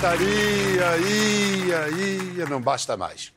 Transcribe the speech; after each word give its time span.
bastaria, 0.00 0.96
ia, 0.96 1.88
ia, 1.90 2.46
não 2.46 2.58
basta 2.58 2.96
mais. 2.96 3.34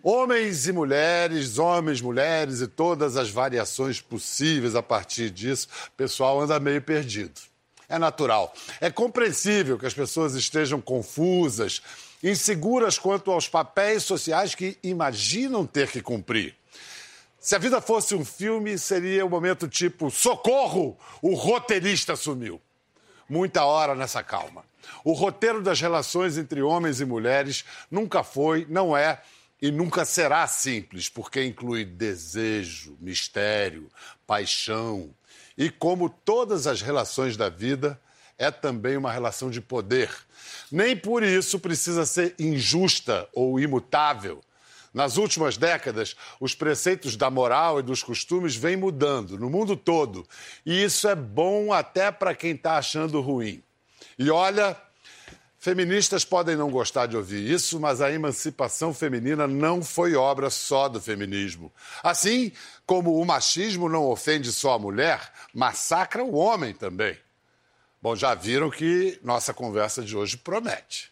Homens 0.00 0.68
e 0.68 0.72
mulheres, 0.72 1.58
homens, 1.58 2.00
mulheres 2.00 2.60
e 2.60 2.68
todas 2.68 3.16
as 3.16 3.28
variações 3.28 4.00
possíveis 4.00 4.76
a 4.76 4.82
partir 4.82 5.30
disso, 5.30 5.66
o 5.88 5.90
pessoal 5.96 6.40
anda 6.40 6.60
meio 6.60 6.80
perdido. 6.80 7.40
É 7.88 7.98
natural. 7.98 8.54
É 8.80 8.88
compreensível 8.88 9.76
que 9.76 9.86
as 9.86 9.94
pessoas 9.94 10.34
estejam 10.34 10.80
confusas, 10.80 11.82
inseguras 12.22 13.00
quanto 13.00 13.32
aos 13.32 13.48
papéis 13.48 14.04
sociais 14.04 14.54
que 14.54 14.78
imaginam 14.84 15.66
ter 15.66 15.90
que 15.90 16.00
cumprir. 16.00 16.54
Se 17.40 17.56
a 17.56 17.58
vida 17.58 17.80
fosse 17.80 18.14
um 18.14 18.24
filme, 18.24 18.78
seria 18.78 19.26
um 19.26 19.28
momento 19.28 19.66
tipo: 19.66 20.08
socorro! 20.08 20.96
O 21.20 21.34
roteirista 21.34 22.14
sumiu. 22.14 22.60
Muita 23.28 23.64
hora 23.64 23.96
nessa 23.96 24.22
calma. 24.22 24.64
O 25.04 25.12
roteiro 25.12 25.62
das 25.62 25.80
relações 25.80 26.38
entre 26.38 26.62
homens 26.62 27.00
e 27.00 27.04
mulheres 27.04 27.64
nunca 27.90 28.22
foi, 28.22 28.66
não 28.68 28.96
é 28.96 29.20
e 29.60 29.70
nunca 29.70 30.04
será 30.04 30.46
simples, 30.46 31.08
porque 31.08 31.42
inclui 31.44 31.84
desejo, 31.84 32.96
mistério, 33.00 33.88
paixão. 34.26 35.10
E 35.56 35.70
como 35.70 36.10
todas 36.10 36.66
as 36.66 36.82
relações 36.82 37.36
da 37.36 37.48
vida, 37.48 37.98
é 38.38 38.50
também 38.50 38.96
uma 38.96 39.10
relação 39.10 39.50
de 39.50 39.60
poder. 39.60 40.10
Nem 40.70 40.96
por 40.96 41.22
isso 41.22 41.58
precisa 41.58 42.04
ser 42.04 42.34
injusta 42.38 43.28
ou 43.32 43.58
imutável. 43.58 44.42
Nas 44.92 45.16
últimas 45.16 45.56
décadas, 45.56 46.16
os 46.40 46.54
preceitos 46.54 47.16
da 47.16 47.30
moral 47.30 47.80
e 47.80 47.82
dos 47.82 48.02
costumes 48.02 48.56
vêm 48.56 48.76
mudando 48.76 49.38
no 49.38 49.50
mundo 49.50 49.76
todo. 49.76 50.26
E 50.64 50.82
isso 50.82 51.06
é 51.08 51.14
bom 51.14 51.72
até 51.72 52.10
para 52.10 52.34
quem 52.34 52.52
está 52.52 52.78
achando 52.78 53.20
ruim. 53.20 53.62
E 54.18 54.30
olha, 54.30 54.76
feministas 55.58 56.24
podem 56.24 56.56
não 56.56 56.70
gostar 56.70 57.06
de 57.06 57.16
ouvir 57.16 57.50
isso, 57.50 57.78
mas 57.78 58.00
a 58.00 58.10
emancipação 58.10 58.94
feminina 58.94 59.46
não 59.46 59.82
foi 59.82 60.14
obra 60.14 60.48
só 60.48 60.88
do 60.88 61.00
feminismo. 61.00 61.72
Assim 62.02 62.52
como 62.86 63.20
o 63.20 63.24
machismo 63.26 63.88
não 63.88 64.06
ofende 64.06 64.52
só 64.52 64.74
a 64.74 64.78
mulher, 64.78 65.30
massacra 65.52 66.24
o 66.24 66.34
homem 66.34 66.72
também. 66.72 67.18
Bom, 68.00 68.14
já 68.14 68.34
viram 68.34 68.70
que 68.70 69.18
nossa 69.22 69.52
conversa 69.52 70.02
de 70.02 70.16
hoje 70.16 70.36
promete. 70.36 71.10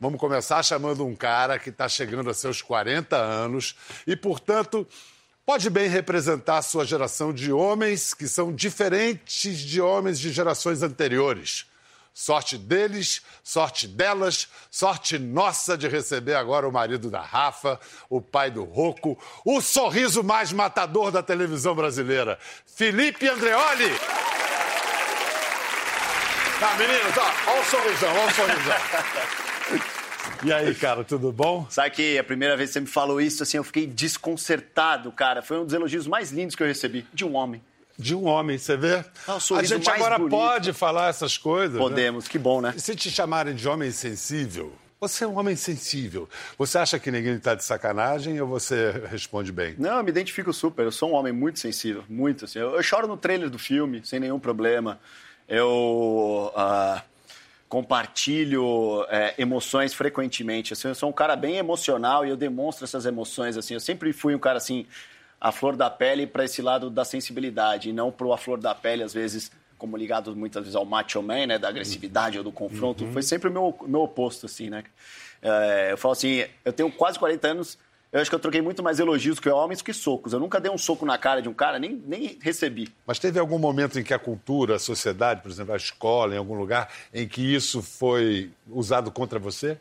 Vamos 0.00 0.20
começar 0.20 0.62
chamando 0.62 1.04
um 1.04 1.16
cara 1.16 1.58
que 1.58 1.70
está 1.70 1.88
chegando 1.88 2.30
a 2.30 2.34
seus 2.34 2.62
40 2.62 3.16
anos 3.16 3.76
e, 4.06 4.14
portanto, 4.14 4.86
pode 5.44 5.68
bem 5.68 5.88
representar 5.88 6.58
a 6.58 6.62
sua 6.62 6.84
geração 6.84 7.32
de 7.32 7.50
homens 7.50 8.14
que 8.14 8.28
são 8.28 8.54
diferentes 8.54 9.58
de 9.58 9.80
homens 9.80 10.20
de 10.20 10.30
gerações 10.30 10.82
anteriores. 10.82 11.66
Sorte 12.20 12.58
deles, 12.58 13.22
sorte 13.44 13.86
delas, 13.86 14.48
sorte 14.72 15.20
nossa 15.20 15.78
de 15.78 15.86
receber 15.86 16.34
agora 16.34 16.68
o 16.68 16.72
marido 16.72 17.08
da 17.08 17.20
Rafa, 17.20 17.78
o 18.10 18.20
pai 18.20 18.50
do 18.50 18.64
Roco, 18.64 19.16
o 19.44 19.60
sorriso 19.60 20.24
mais 20.24 20.52
matador 20.52 21.12
da 21.12 21.22
televisão 21.22 21.76
brasileira, 21.76 22.36
Felipe 22.66 23.28
Andreoli. 23.28 23.92
Tá, 26.58 26.74
meninos, 26.76 27.16
ó, 27.16 27.52
ó 27.52 27.60
o 27.60 27.64
sorrisão, 27.64 28.12
ó 28.16 28.26
o 28.26 28.34
sorrisão. 28.34 29.88
E 30.44 30.52
aí, 30.52 30.72
cara, 30.74 31.02
tudo 31.02 31.32
bom? 31.32 31.66
Sabe 31.68 31.90
que 31.90 32.18
a 32.18 32.22
primeira 32.22 32.56
vez 32.56 32.70
que 32.70 32.74
você 32.74 32.80
me 32.80 32.86
falou 32.86 33.20
isso, 33.20 33.42
assim, 33.42 33.56
eu 33.56 33.64
fiquei 33.64 33.86
desconcertado, 33.88 35.10
cara. 35.10 35.42
Foi 35.42 35.58
um 35.58 35.64
dos 35.64 35.74
elogios 35.74 36.06
mais 36.06 36.30
lindos 36.30 36.54
que 36.54 36.62
eu 36.62 36.66
recebi, 36.66 37.04
de 37.12 37.24
um 37.24 37.34
homem. 37.34 37.60
De 37.98 38.14
um 38.14 38.26
homem, 38.26 38.56
você 38.56 38.76
vê? 38.76 39.04
Ah, 39.26 39.38
a 39.56 39.62
gente 39.64 39.90
agora 39.90 40.18
bonito. 40.18 40.30
pode 40.30 40.72
falar 40.72 41.08
essas 41.08 41.36
coisas. 41.36 41.74
Né? 41.74 41.80
Podemos, 41.80 42.24
né? 42.24 42.30
que 42.30 42.38
bom, 42.38 42.60
né? 42.60 42.74
E 42.76 42.80
se 42.80 42.94
te 42.94 43.10
chamarem 43.10 43.54
de 43.54 43.68
homem 43.68 43.90
sensível, 43.90 44.72
você 45.00 45.24
é 45.24 45.26
um 45.26 45.36
homem 45.36 45.56
sensível. 45.56 46.28
Você 46.56 46.78
acha 46.78 46.98
que 46.98 47.10
ninguém 47.10 47.34
está 47.34 47.54
de 47.54 47.64
sacanagem 47.64 48.40
ou 48.40 48.46
você 48.46 48.92
responde 49.10 49.50
bem? 49.50 49.74
Não, 49.78 49.98
eu 49.98 50.04
me 50.04 50.10
identifico 50.10 50.52
super. 50.52 50.84
Eu 50.84 50.92
sou 50.92 51.10
um 51.10 51.14
homem 51.14 51.32
muito 51.32 51.58
sensível, 51.58 52.04
muito 52.08 52.44
assim. 52.44 52.60
Eu, 52.60 52.76
eu 52.76 52.82
choro 52.82 53.08
no 53.08 53.16
trailer 53.16 53.50
do 53.50 53.58
filme, 53.58 54.00
sem 54.04 54.20
nenhum 54.20 54.38
problema. 54.38 55.00
Eu. 55.48 56.52
Uh 56.54 57.08
compartilho 57.68 59.04
é, 59.10 59.34
emoções 59.36 59.92
frequentemente. 59.92 60.72
Assim, 60.72 60.88
eu 60.88 60.94
sou 60.94 61.10
um 61.10 61.12
cara 61.12 61.36
bem 61.36 61.56
emocional 61.56 62.24
e 62.24 62.30
eu 62.30 62.36
demonstro 62.36 62.84
essas 62.84 63.04
emoções. 63.04 63.56
Assim, 63.56 63.74
eu 63.74 63.80
sempre 63.80 64.12
fui 64.12 64.34
um 64.34 64.38
cara 64.38 64.56
assim, 64.56 64.86
a 65.40 65.52
flor 65.52 65.76
da 65.76 65.88
pele 65.88 66.26
para 66.26 66.44
esse 66.44 66.60
lado 66.60 66.90
da 66.90 67.04
sensibilidade, 67.04 67.90
e 67.90 67.92
não 67.92 68.10
para 68.10 68.32
a 68.34 68.36
flor 68.36 68.58
da 68.58 68.74
pele, 68.74 69.02
às 69.02 69.12
vezes, 69.14 69.50
como 69.76 69.96
ligado 69.96 70.34
muitas 70.34 70.62
vezes 70.62 70.74
ao 70.74 70.84
macho 70.84 71.22
man, 71.22 71.46
né, 71.46 71.58
da 71.58 71.68
agressividade 71.68 72.38
ou 72.38 72.44
do 72.44 72.52
confronto. 72.52 73.04
Uhum. 73.04 73.12
Foi 73.12 73.22
sempre 73.22 73.48
o 73.48 73.52
meu, 73.52 73.78
meu 73.86 74.02
oposto, 74.02 74.46
assim, 74.46 74.68
né? 74.68 74.84
É, 75.40 75.92
eu 75.92 75.98
falo 75.98 76.12
assim, 76.12 76.44
eu 76.64 76.72
tenho 76.72 76.90
quase 76.90 77.18
40 77.18 77.48
anos 77.48 77.78
eu 78.10 78.20
acho 78.20 78.30
que 78.30 78.34
eu 78.34 78.40
troquei 78.40 78.62
muito 78.62 78.82
mais 78.82 78.98
elogios 78.98 79.38
que 79.38 79.50
homens 79.50 79.82
que 79.82 79.92
socos. 79.92 80.32
Eu 80.32 80.40
nunca 80.40 80.58
dei 80.58 80.70
um 80.70 80.78
soco 80.78 81.04
na 81.04 81.18
cara 81.18 81.42
de 81.42 81.48
um 81.48 81.52
cara, 81.52 81.78
nem, 81.78 82.02
nem 82.06 82.38
recebi. 82.40 82.90
Mas 83.06 83.18
teve 83.18 83.38
algum 83.38 83.58
momento 83.58 83.98
em 83.98 84.02
que 84.02 84.14
a 84.14 84.18
cultura, 84.18 84.76
a 84.76 84.78
sociedade, 84.78 85.42
por 85.42 85.50
exemplo, 85.50 85.74
a 85.74 85.76
escola, 85.76 86.34
em 86.34 86.38
algum 86.38 86.54
lugar, 86.54 86.90
em 87.12 87.28
que 87.28 87.54
isso 87.54 87.82
foi 87.82 88.50
usado 88.66 89.10
contra 89.10 89.38
você? 89.38 89.78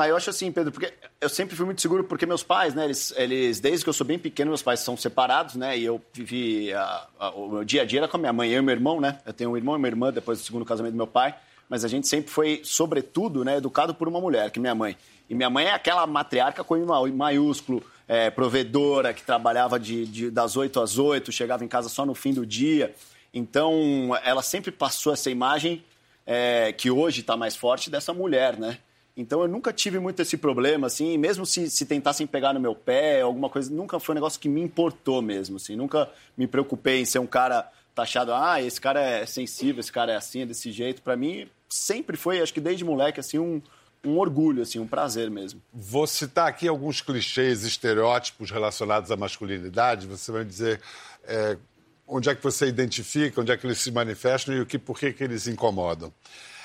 Ah, 0.00 0.06
eu 0.06 0.16
acho 0.16 0.30
assim, 0.30 0.52
Pedro, 0.52 0.70
porque 0.70 0.94
eu 1.20 1.28
sempre 1.28 1.56
fui 1.56 1.66
muito 1.66 1.82
seguro, 1.82 2.04
porque 2.04 2.24
meus 2.24 2.44
pais, 2.44 2.72
né, 2.72 2.84
eles, 2.84 3.12
eles 3.16 3.58
desde 3.58 3.82
que 3.82 3.88
eu 3.88 3.92
sou 3.92 4.06
bem 4.06 4.16
pequeno, 4.16 4.48
meus 4.52 4.62
pais 4.62 4.78
são 4.78 4.96
separados, 4.96 5.56
né, 5.56 5.76
e 5.76 5.84
eu 5.84 6.00
vivi, 6.12 6.72
a, 6.72 7.08
a, 7.18 7.30
o 7.30 7.48
meu 7.48 7.64
dia 7.64 7.82
a 7.82 7.84
dia 7.84 7.98
era 7.98 8.06
com 8.06 8.16
a 8.16 8.20
minha 8.20 8.32
mãe, 8.32 8.48
eu 8.48 8.60
e 8.60 8.64
meu 8.64 8.72
irmão, 8.72 9.00
né, 9.00 9.18
eu 9.26 9.32
tenho 9.32 9.50
um 9.50 9.56
irmão 9.56 9.74
e 9.74 9.78
uma 9.78 9.88
irmã 9.88 10.12
depois 10.12 10.38
do 10.38 10.44
segundo 10.44 10.64
casamento 10.64 10.92
do 10.92 10.96
meu 10.96 11.08
pai, 11.08 11.34
mas 11.68 11.84
a 11.84 11.88
gente 11.88 12.06
sempre 12.06 12.30
foi, 12.30 12.60
sobretudo, 12.62 13.44
né, 13.44 13.56
educado 13.56 13.92
por 13.92 14.06
uma 14.06 14.20
mulher, 14.20 14.52
que 14.52 14.60
é 14.60 14.62
minha 14.62 14.74
mãe. 14.74 14.96
E 15.28 15.34
minha 15.34 15.50
mãe 15.50 15.66
é 15.66 15.72
aquela 15.72 16.06
matriarca 16.06 16.62
com 16.62 16.76
I 16.76 17.10
maiúsculo, 17.10 17.82
é, 18.06 18.30
provedora, 18.30 19.12
que 19.12 19.24
trabalhava 19.24 19.80
de, 19.80 20.06
de, 20.06 20.30
das 20.30 20.56
8 20.56 20.80
às 20.80 20.96
8, 20.96 21.32
chegava 21.32 21.64
em 21.64 21.68
casa 21.68 21.88
só 21.88 22.06
no 22.06 22.14
fim 22.14 22.32
do 22.32 22.46
dia. 22.46 22.94
Então, 23.34 24.16
ela 24.22 24.42
sempre 24.42 24.70
passou 24.70 25.12
essa 25.12 25.28
imagem, 25.28 25.84
é, 26.24 26.72
que 26.72 26.88
hoje 26.88 27.22
está 27.22 27.36
mais 27.36 27.56
forte, 27.56 27.90
dessa 27.90 28.14
mulher, 28.14 28.56
né? 28.56 28.78
Então, 29.18 29.42
eu 29.42 29.48
nunca 29.48 29.72
tive 29.72 29.98
muito 29.98 30.22
esse 30.22 30.36
problema, 30.36 30.86
assim, 30.86 31.18
mesmo 31.18 31.44
se, 31.44 31.68
se 31.68 31.84
tentassem 31.84 32.24
pegar 32.24 32.52
no 32.52 32.60
meu 32.60 32.72
pé, 32.72 33.20
alguma 33.20 33.50
coisa, 33.50 33.68
nunca 33.68 33.98
foi 33.98 34.12
um 34.12 34.14
negócio 34.14 34.38
que 34.38 34.48
me 34.48 34.60
importou 34.60 35.20
mesmo, 35.20 35.56
assim. 35.56 35.74
Nunca 35.74 36.08
me 36.36 36.46
preocupei 36.46 37.00
em 37.00 37.04
ser 37.04 37.18
um 37.18 37.26
cara 37.26 37.68
taxado, 37.96 38.32
ah, 38.32 38.62
esse 38.62 38.80
cara 38.80 39.00
é 39.00 39.26
sensível, 39.26 39.80
esse 39.80 39.90
cara 39.90 40.12
é 40.12 40.16
assim, 40.16 40.42
é 40.42 40.46
desse 40.46 40.70
jeito. 40.70 41.02
Para 41.02 41.16
mim, 41.16 41.48
sempre 41.68 42.16
foi, 42.16 42.40
acho 42.40 42.54
que 42.54 42.60
desde 42.60 42.84
moleque, 42.84 43.18
assim, 43.18 43.40
um, 43.40 43.60
um 44.04 44.18
orgulho, 44.18 44.62
assim, 44.62 44.78
um 44.78 44.86
prazer 44.86 45.28
mesmo. 45.28 45.60
Vou 45.74 46.06
citar 46.06 46.46
aqui 46.46 46.68
alguns 46.68 47.00
clichês, 47.00 47.64
estereótipos 47.64 48.52
relacionados 48.52 49.10
à 49.10 49.16
masculinidade. 49.16 50.06
Você 50.06 50.30
vai 50.30 50.44
dizer 50.44 50.80
é, 51.24 51.58
onde 52.06 52.30
é 52.30 52.36
que 52.36 52.42
você 52.42 52.68
identifica, 52.68 53.40
onde 53.40 53.50
é 53.50 53.56
que 53.56 53.66
eles 53.66 53.78
se 53.78 53.90
manifestam 53.90 54.54
e 54.54 54.60
o 54.60 54.66
que, 54.66 54.78
por 54.78 54.96
que, 54.96 55.12
que 55.12 55.24
eles 55.24 55.48
incomodam. 55.48 56.14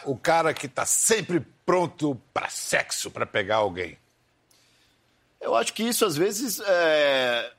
O 0.06 0.16
cara 0.16 0.54
que 0.54 0.68
está 0.68 0.86
sempre 0.86 1.44
pronto 1.66 2.20
para 2.34 2.50
sexo, 2.50 3.12
para 3.12 3.26
pegar 3.26 3.58
alguém. 3.58 3.98
Eu 5.40 5.56
acho 5.56 5.74
que 5.74 5.84
isso, 5.84 6.06
às 6.06 6.16
vezes, 6.16 6.62
é... 6.66 7.52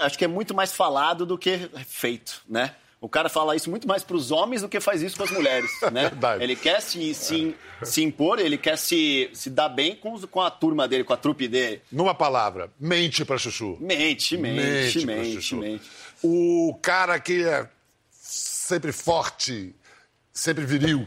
acho 0.00 0.18
que 0.18 0.24
é 0.24 0.28
muito 0.28 0.54
mais 0.54 0.72
falado 0.72 1.24
do 1.24 1.38
que 1.38 1.70
feito, 1.86 2.42
né? 2.48 2.74
O 3.04 3.08
cara 3.08 3.28
fala 3.28 3.54
isso 3.54 3.68
muito 3.68 3.86
mais 3.86 4.02
para 4.02 4.16
os 4.16 4.30
homens 4.30 4.62
do 4.62 4.68
que 4.68 4.80
faz 4.80 5.02
isso 5.02 5.14
com 5.18 5.24
as 5.24 5.30
mulheres, 5.30 5.70
né? 5.92 6.08
Verdade. 6.08 6.42
Ele 6.42 6.56
quer 6.56 6.80
se, 6.80 7.12
se, 7.12 7.54
se, 7.82 8.02
impor, 8.02 8.38
ele 8.38 8.56
quer 8.56 8.78
se, 8.78 9.28
se 9.34 9.50
dar 9.50 9.68
bem 9.68 9.94
com, 9.94 10.18
com 10.26 10.40
a 10.40 10.50
turma 10.50 10.88
dele, 10.88 11.04
com 11.04 11.12
a 11.12 11.16
trupe 11.16 11.46
dele. 11.46 11.82
Numa 11.92 12.14
palavra, 12.14 12.70
mente 12.80 13.22
para 13.22 13.36
Chuchu. 13.36 13.76
Mente, 13.78 14.38
mente, 14.38 15.04
mente, 15.04 15.06
mente, 15.06 15.54
mente. 15.54 15.90
O 16.22 16.78
cara 16.80 17.20
que 17.20 17.44
é 17.44 17.68
sempre 18.10 18.90
forte, 18.90 19.74
sempre 20.32 20.64
viril. 20.64 21.06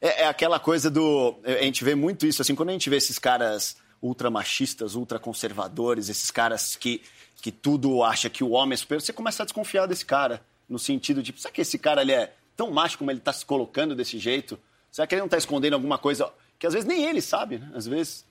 É, 0.00 0.22
é, 0.22 0.26
aquela 0.28 0.58
coisa 0.58 0.90
do... 0.90 1.38
A 1.44 1.62
gente 1.62 1.84
vê 1.84 1.94
muito 1.94 2.26
isso, 2.26 2.42
assim, 2.42 2.54
quando 2.54 2.70
a 2.70 2.72
gente 2.72 2.90
vê 2.90 2.96
esses 2.96 3.18
caras 3.18 3.76
ultramachistas, 4.02 4.94
ultraconservadores, 4.94 6.08
esses 6.08 6.30
caras 6.30 6.76
que, 6.76 7.02
que 7.40 7.50
tudo 7.50 8.02
acha 8.02 8.28
que 8.28 8.44
o 8.44 8.50
homem 8.50 8.74
é 8.74 8.76
superior, 8.76 9.00
você 9.00 9.12
começa 9.12 9.42
a 9.42 9.46
desconfiar 9.46 9.86
desse 9.86 10.04
cara 10.04 10.42
no 10.68 10.78
sentido 10.78 11.22
de, 11.22 11.34
será 11.40 11.52
que 11.52 11.60
esse 11.60 11.78
cara 11.78 12.02
ele 12.02 12.12
é 12.12 12.34
tão 12.56 12.70
macho 12.70 12.98
como 12.98 13.10
ele 13.10 13.18
está 13.18 13.32
se 13.32 13.44
colocando 13.44 13.94
desse 13.94 14.18
jeito? 14.18 14.58
Será 14.90 15.06
que 15.06 15.14
ele 15.14 15.20
não 15.20 15.26
está 15.26 15.38
escondendo 15.38 15.74
alguma 15.74 15.98
coisa 15.98 16.30
que 16.58 16.66
às 16.66 16.72
vezes 16.72 16.88
nem 16.88 17.04
ele 17.04 17.20
sabe, 17.20 17.58
né? 17.58 17.70
Às 17.74 17.86
vezes 17.86 18.24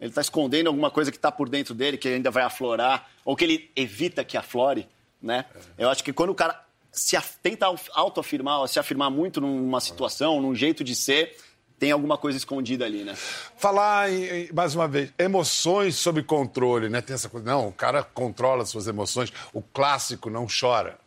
ele 0.00 0.10
está 0.10 0.20
escondendo 0.20 0.68
alguma 0.68 0.90
coisa 0.90 1.10
que 1.10 1.16
está 1.16 1.30
por 1.30 1.48
dentro 1.48 1.74
dele, 1.74 1.96
que 1.96 2.08
ainda 2.08 2.30
vai 2.30 2.42
aflorar, 2.42 3.10
ou 3.24 3.36
que 3.36 3.44
ele 3.44 3.70
evita 3.76 4.24
que 4.24 4.36
aflore, 4.36 4.88
né? 5.20 5.44
Eu 5.78 5.88
acho 5.90 6.02
que 6.02 6.12
quando 6.12 6.30
o 6.30 6.34
cara 6.34 6.64
se 6.92 7.18
tenta 7.42 7.66
autoafirmar, 7.94 8.68
se 8.68 8.78
afirmar 8.78 9.10
muito 9.10 9.40
numa 9.40 9.80
situação, 9.80 10.40
num 10.40 10.54
jeito 10.54 10.84
de 10.84 10.94
ser, 10.94 11.34
tem 11.78 11.90
alguma 11.90 12.18
coisa 12.18 12.38
escondida 12.38 12.84
ali, 12.84 13.02
né? 13.02 13.16
Falar, 13.56 14.12
em, 14.12 14.52
mais 14.52 14.74
uma 14.74 14.86
vez, 14.86 15.12
emoções 15.18 15.96
sob 15.96 16.22
controle, 16.22 16.88
né? 16.88 17.00
Tem 17.00 17.14
essa 17.14 17.28
coisa, 17.28 17.44
não, 17.44 17.68
o 17.68 17.72
cara 17.72 18.04
controla 18.04 18.64
suas 18.66 18.86
emoções, 18.86 19.32
o 19.52 19.62
clássico 19.62 20.30
não 20.30 20.46
chora. 20.46 20.98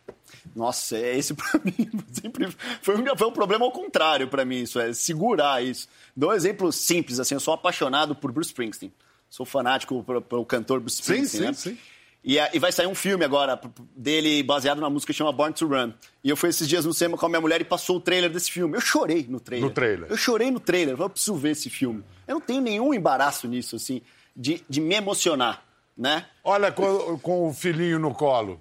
Nossa, 0.55 0.97
é 0.97 1.17
esse 1.17 1.33
pra 1.35 1.61
mim 1.63 1.89
sempre 2.11 2.53
foi 2.81 2.95
um, 2.97 3.15
foi 3.15 3.27
um 3.27 3.31
problema 3.31 3.63
ao 3.63 3.71
contrário 3.71 4.27
para 4.27 4.43
mim, 4.43 4.63
isso 4.63 4.79
é 4.79 4.91
segurar 4.91 5.63
isso. 5.63 5.87
Dou 6.13 6.31
um 6.31 6.33
exemplo 6.33 6.71
simples, 6.71 7.19
assim, 7.19 7.35
eu 7.35 7.39
sou 7.39 7.53
apaixonado 7.53 8.15
por 8.15 8.31
Bruce 8.31 8.49
Springsteen. 8.49 8.91
Sou 9.29 9.45
fanático 9.45 10.03
pelo 10.27 10.45
cantor 10.45 10.79
Bruce 10.79 10.99
Springsteen, 11.01 11.41
sim, 11.41 11.47
né? 11.47 11.53
Sim, 11.53 11.69
sim. 11.71 11.77
E, 12.25 12.39
e, 12.39 12.57
vai 12.57 12.71
sair 12.71 12.87
um 12.87 12.95
filme 12.95 13.23
agora 13.23 13.61
dele 13.95 14.41
baseado 14.41 14.81
na 14.81 14.89
música 14.89 15.13
que 15.13 15.17
chama 15.17 15.31
Born 15.31 15.53
to 15.53 15.67
Run. 15.67 15.93
E 16.23 16.29
eu 16.31 16.35
fui 16.35 16.49
esses 16.49 16.67
dias 16.67 16.83
no 16.83 16.91
cinema 16.91 17.15
com 17.15 17.25
a 17.27 17.29
minha 17.29 17.39
mulher 17.39 17.61
e 17.61 17.63
passou 17.63 17.97
o 17.97 17.99
trailer 17.99 18.31
desse 18.31 18.51
filme. 18.51 18.75
Eu 18.75 18.81
chorei 18.81 19.27
no 19.29 19.39
trailer. 19.39 19.69
No 19.69 19.71
trailer. 19.71 20.09
Eu 20.09 20.17
chorei 20.17 20.49
no 20.49 20.59
trailer. 20.59 20.99
Eu 20.99 21.07
preciso 21.07 21.35
ver 21.35 21.51
esse 21.51 21.69
filme. 21.69 22.03
Eu 22.27 22.33
não 22.33 22.41
tenho 22.41 22.61
nenhum 22.61 22.95
embaraço 22.95 23.47
nisso, 23.47 23.75
assim, 23.75 24.01
de, 24.35 24.65
de 24.67 24.81
me 24.81 24.95
emocionar, 24.95 25.63
né? 25.95 26.25
Olha, 26.43 26.71
com, 26.71 27.19
com 27.19 27.47
o 27.47 27.53
filhinho 27.53 27.99
no 27.99 28.11
colo. 28.11 28.59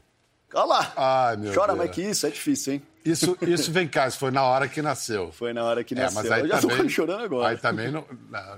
Olha 0.53 0.65
lá. 0.67 0.93
Ai, 0.95 1.37
meu 1.39 1.55
Chora 1.55 1.69
Deus. 1.69 1.79
mais 1.79 1.91
que 1.91 2.03
isso, 2.03 2.27
é 2.27 2.31
difícil, 2.31 2.75
hein? 2.75 2.83
Isso, 3.05 3.37
isso 3.43 3.71
vem 3.71 3.87
cá, 3.87 4.09
isso 4.09 4.19
foi 4.19 4.31
na 4.31 4.43
hora 4.43 4.67
que 4.67 4.81
nasceu. 4.81 5.31
Foi 5.33 5.53
na 5.53 5.63
hora 5.65 5.85
que 5.85 5.95
É, 5.95 5.99
nasceu. 6.05 6.23
mas 6.23 6.33
aí 6.33 6.41
eu 6.41 6.49
já 6.49 6.61
também, 6.61 6.77
tô 6.79 6.89
chorando 6.89 7.23
agora. 7.23 7.49
Aí 7.51 7.57
também 7.59 7.91
não, 7.91 8.05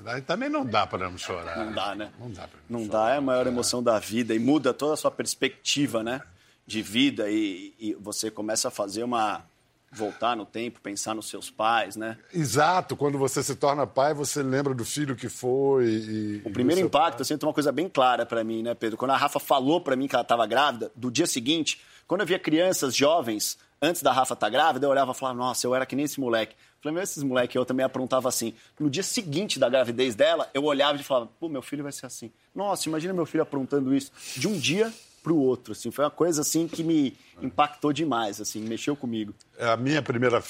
aí 0.06 0.22
também 0.22 0.48
não 0.48 0.64
dá 0.64 0.86
para 0.86 1.10
não 1.10 1.18
chorar. 1.18 1.56
Não 1.64 1.72
dá, 1.72 1.94
né? 1.94 2.10
Não 2.18 2.30
dá 2.30 2.42
pra 2.46 2.60
Não 2.68 2.84
chorar. 2.86 3.06
dá, 3.08 3.14
é 3.14 3.16
a 3.16 3.20
maior 3.20 3.46
emoção 3.46 3.82
da 3.82 3.98
vida 3.98 4.34
e 4.34 4.38
muda 4.38 4.72
toda 4.72 4.94
a 4.94 4.96
sua 4.96 5.10
perspectiva, 5.10 6.02
né? 6.02 6.20
De 6.66 6.80
vida 6.82 7.28
e, 7.30 7.74
e 7.78 7.94
você 7.94 8.30
começa 8.30 8.68
a 8.68 8.70
fazer 8.70 9.02
uma. 9.04 9.44
voltar 9.92 10.36
no 10.36 10.44
tempo, 10.44 10.80
pensar 10.80 11.14
nos 11.14 11.28
seus 11.28 11.48
pais, 11.50 11.96
né? 11.96 12.18
Exato, 12.34 12.96
quando 12.96 13.16
você 13.18 13.42
se 13.42 13.54
torna 13.54 13.86
pai, 13.86 14.12
você 14.14 14.42
lembra 14.42 14.74
do 14.74 14.84
filho 14.84 15.16
que 15.16 15.28
foi. 15.28 15.86
E, 15.86 16.42
O 16.44 16.50
primeiro 16.50 16.80
impacto, 16.82 17.22
assim, 17.22 17.36
tem 17.38 17.48
uma 17.48 17.54
coisa 17.54 17.72
bem 17.72 17.88
clara 17.88 18.26
pra 18.26 18.44
mim, 18.44 18.62
né, 18.62 18.74
Pedro? 18.74 18.96
Quando 18.96 19.12
a 19.12 19.16
Rafa 19.16 19.38
falou 19.40 19.80
pra 19.80 19.96
mim 19.96 20.06
que 20.06 20.14
ela 20.14 20.22
estava 20.22 20.46
grávida, 20.46 20.90
do 20.94 21.10
dia 21.10 21.26
seguinte, 21.26 21.80
quando 22.06 22.20
eu 22.20 22.26
via 22.26 22.38
crianças 22.38 22.94
jovens, 22.94 23.56
antes 23.80 24.02
da 24.02 24.12
Rafa 24.12 24.34
estar 24.34 24.48
grávida, 24.48 24.86
eu 24.86 24.90
olhava 24.90 25.12
e 25.12 25.14
falava, 25.14 25.38
nossa, 25.38 25.66
eu 25.66 25.74
era 25.74 25.86
que 25.86 25.96
nem 25.96 26.04
esse 26.04 26.20
moleque. 26.20 26.54
Falei, 26.80 26.94
meu, 26.94 27.02
esses 27.02 27.22
moleques, 27.22 27.54
eu 27.54 27.64
também 27.64 27.84
aprontava 27.84 28.28
assim. 28.28 28.54
No 28.78 28.88
dia 28.88 29.02
seguinte 29.02 29.58
da 29.58 29.68
gravidez 29.68 30.14
dela, 30.14 30.48
eu 30.54 30.64
olhava 30.64 30.98
e 30.98 31.04
falava, 31.04 31.28
pô, 31.38 31.48
meu 31.48 31.62
filho 31.62 31.82
vai 31.82 31.92
ser 31.92 32.06
assim. 32.06 32.30
Nossa, 32.54 32.88
imagina 32.88 33.12
meu 33.12 33.26
filho 33.26 33.42
aprontando 33.42 33.94
isso. 33.94 34.12
De 34.36 34.46
um 34.46 34.56
dia 34.56 34.92
pro 35.22 35.36
outro, 35.36 35.72
assim. 35.72 35.90
Foi 35.90 36.04
uma 36.04 36.10
coisa, 36.10 36.42
assim, 36.42 36.68
que 36.68 36.84
me 36.84 37.16
impactou 37.42 37.92
demais, 37.92 38.40
assim, 38.40 38.60
mexeu 38.60 38.94
comigo. 38.94 39.34
A 39.58 39.76
minha 39.76 40.00
primeira 40.00 40.42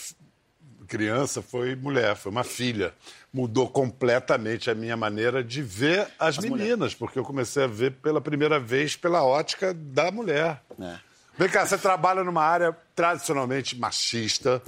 criança 0.86 1.42
foi 1.42 1.74
mulher, 1.74 2.16
foi 2.16 2.30
uma 2.30 2.44
filha. 2.44 2.94
Mudou 3.32 3.68
completamente 3.68 4.70
a 4.70 4.74
minha 4.74 4.96
maneira 4.96 5.42
de 5.42 5.62
ver 5.62 6.08
as, 6.18 6.38
meninas, 6.38 6.94
porque 6.94 7.18
eu 7.18 7.24
comecei 7.24 7.64
a 7.64 7.66
ver 7.66 7.92
pela 7.92 8.20
primeira 8.20 8.60
vez 8.60 8.96
pela 8.96 9.24
ótica 9.24 9.74
da 9.74 10.10
mulher. 10.10 10.62
É. 10.80 10.98
Vem 11.38 11.48
cá, 11.48 11.66
você 11.66 11.76
trabalha 11.76 12.24
numa 12.24 12.42
área 12.42 12.76
tradicionalmente 12.94 13.78
machista. 13.78 14.62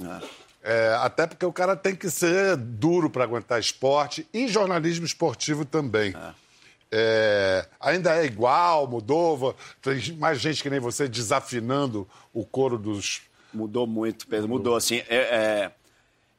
É, 0.61 0.95
até 1.01 1.25
porque 1.25 1.45
o 1.45 1.53
cara 1.53 1.75
tem 1.75 1.95
que 1.95 2.09
ser 2.09 2.55
duro 2.57 3.09
para 3.09 3.23
aguentar 3.23 3.59
esporte 3.59 4.27
e 4.33 4.47
jornalismo 4.47 5.05
esportivo 5.05 5.65
também. 5.65 6.13
É, 6.91 7.67
ainda 7.79 8.15
é 8.15 8.25
igual, 8.25 8.87
mudou? 8.87 9.55
Tem 9.81 9.99
mais 10.17 10.39
gente 10.39 10.61
que 10.61 10.69
nem 10.69 10.79
você 10.79 11.07
desafinando 11.07 12.07
o 12.33 12.45
coro 12.45 12.77
dos. 12.77 13.21
Mudou 13.53 13.87
muito, 13.87 14.27
Pedro. 14.27 14.47
Mudou, 14.49 14.75
assim. 14.75 14.97
É, 15.07 15.17
é, 15.17 15.71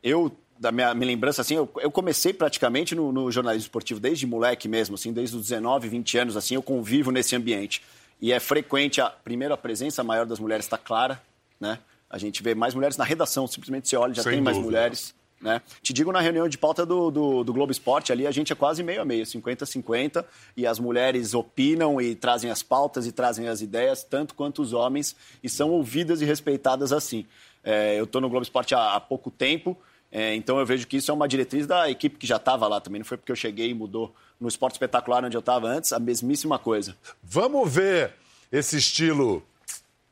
eu, 0.03 0.31
da 0.59 0.71
minha, 0.71 0.94
minha 0.94 1.06
lembrança, 1.06 1.43
assim, 1.43 1.55
eu, 1.55 1.69
eu 1.79 1.91
comecei 1.91 2.33
praticamente 2.33 2.94
no, 2.94 3.11
no 3.11 3.31
jornalismo 3.33 3.67
esportivo 3.67 3.99
desde 3.99 4.26
moleque 4.26 4.69
mesmo, 4.69 4.94
assim, 4.94 5.12
desde 5.12 5.37
os 5.37 5.43
19, 5.43 5.88
20 5.88 6.19
anos, 6.19 6.37
assim, 6.37 6.55
eu 6.55 6.62
convivo 6.62 7.11
nesse 7.11 7.35
ambiente. 7.35 7.83
E 8.20 8.32
é 8.32 8.40
frequente, 8.40 9.00
a, 9.00 9.08
primeiro, 9.08 9.55
a 9.55 9.56
presença 9.56 10.05
maior 10.05 10.26
das 10.26 10.38
mulheres 10.38 10.67
está 10.67 10.76
clara, 10.76 11.20
né? 11.58 11.78
A 12.08 12.19
gente 12.19 12.43
vê 12.43 12.55
mais 12.55 12.75
mulheres 12.75 12.96
na 12.96 13.05
redação, 13.05 13.46
simplesmente 13.46 13.88
você 13.88 13.96
olha, 13.96 14.12
já 14.12 14.22
Sem 14.22 14.32
tem 14.32 14.40
mais 14.40 14.56
dúvida. 14.56 14.76
mulheres. 14.76 15.14
Né? 15.40 15.62
Te 15.82 15.93
digo, 15.94 16.12
na 16.12 16.20
reunião 16.20 16.46
de 16.49 16.58
pauta 16.58 16.84
do, 16.84 17.11
do, 17.11 17.43
do 17.43 17.52
Globo 17.52 17.72
Esporte, 17.72 18.12
ali 18.12 18.26
a 18.26 18.31
gente 18.31 18.52
é 18.52 18.56
quase 18.56 18.82
meio 18.82 19.00
a 19.00 19.05
meio, 19.06 19.25
50-50, 19.25 20.22
e 20.55 20.67
as 20.67 20.78
mulheres 20.78 21.32
opinam 21.32 21.99
e 21.99 22.14
trazem 22.14 22.50
as 22.50 22.62
pautas 22.62 23.06
e 23.06 23.12
trazem 23.12 23.49
as 23.49 23.62
ideias, 23.62 24.05
tanto 24.05 24.34
quanto 24.34 24.61
os 24.61 24.75
homens, 24.75 25.16
e 25.43 25.49
são 25.49 25.70
ouvidas 25.70 26.20
e 26.20 26.26
respeitadas 26.26 26.93
assim. 26.93 27.25
É, 27.64 27.99
eu 27.99 28.05
estou 28.05 28.20
no 28.20 28.28
Globo 28.28 28.43
Esporte 28.43 28.75
há, 28.75 28.94
há 28.94 29.00
pouco 29.00 29.31
tempo, 29.31 29.78
é, 30.12 30.35
então 30.35 30.59
eu 30.59 30.67
vejo 30.67 30.87
que 30.87 30.97
isso 30.97 31.11
é 31.11 31.15
uma 31.15 31.29
diretriz 31.29 31.67
da 31.67 31.89
equipe 31.89 32.19
que 32.19 32.27
já 32.27 32.37
estava 32.37 32.67
lá 32.67 32.81
também, 32.81 32.99
não 32.99 33.07
foi 33.07 33.17
porque 33.17 33.31
eu 33.31 33.37
cheguei 33.37 33.71
e 33.71 33.75
mudou. 33.75 34.15
No 34.41 34.49
esporte 34.49 34.75
espetacular, 34.75 35.25
onde 35.25 35.37
eu 35.37 35.41
estava 35.41 35.69
antes, 35.69 35.93
a 35.93 35.99
mesmíssima 35.99 36.59
coisa. 36.59 36.97
Vamos 37.23 37.71
ver 37.73 38.15
esse 38.51 38.77
estilo 38.79 39.43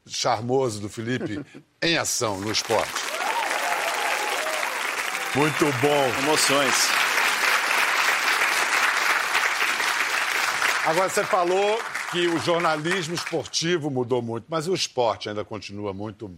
charmoso 0.06 0.81
do 0.81 0.89
Felipe 0.89 1.45
em 1.83 1.97
ação 1.97 2.39
no 2.41 2.53
esporte. 2.53 2.93
Muito 5.35 5.65
bom. 5.81 6.23
Emoções. 6.23 6.75
Agora, 10.87 11.09
você 11.09 11.25
falou 11.25 11.79
que 12.11 12.27
o 12.29 12.39
jornalismo 12.39 13.15
esportivo 13.15 13.91
mudou 13.91 14.23
muito, 14.23 14.47
mas 14.49 14.69
o 14.69 14.75
esporte 14.75 15.29
ainda 15.29 15.45
continua 15.45 15.93
muito 15.93 16.35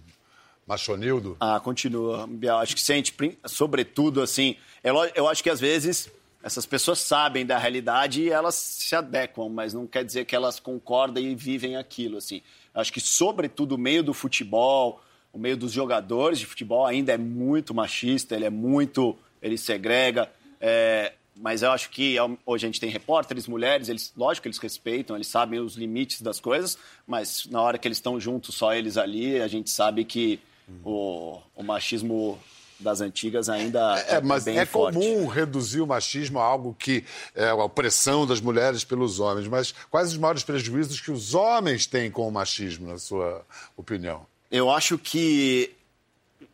machonildo? 0.70 1.36
Ah, 1.40 1.58
continua. 1.58 2.28
Acho 2.60 2.76
que 2.76 2.82
sente, 2.82 3.14
sobretudo, 3.44 4.22
assim. 4.22 4.56
é 4.84 4.90
Eu 5.14 5.28
acho 5.28 5.42
que 5.42 5.50
às 5.50 5.58
vezes 5.58 6.10
essas 6.42 6.64
pessoas 6.64 7.00
sabem 7.00 7.44
da 7.44 7.58
realidade 7.58 8.22
e 8.22 8.30
elas 8.30 8.54
se 8.54 8.94
adequam, 8.94 9.48
mas 9.48 9.74
não 9.74 9.86
quer 9.86 10.04
dizer 10.04 10.24
que 10.24 10.34
elas 10.34 10.60
concordam 10.60 11.22
e 11.22 11.34
vivem 11.34 11.76
aquilo, 11.76 12.16
assim. 12.16 12.40
Acho 12.72 12.92
que, 12.92 13.00
sobretudo, 13.00 13.74
o 13.74 13.78
meio 13.78 14.02
do 14.02 14.14
futebol, 14.14 15.02
o 15.32 15.38
meio 15.38 15.56
dos 15.56 15.72
jogadores 15.72 16.38
de 16.38 16.46
futebol 16.46 16.86
ainda 16.86 17.12
é 17.12 17.18
muito 17.18 17.74
machista, 17.74 18.36
ele 18.36 18.44
é 18.44 18.50
muito. 18.50 19.18
ele 19.42 19.58
segrega. 19.58 20.30
é, 20.60 21.12
mas 21.36 21.62
eu 21.62 21.70
acho 21.70 21.88
que 21.88 22.18
é 22.18 22.22
hoje 22.44 22.66
a 22.66 22.68
gente 22.68 22.80
tem 22.80 22.90
repórteres, 22.90 23.48
mulheres, 23.48 23.88
eles, 23.88 24.12
lógico 24.14 24.42
que 24.42 24.48
eles 24.48 24.58
respeitam, 24.58 25.16
eles 25.16 25.26
sabem 25.26 25.58
os 25.58 25.74
limites 25.74 26.20
das 26.20 26.38
coisas, 26.38 26.76
mas 27.06 27.46
na 27.46 27.62
hora 27.62 27.78
que 27.78 27.88
eles 27.88 27.96
estão 27.96 28.20
juntos, 28.20 28.54
só 28.54 28.74
eles 28.74 28.98
ali, 28.98 29.40
a 29.40 29.48
gente 29.48 29.70
sabe 29.70 30.04
que 30.04 30.38
o, 30.84 31.38
o 31.54 31.62
machismo 31.62 32.38
das 32.78 33.00
antigas 33.00 33.48
ainda 33.48 33.98
é, 34.08 34.14
É, 34.14 34.20
mas 34.20 34.44
bem 34.44 34.58
é 34.58 34.64
forte. 34.64 34.94
comum 34.98 35.26
reduzir 35.26 35.80
o 35.80 35.86
machismo 35.86 36.38
a 36.38 36.44
algo 36.44 36.74
que 36.78 37.04
é 37.34 37.50
a 37.50 37.54
opressão 37.54 38.26
das 38.26 38.40
mulheres 38.40 38.84
pelos 38.84 39.20
homens. 39.20 39.46
Mas 39.46 39.72
quais 39.90 40.08
os 40.12 40.16
maiores 40.16 40.42
prejuízos 40.42 41.00
que 41.00 41.10
os 41.10 41.34
homens 41.34 41.86
têm 41.86 42.10
com 42.10 42.26
o 42.26 42.32
machismo, 42.32 42.88
na 42.88 42.98
sua 42.98 43.44
opinião? 43.76 44.26
Eu 44.50 44.70
acho 44.70 44.96
que 44.98 45.70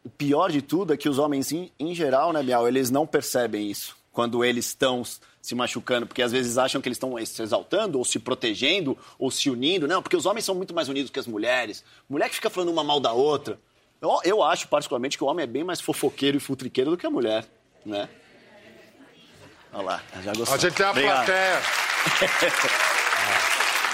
o 0.05 0.11
pior 0.11 0.51
de 0.51 0.61
tudo 0.61 0.93
é 0.93 0.97
que 0.97 1.09
os 1.09 1.19
homens, 1.19 1.53
em, 1.53 1.71
em 1.79 1.95
geral, 1.95 2.33
né, 2.33 2.43
Bial, 2.43 2.67
eles 2.67 2.91
não 2.91 3.07
percebem 3.07 3.71
isso 3.71 3.97
quando 4.13 4.45
eles 4.45 4.67
estão 4.67 5.03
se 5.43 5.55
machucando, 5.55 6.07
porque 6.07 6.23
às 6.23 6.33
vezes 6.33 6.59
acham 6.59 6.81
que 6.81 6.89
eles 6.89 6.97
estão 6.97 7.15
se 7.25 7.41
exaltando, 7.41 7.99
ou 7.99 8.05
se 8.05 8.19
protegendo, 8.19 8.99
ou 9.17 9.31
se 9.31 9.49
unindo. 9.49 9.87
Não, 9.87 10.03
porque 10.03 10.17
os 10.17 10.27
homens 10.27 10.45
são 10.45 10.57
muito 10.57 10.75
mais 10.75 10.89
unidos 10.89 11.11
que 11.11 11.21
as 11.21 11.27
mulheres. 11.27 11.85
Mulher 12.09 12.29
que 12.29 12.35
fica 12.35 12.51
falando 12.51 12.71
uma 12.73 12.83
mal 12.83 12.99
da 12.99 13.13
outra. 13.13 13.59
Eu, 14.01 14.21
eu 14.25 14.43
acho, 14.43 14.69
particularmente, 14.69 15.17
que 15.17 15.25
o 15.25 15.27
homem 15.27 15.45
é 15.45 15.47
bem 15.47 15.65
mais 15.65 15.81
fofoqueiro 15.81 16.37
e 16.37 16.41
futriqueiro 16.41 16.91
do 16.91 16.97
que 16.97 17.07
a 17.07 17.11
mulher, 17.11 17.45
né? 17.85 18.09
Olha 19.73 19.83
lá, 19.83 20.03
já 20.23 20.33
gostou. 20.33 20.55
A 20.55 20.59
gente 20.59 20.75
tem 20.75 20.87
uma 20.87 20.93
Obrigado. 20.93 21.27
plateia. 21.27 21.63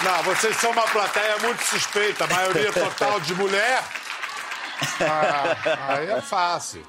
Não, 0.03 0.23
vocês 0.23 0.55
são 0.57 0.71
uma 0.71 0.87
plateia 0.87 1.37
muito 1.39 1.61
suspeita, 1.63 2.25
a 2.25 2.27
maioria 2.27 2.71
total 2.71 3.19
de 3.19 3.33
mulher. 3.33 3.83
Ah, 4.99 5.95
aí 5.95 6.09
é 6.09 6.19
fácil. 6.19 6.85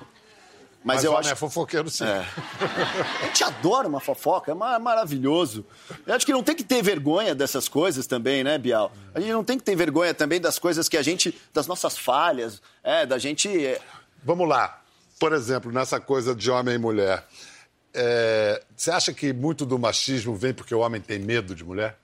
Mas, 0.84 0.96
Mas, 0.96 1.04
eu 1.04 1.16
acho 1.16 1.30
é 1.30 1.34
fofoqueiro, 1.34 1.88
sim. 1.90 2.04
A 2.04 3.26
gente 3.26 3.42
adora 3.42 3.88
uma 3.88 4.00
fofoca, 4.00 4.52
é 4.52 4.54
ma- 4.54 4.78
maravilhoso. 4.78 5.64
Eu 6.06 6.14
acho 6.14 6.26
que 6.26 6.32
não 6.32 6.42
tem 6.42 6.54
que 6.54 6.62
ter 6.62 6.82
vergonha 6.82 7.34
dessas 7.34 7.68
coisas 7.68 8.06
também, 8.06 8.44
né, 8.44 8.58
Bial? 8.58 8.92
A 9.14 9.18
gente 9.20 9.32
não 9.32 9.42
tem 9.42 9.56
que 9.56 9.64
ter 9.64 9.74
vergonha 9.74 10.12
também 10.12 10.38
das 10.40 10.58
coisas 10.58 10.86
que 10.88 10.96
a 10.98 11.02
gente. 11.02 11.34
das 11.54 11.66
nossas 11.66 11.96
falhas, 11.96 12.60
é, 12.82 13.06
da 13.06 13.16
gente. 13.18 13.48
é, 13.64 13.80
Vamos 14.22 14.46
lá. 14.46 14.82
Por 15.18 15.32
exemplo, 15.32 15.72
nessa 15.72 15.98
coisa 15.98 16.34
de 16.34 16.50
homem 16.50 16.74
e 16.74 16.78
mulher. 16.78 17.24
é, 17.94 18.62
você 18.76 18.90
acha 18.90 19.12
que 19.14 19.32
muito 19.32 19.64
do 19.64 19.78
machismo 19.78 20.34
vem 20.36 20.52
porque 20.52 20.74
o 20.74 20.80
homem 20.80 21.00
tem 21.00 21.18
medo 21.18 21.54
de 21.54 21.64
mulher? 21.64 21.96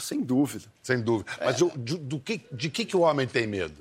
Sem 0.00 0.20
dúvida. 0.22 0.64
Sem 0.82 1.00
dúvida. 1.00 1.30
É. 1.38 1.44
Mas 1.44 1.60
o- 1.60 1.70
do, 1.76 1.98
do 1.98 2.18
que, 2.18 2.40
de 2.50 2.68
que, 2.70 2.84
que 2.86 2.96
o 2.96 3.00
homem 3.00 3.26
tem 3.28 3.46
medo? 3.46 3.74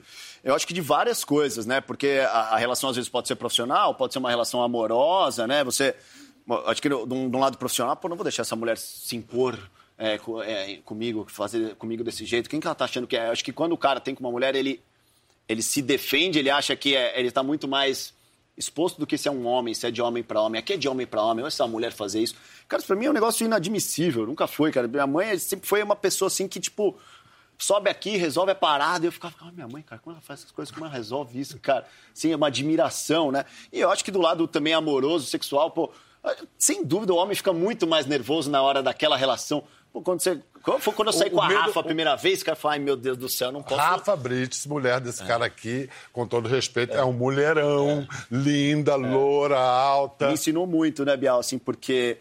Eu 0.44 0.54
acho 0.54 0.68
que 0.68 0.74
de 0.74 0.82
várias 0.82 1.24
coisas, 1.24 1.66
né? 1.66 1.80
Porque 1.80 2.22
a, 2.30 2.56
a 2.56 2.58
relação 2.58 2.90
às 2.90 2.96
vezes 2.96 3.10
pode 3.10 3.28
ser 3.28 3.36
profissional, 3.36 3.96
pode 3.96 4.12
ser 4.12 4.20
uma 4.20 4.30
relação 4.30 4.62
amorosa, 4.62 5.48
né? 5.48 5.64
Você. 5.64 5.96
Acho 6.66 6.82
que 6.82 6.90
de 6.90 6.96
um, 6.96 7.30
de 7.30 7.38
um 7.38 7.40
lado 7.40 7.58
profissional, 7.58 7.96
pô, 7.96 8.10
não 8.10 8.18
vou 8.18 8.26
deixar 8.26 8.42
essa 8.42 8.56
mulher 8.56 8.78
se 8.78 9.16
impor 9.16 9.58
é, 9.98 10.20
é, 10.46 10.78
comigo, 10.84 11.26
fazer 11.30 11.76
comigo 11.76 12.04
desse 12.04 12.26
jeito. 12.26 12.50
Quem 12.50 12.60
que 12.60 12.68
ela 12.68 12.76
tá 12.76 12.84
achando 12.84 13.08
que 13.08 13.16
é? 13.16 13.28
Acho 13.28 13.44
que 13.44 13.54
quando 13.54 13.72
o 13.72 13.78
cara 13.78 14.02
tem 14.02 14.14
com 14.14 14.22
uma 14.22 14.32
mulher, 14.32 14.54
ele, 14.54 14.82
ele 15.48 15.62
se 15.62 15.82
defende, 15.82 16.40
ele 16.40 16.50
acha 16.50 16.76
que 16.76 16.94
é, 16.94 17.18
ele 17.18 17.32
tá 17.32 17.42
muito 17.42 17.66
mais 17.66 18.14
exposto 18.58 19.00
do 19.00 19.08
que 19.08 19.18
se 19.18 19.28
é 19.28 19.32
um 19.32 19.48
homem, 19.48 19.74
se 19.74 19.88
é 19.88 19.92
de 19.92 20.02
homem 20.02 20.22
para 20.22 20.42
homem. 20.42 20.60
Aqui 20.60 20.74
é 20.74 20.78
de 20.78 20.88
homem 20.90 21.08
para 21.08 21.24
homem, 21.24 21.44
ou 21.44 21.48
essa 21.48 21.66
mulher 21.66 21.94
fazer 21.94 22.22
isso. 22.22 22.36
Cara, 22.68 22.82
isso 22.82 22.88
pra 22.88 22.96
mim 22.96 23.06
é 23.06 23.10
um 23.10 23.14
negócio 23.14 23.46
inadmissível, 23.46 24.28
nunca 24.28 24.46
foi, 24.46 24.72
cara. 24.72 24.88
Minha 24.88 25.08
mãe 25.08 25.38
sempre 25.40 25.68
foi 25.68 25.82
uma 25.82 25.96
pessoa 25.96 26.28
assim 26.28 26.48
que, 26.48 26.60
tipo, 26.60 26.98
sobe 27.58 27.90
aqui, 27.90 28.18
resolve 28.18 28.52
a 28.52 28.56
parada. 28.56 29.06
E 29.06 29.08
eu 29.08 29.12
ficava, 29.12 29.34
ah, 29.42 29.52
minha 29.52 29.68
mãe, 29.68 29.82
cara, 29.82 30.02
como 30.04 30.16
ela 30.16 30.22
faz 30.22 30.42
essas 30.42 30.52
coisas, 30.52 30.74
como 30.74 30.86
ela 30.86 30.94
resolve 30.94 31.40
isso, 31.40 31.60
cara? 31.60 31.86
Sim, 32.14 32.32
é 32.32 32.36
uma 32.36 32.48
admiração, 32.48 33.32
né? 33.32 33.46
E 33.72 33.80
eu 33.80 33.90
acho 33.92 34.04
que 34.04 34.12
do 34.12 34.20
lado 34.20 34.48
também 34.48 34.74
amoroso, 34.74 35.26
sexual, 35.26 35.72
pô, 35.72 35.92
sem 36.58 36.84
dúvida 36.84 37.14
o 37.14 37.18
homem 37.18 37.36
fica 37.36 37.54
muito 37.54 37.86
mais 37.86 38.06
nervoso 38.06 38.50
na 38.50 38.62
hora 38.62 38.82
daquela 38.82 39.18
relação. 39.18 39.64
Pô, 39.92 40.02
quando 40.02 40.22
você 40.22 40.42
foi 40.80 40.94
quando 40.94 41.10
eu 41.10 41.14
saí 41.14 41.28
o, 41.28 41.32
com 41.32 41.42
a 41.42 41.48
medo, 41.48 41.60
Rafa 41.60 41.80
a 41.82 41.84
primeira 41.84 42.16
o... 42.16 42.18
vez, 42.18 42.42
o 42.42 42.46
cara 42.46 42.56
falou, 42.56 42.74
ai 42.74 42.80
meu 42.80 42.96
Deus 42.96 43.18
do 43.18 43.28
céu, 43.28 43.52
não 43.52 43.62
posso... 43.62 43.76
Rafa 43.76 44.16
Brites, 44.16 44.66
mulher 44.66 45.00
desse 45.02 45.22
é. 45.22 45.26
cara 45.26 45.46
aqui, 45.46 45.90
com 46.12 46.26
todo 46.26 46.48
respeito, 46.48 46.94
é, 46.94 47.00
é 47.00 47.04
um 47.04 47.12
mulherão, 47.12 48.08
é. 48.10 48.26
linda, 48.32 48.94
é. 48.94 48.96
loura, 48.96 49.60
alta. 49.60 50.28
Me 50.28 50.34
ensinou 50.34 50.66
muito, 50.66 51.04
né, 51.04 51.16
Bial, 51.18 51.40
assim, 51.40 51.58
porque... 51.58 52.18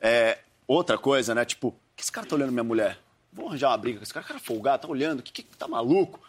É, 0.00 0.38
outra 0.66 0.96
coisa, 0.96 1.34
né, 1.34 1.44
tipo, 1.44 1.74
que 1.94 2.02
esse 2.02 2.10
cara 2.10 2.26
tá 2.26 2.34
olhando 2.34 2.52
minha 2.52 2.64
mulher? 2.64 2.98
Vou 3.32 3.48
arranjar 3.48 3.70
uma 3.70 3.78
briga 3.78 3.98
com 3.98 4.02
esse 4.02 4.12
cara, 4.12 4.24
o 4.24 4.28
cara 4.28 4.40
folgado, 4.40 4.82
tá 4.82 4.88
olhando, 4.88 5.22
que, 5.22 5.42
que 5.42 5.56
tá 5.56 5.66
maluco? 5.66 6.20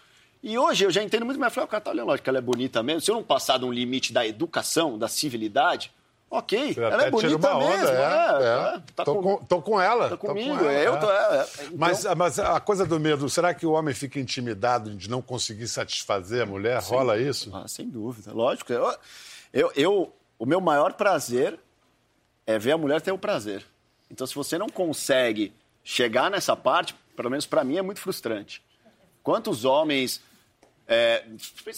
E 0.41 0.57
hoje 0.57 0.86
eu 0.86 0.91
já 0.91 1.01
entendo 1.03 1.25
muito, 1.25 1.39
mas 1.39 1.53
falei, 1.53 1.65
o 1.65 1.69
cara 1.69 1.81
tá 1.81 1.91
olhando, 1.91 2.07
lógico 2.07 2.24
que 2.24 2.29
ela 2.29 2.39
é 2.39 2.41
bonita 2.41 2.83
mesmo. 2.83 3.01
Se 3.01 3.12
eu 3.12 3.15
não 3.15 3.24
passar 3.24 3.60
de 3.60 3.65
um 3.65 3.72
limite 3.72 4.12
da 4.12 4.25
educação, 4.25 4.98
da 4.98 5.07
civilidade, 5.07 5.91
Ok, 6.36 6.74
ela 6.75 7.03
é 7.03 7.12
bonita 7.12 7.55
onda, 7.55 7.77
mesmo. 7.77 7.95
É, 7.95 8.72
é, 8.72 8.75
é. 8.75 8.81
Tá 8.95 9.05
tô, 9.05 9.22
com, 9.22 9.38
tô 9.45 9.62
com 9.62 9.79
ela. 9.79 10.10
Tô 10.10 10.17
comigo, 10.17 10.50
tô 10.50 10.63
com 10.63 10.69
ela, 10.72 10.79
eu 10.79 11.00
tô. 11.00 11.12
É. 11.12 11.38
é. 11.38 11.48
Então... 11.65 11.77
Mas, 11.77 12.05
mas 12.17 12.39
a 12.39 12.60
coisa 12.60 12.88
do 12.88 13.00
medo, 13.00 13.29
será 13.29 13.53
que 13.53 13.67
o 13.67 13.74
homem 13.74 13.93
fica 13.93 14.19
intimidado 14.19 14.95
de 14.95 15.07
não 15.07 15.22
conseguir 15.22 15.67
satisfazer 15.67 16.41
a 16.41 16.45
mulher? 16.48 16.81
Sem, 16.81 16.98
Rola 16.98 17.19
isso? 17.19 17.55
Ah, 17.55 17.67
sem 17.67 17.88
dúvida, 17.88 18.33
lógico. 18.33 18.74
Eu, 18.74 18.98
eu, 19.53 19.72
eu, 19.75 20.13
o 20.39 20.45
meu 20.48 20.60
maior 20.60 20.93
prazer 20.93 21.60
é 22.48 22.57
ver 22.57 22.72
a 22.72 22.77
mulher 22.79 23.00
ter 23.00 23.12
o 23.12 23.17
prazer. 23.17 23.63
Então, 24.10 24.25
se 24.25 24.33
você 24.33 24.57
não 24.57 24.69
consegue 24.69 25.53
chegar 25.84 26.32
nessa 26.32 26.56
parte, 26.56 26.96
pelo 27.16 27.30
menos 27.30 27.46
para 27.46 27.63
mim 27.63 27.78
é 27.78 27.82
muito 27.82 28.00
frustrante. 28.00 28.63
Quantos 29.22 29.66
homens, 29.66 30.22
é, 30.88 31.24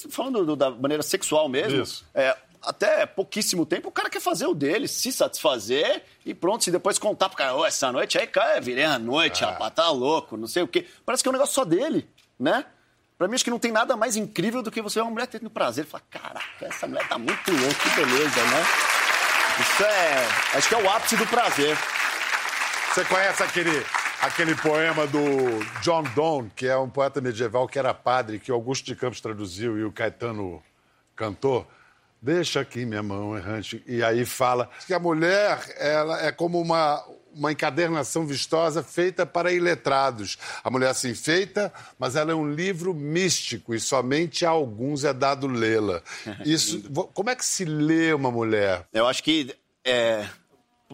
falando 0.10 0.46
do, 0.46 0.56
da 0.56 0.70
maneira 0.70 1.04
sexual 1.04 1.48
mesmo, 1.48 1.84
é, 2.14 2.36
até 2.62 3.06
pouquíssimo 3.06 3.66
tempo, 3.66 3.90
o 3.90 3.92
cara 3.92 4.10
quer 4.10 4.20
fazer 4.20 4.48
o 4.48 4.54
dele, 4.54 4.88
se 4.88 5.12
satisfazer 5.12 6.04
e 6.26 6.34
pronto, 6.34 6.64
se 6.64 6.72
depois 6.72 6.98
contar 6.98 7.30
pro 7.30 7.38
cara, 7.38 7.56
oh, 7.56 7.66
essa 7.66 7.92
noite 7.92 8.18
aí, 8.18 8.26
cara, 8.26 8.60
virei 8.60 8.84
a 8.84 8.98
noite, 8.98 9.44
ah. 9.44 9.52
rapaz, 9.52 9.74
tá 9.74 9.90
louco, 9.90 10.36
não 10.36 10.48
sei 10.48 10.64
o 10.64 10.68
quê. 10.68 10.86
Parece 11.06 11.24
que 11.24 11.30
é 11.30 11.32
um 11.32 11.34
negócio 11.34 11.54
só 11.54 11.64
dele, 11.64 12.08
né? 12.40 12.66
Pra 13.18 13.30
mim, 13.30 13.36
acho 13.36 13.46
que 13.46 13.52
não 13.52 13.60
tem 13.60 13.72
nada 13.72 13.96
mais 13.96 14.18
incrível 14.18 14.62
do 14.62 14.70
que 14.70 14.82
você 14.82 15.00
ver 15.00 15.04
uma 15.04 15.12
mulher 15.12 15.28
tendo 15.28 15.50
prazer. 15.50 15.86
Falar, 15.86 16.04
caraca, 16.10 16.66
essa 16.66 16.86
mulher 16.86 17.08
tá 17.08 17.18
muito 17.18 17.50
louca, 17.50 17.76
que 17.76 17.96
beleza, 17.96 18.44
né? 18.44 18.66
Isso 19.62 19.84
é. 19.84 20.58
Acho 20.58 20.68
que 20.68 20.76
é 20.76 20.84
o 20.84 20.90
ápice 20.90 21.16
do 21.16 21.26
prazer. 21.28 21.78
Você 22.96 23.04
conhece 23.04 23.44
aquele, 23.44 23.86
aquele 24.22 24.56
poema 24.56 25.06
do 25.06 25.20
John 25.82 26.04
Donne, 26.16 26.50
que 26.56 26.66
é 26.66 26.78
um 26.78 26.90
poeta 26.90 27.20
medieval 27.20 27.68
que 27.68 27.78
era 27.78 27.94
padre, 27.94 28.40
que 28.40 28.50
o 28.50 28.56
Augusto 28.56 28.86
de 28.86 28.96
Campos 28.96 29.20
traduziu 29.20 29.78
e 29.78 29.84
o 29.84 29.92
Caetano 29.92 30.64
cantou? 31.14 31.68
Deixa 32.22 32.62
aqui 32.62 32.86
minha 32.86 33.04
mão 33.04 33.38
errante. 33.38 33.84
E 33.86 34.02
aí 34.02 34.24
fala 34.24 34.70
que 34.88 34.94
a 34.94 35.00
mulher 35.00 35.60
ela 35.78 36.25
é 36.25 36.32
como 36.32 36.58
uma, 36.58 37.04
uma 37.34 37.52
encadernação 37.52 38.25
vistosa 38.25 38.82
feita 38.82 39.25
para 39.25 39.52
iletrados. 39.52 40.38
A 40.64 40.70
mulher 40.70 40.96
se 40.96 41.10
enfeita, 41.10 41.74
mas 42.00 42.16
ela 42.16 42.32
é 42.32 42.36
um 42.36 42.50
livro 42.50 42.94
místico 42.94 43.75
e 43.75 43.80
somente 43.82 44.46
a 44.46 44.52
alguns 44.52 45.04
é 45.04 45.12
dado 45.12 45.48
lê-la. 45.48 46.02
Isso, 46.46 46.82
como 47.14 47.30
é 47.30 47.36
que 47.36 47.44
se 47.44 47.66
lê 47.66 48.14
uma 48.14 48.32
mulher? 48.32 48.88
Eu 48.94 49.06
acho 49.06 49.22
que 49.22 49.54
é, 49.84 50.25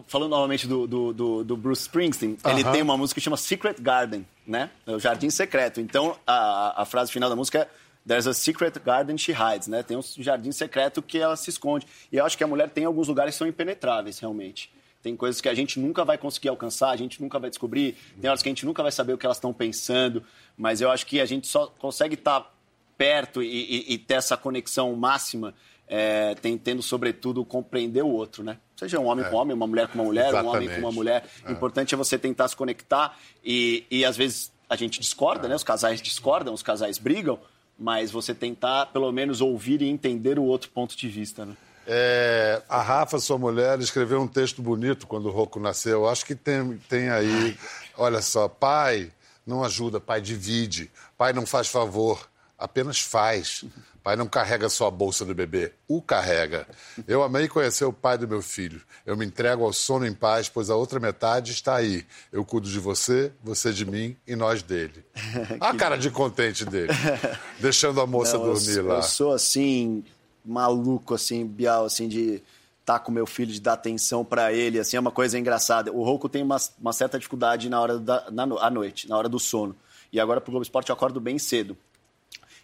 falando 0.06 0.30
novamente 0.30 0.66
do, 0.66 0.86
do, 0.86 1.12
do, 1.12 1.44
do 1.44 1.56
Bruce 1.56 1.82
Springsteen, 1.82 2.32
uh 2.32 2.36
-huh. 2.36 2.50
ele 2.50 2.64
tem 2.64 2.82
uma 2.82 2.96
música 2.96 3.20
que 3.20 3.24
chama 3.24 3.36
Secret 3.36 3.76
Garden, 3.80 4.26
né? 4.46 4.70
É 4.86 4.92
o 4.92 4.98
Jardim 4.98 5.30
Secreto. 5.30 5.80
Então 5.80 6.16
a, 6.26 6.82
a 6.82 6.84
frase 6.84 7.12
final 7.12 7.28
da 7.28 7.36
música 7.36 7.58
é 7.58 7.68
There's 8.04 8.26
a 8.26 8.34
secret 8.34 8.80
garden 8.80 9.16
she 9.16 9.32
hides, 9.32 9.68
né? 9.68 9.82
Tem 9.82 9.96
um 9.96 10.02
jardim 10.18 10.50
secreto 10.50 11.00
que 11.00 11.18
ela 11.18 11.36
se 11.36 11.50
esconde. 11.50 11.86
E 12.10 12.16
eu 12.16 12.26
acho 12.26 12.36
que 12.36 12.42
a 12.42 12.46
mulher 12.46 12.68
tem 12.68 12.84
alguns 12.84 13.06
lugares 13.06 13.34
que 13.34 13.38
são 13.38 13.46
impenetráveis, 13.46 14.18
realmente. 14.18 14.72
Tem 15.02 15.16
coisas 15.16 15.40
que 15.40 15.48
a 15.48 15.54
gente 15.54 15.78
nunca 15.78 16.04
vai 16.04 16.18
conseguir 16.18 16.48
alcançar, 16.48 16.90
a 16.90 16.96
gente 16.96 17.20
nunca 17.22 17.38
vai 17.38 17.48
descobrir. 17.48 17.96
Tem 18.20 18.28
horas 18.28 18.42
que 18.42 18.48
a 18.48 18.50
gente 18.50 18.66
nunca 18.66 18.82
vai 18.82 18.92
saber 18.92 19.12
o 19.12 19.18
que 19.18 19.26
elas 19.26 19.36
estão 19.36 19.52
pensando. 19.52 20.22
Mas 20.56 20.80
eu 20.80 20.90
acho 20.90 21.06
que 21.06 21.20
a 21.20 21.24
gente 21.24 21.46
só 21.46 21.66
consegue 21.78 22.14
estar 22.14 22.52
perto 22.96 23.42
e, 23.42 23.46
e, 23.46 23.94
e 23.94 23.98
ter 23.98 24.14
essa 24.14 24.36
conexão 24.36 24.94
máxima 24.94 25.54
é, 25.94 26.34
tentando, 26.36 26.82
sobretudo, 26.82 27.44
compreender 27.44 28.02
o 28.02 28.08
outro, 28.08 28.42
né? 28.42 28.56
Seja 28.74 28.98
um 28.98 29.04
homem 29.04 29.26
é. 29.26 29.28
com 29.28 29.36
homem, 29.36 29.54
uma 29.54 29.66
mulher 29.66 29.88
com 29.88 29.98
uma 29.98 30.04
mulher, 30.04 30.28
Exatamente. 30.28 30.46
um 30.46 30.56
homem 30.56 30.68
com 30.70 30.80
uma 30.80 30.90
mulher. 30.90 31.26
O 31.44 31.50
é. 31.50 31.52
importante 31.52 31.94
é 31.94 31.98
você 31.98 32.18
tentar 32.18 32.48
se 32.48 32.56
conectar 32.56 33.14
e, 33.44 33.84
e 33.90 34.02
às 34.02 34.16
vezes, 34.16 34.50
a 34.70 34.74
gente 34.74 34.98
discorda, 34.98 35.46
né? 35.46 35.54
Os 35.54 35.62
casais 35.62 36.00
discordam, 36.00 36.54
os 36.54 36.62
casais 36.62 36.96
brigam, 36.96 37.38
mas 37.78 38.10
você 38.10 38.34
tentar, 38.34 38.86
pelo 38.86 39.12
menos, 39.12 39.42
ouvir 39.42 39.82
e 39.82 39.88
entender 39.90 40.38
o 40.38 40.44
outro 40.44 40.70
ponto 40.70 40.96
de 40.96 41.08
vista, 41.08 41.44
né? 41.44 41.54
É, 41.86 42.62
a 42.70 42.80
Rafa, 42.80 43.18
sua 43.18 43.36
mulher, 43.36 43.78
escreveu 43.78 44.18
um 44.18 44.28
texto 44.28 44.62
bonito 44.62 45.06
quando 45.06 45.26
o 45.26 45.30
Rocco 45.30 45.60
nasceu. 45.60 46.08
Acho 46.08 46.24
que 46.24 46.34
tem, 46.34 46.78
tem 46.88 47.10
aí. 47.10 47.54
Olha 47.98 48.22
só, 48.22 48.48
pai 48.48 49.12
não 49.46 49.62
ajuda, 49.62 50.00
pai 50.00 50.22
divide, 50.22 50.90
pai 51.18 51.34
não 51.34 51.44
faz 51.44 51.68
favor, 51.68 52.30
apenas 52.56 52.98
faz. 52.98 53.64
Pai 54.02 54.16
não 54.16 54.26
carrega 54.26 54.68
só 54.68 54.88
a 54.88 54.90
bolsa 54.90 55.24
do 55.24 55.32
bebê, 55.32 55.72
o 55.86 56.02
carrega. 56.02 56.66
Eu 57.06 57.22
amei 57.22 57.46
conhecer 57.46 57.84
o 57.84 57.92
pai 57.92 58.18
do 58.18 58.26
meu 58.26 58.42
filho. 58.42 58.80
Eu 59.06 59.16
me 59.16 59.24
entrego 59.24 59.64
ao 59.64 59.72
sono 59.72 60.04
em 60.04 60.12
paz, 60.12 60.48
pois 60.48 60.70
a 60.70 60.74
outra 60.74 60.98
metade 60.98 61.52
está 61.52 61.76
aí. 61.76 62.04
Eu 62.32 62.44
cuido 62.44 62.68
de 62.68 62.80
você, 62.80 63.30
você 63.44 63.72
de 63.72 63.86
mim 63.86 64.16
e 64.26 64.34
nós 64.34 64.60
dele. 64.60 65.04
a 65.60 65.72
cara 65.74 65.96
de 65.96 66.10
contente 66.10 66.64
dele, 66.64 66.92
deixando 67.60 68.00
a 68.00 68.06
moça 68.06 68.36
não, 68.36 68.46
dormir 68.46 68.78
eu, 68.78 68.86
lá. 68.88 68.96
Eu 68.96 69.02
sou 69.02 69.32
assim, 69.32 70.02
maluco, 70.44 71.14
assim, 71.14 71.46
Bial, 71.46 71.84
assim, 71.84 72.08
de 72.08 72.42
estar 72.80 72.98
tá 72.98 72.98
com 72.98 73.12
meu 73.12 73.26
filho, 73.26 73.52
de 73.52 73.60
dar 73.60 73.74
atenção 73.74 74.24
para 74.24 74.52
ele, 74.52 74.80
assim, 74.80 74.96
é 74.96 75.00
uma 75.00 75.12
coisa 75.12 75.38
engraçada. 75.38 75.92
O 75.92 76.02
Rouco 76.02 76.28
tem 76.28 76.42
uma, 76.42 76.56
uma 76.80 76.92
certa 76.92 77.18
dificuldade 77.18 77.68
na 77.68 77.80
hora 77.80 77.98
da 78.00 78.28
na, 78.32 78.42
à 78.60 78.68
noite, 78.68 79.08
na 79.08 79.16
hora 79.16 79.28
do 79.28 79.38
sono. 79.38 79.76
E 80.12 80.18
agora 80.18 80.40
pro 80.40 80.50
Globo 80.50 80.64
Esporte 80.64 80.90
eu 80.90 80.94
acordo 80.94 81.20
bem 81.20 81.38
cedo. 81.38 81.76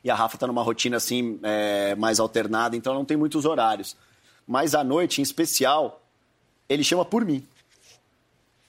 E 0.03 0.11
a 0.11 0.15
Rafa 0.15 0.37
está 0.37 0.47
numa 0.47 0.63
rotina 0.63 0.97
assim 0.97 1.39
é, 1.43 1.95
mais 1.97 2.21
alternada, 2.21 2.77
então 2.77 2.95
não 2.95 3.05
tem 3.05 3.17
muitos 3.17 3.45
horários. 3.45 3.97
Mas 4.47 4.75
à 4.75 4.83
noite, 4.83 5.21
em 5.21 5.23
especial, 5.23 6.03
ele 6.69 6.85
chama 6.85 7.05
por 7.05 7.25
mim. 7.25 7.47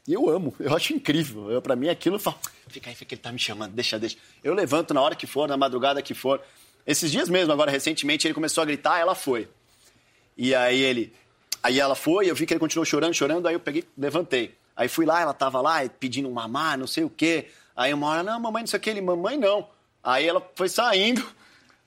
E 0.07 0.13
eu 0.13 0.29
amo, 0.29 0.55
eu 0.59 0.75
acho 0.75 0.93
incrível. 0.93 1.61
Para 1.61 1.75
mim 1.75 1.87
aquilo 1.87 2.15
eu 2.15 2.19
falo, 2.19 2.37
fica 2.67 2.89
aí, 2.89 2.95
fica, 2.95 3.13
ele 3.13 3.21
tá 3.21 3.31
me 3.31 3.39
chamando, 3.39 3.73
deixa, 3.73 3.99
deixa. 3.99 4.17
Eu 4.43 4.53
levanto 4.53 4.93
na 4.93 5.01
hora 5.01 5.15
que 5.15 5.27
for, 5.27 5.47
na 5.47 5.55
madrugada 5.55 6.01
que 6.01 6.13
for. 6.13 6.41
Esses 6.85 7.11
dias 7.11 7.29
mesmo, 7.29 7.53
agora 7.53 7.69
recentemente, 7.69 8.25
ele 8.25 8.33
começou 8.33 8.63
a 8.63 8.65
gritar, 8.65 8.99
ela 8.99 9.13
foi. 9.13 9.47
E 10.35 10.55
aí 10.55 10.81
ele. 10.81 11.13
Aí 11.61 11.79
ela 11.79 11.93
foi, 11.93 12.29
eu 12.29 12.35
vi 12.35 12.45
que 12.45 12.53
ele 12.53 12.59
continuou 12.59 12.85
chorando, 12.85 13.13
chorando, 13.13 13.47
aí 13.47 13.53
eu 13.53 13.59
peguei, 13.59 13.83
levantei. 13.97 14.55
Aí 14.75 14.87
fui 14.87 15.05
lá, 15.05 15.21
ela 15.21 15.33
tava 15.33 15.61
lá 15.61 15.87
pedindo 15.87 16.29
um 16.29 16.31
mamar, 16.31 16.77
não 16.77 16.87
sei 16.87 17.03
o 17.03 17.09
quê. 17.09 17.49
Aí 17.75 17.93
uma 17.93 18.07
hora, 18.07 18.23
não, 18.23 18.39
mamãe, 18.39 18.63
não 18.63 18.67
sei 18.67 18.77
o 18.77 18.81
quê. 18.81 18.89
Ele, 18.91 19.01
mamãe, 19.01 19.37
não. 19.37 19.67
Aí 20.03 20.27
ela 20.27 20.41
foi 20.55 20.69
saindo, 20.69 21.25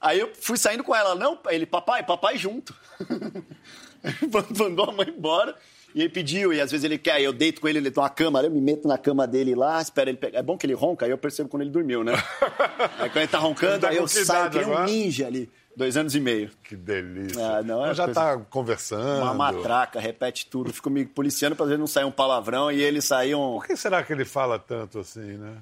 aí 0.01 0.21
eu 0.21 0.31
fui 0.35 0.57
saindo 0.57 0.85
com 0.85 0.95
ela. 0.95 1.15
Não, 1.15 1.39
ele, 1.49 1.67
papai, 1.67 2.03
papai 2.03 2.37
junto. 2.37 2.75
Mandou 4.59 4.91
a 4.91 4.93
mãe 4.93 5.09
embora. 5.09 5.57
E 5.95 6.01
ele 6.01 6.09
pediu, 6.09 6.53
e 6.53 6.61
às 6.61 6.71
vezes 6.71 6.85
ele 6.85 6.97
quer, 6.97 7.21
eu 7.21 7.35
deito 7.35 7.61
com 7.61 7.69
ele, 7.69 7.79
ele 7.79 7.91
tem 7.91 8.03
uma 8.03 8.09
cama, 8.09 8.41
eu 8.41 8.51
me 8.51 8.63
meto 8.63 8.89
na 8.89 8.97
cama 8.97 9.27
dele 9.27 9.55
lá, 9.55 9.81
espera 9.81 10.09
ele 10.09 10.17
pegar. 10.17 10.39
É 10.39 10.43
bom 10.43 10.57
que 10.57 10.65
ele 10.65 10.73
ronca, 10.73 11.05
aí 11.05 11.11
eu 11.11 11.19
percebo 11.19 11.51
quando 11.51 11.63
ele 11.63 11.71
dormiu, 11.71 12.03
né? 12.03 12.13
aí 12.99 13.11
quando 13.11 13.19
ele 13.19 13.29
tá 13.29 13.39
roncando, 13.39 13.81
tá 13.81 13.89
aí 13.91 13.97
eu 13.97 14.09
saio, 14.09 14.51
que 14.51 14.59
um 14.59 14.85
ninja 14.85 15.27
ali. 15.27 15.51
Dois 15.77 15.97
anos 15.97 16.15
e 16.15 16.21
meio. 16.21 16.51
Que 16.63 16.77
delícia. 16.77 17.59
Ah, 17.59 17.63
não, 17.63 17.85
é 17.85 17.95
já 17.95 18.05
coisa... 18.05 18.21
tá 18.21 18.39
conversando. 18.51 19.23
Uma 19.23 19.35
matraca, 19.35 19.99
repete 20.01 20.47
tudo. 20.47 20.73
Fico 20.73 20.91
me 20.91 21.05
policiando 21.05 21.57
pra 21.57 21.65
ver 21.65 21.79
não 21.79 21.87
sair 21.87 22.05
um 22.05 22.11
palavrão 22.11 22.71
e 22.71 22.83
ele 22.83 23.01
sair 23.01 23.35
um. 23.35 23.55
Por 23.55 23.67
que 23.67 23.77
será 23.77 24.03
que 24.03 24.13
ele 24.13 24.25
fala 24.25 24.59
tanto 24.59 24.99
assim, 24.99 25.39
né? 25.39 25.57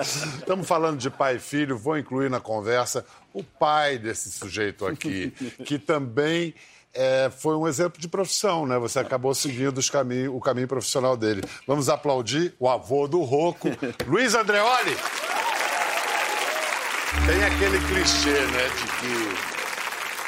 Estamos 0.00 0.66
falando 0.66 0.98
de 0.98 1.10
pai 1.10 1.36
e 1.36 1.38
filho, 1.38 1.76
vou 1.76 1.98
incluir 1.98 2.30
na 2.30 2.40
conversa 2.40 3.04
o 3.32 3.42
pai 3.42 3.98
desse 3.98 4.30
sujeito 4.30 4.86
aqui, 4.86 5.30
que 5.64 5.78
também 5.78 6.54
é, 6.94 7.30
foi 7.30 7.54
um 7.56 7.68
exemplo 7.68 8.00
de 8.00 8.08
profissão, 8.08 8.66
né? 8.66 8.78
Você 8.78 8.98
acabou 8.98 9.34
seguindo 9.34 9.80
caminho, 9.90 10.34
o 10.34 10.40
caminho 10.40 10.66
profissional 10.66 11.16
dele. 11.16 11.42
Vamos 11.66 11.88
aplaudir 11.88 12.54
o 12.58 12.68
avô 12.68 13.06
do 13.06 13.22
Roco, 13.22 13.68
Luiz 14.06 14.34
Andreoli. 14.34 14.96
Tem 17.26 17.44
aquele 17.44 17.78
clichê, 17.86 18.30
né, 18.30 18.68
de 18.68 18.86
que 19.00 19.55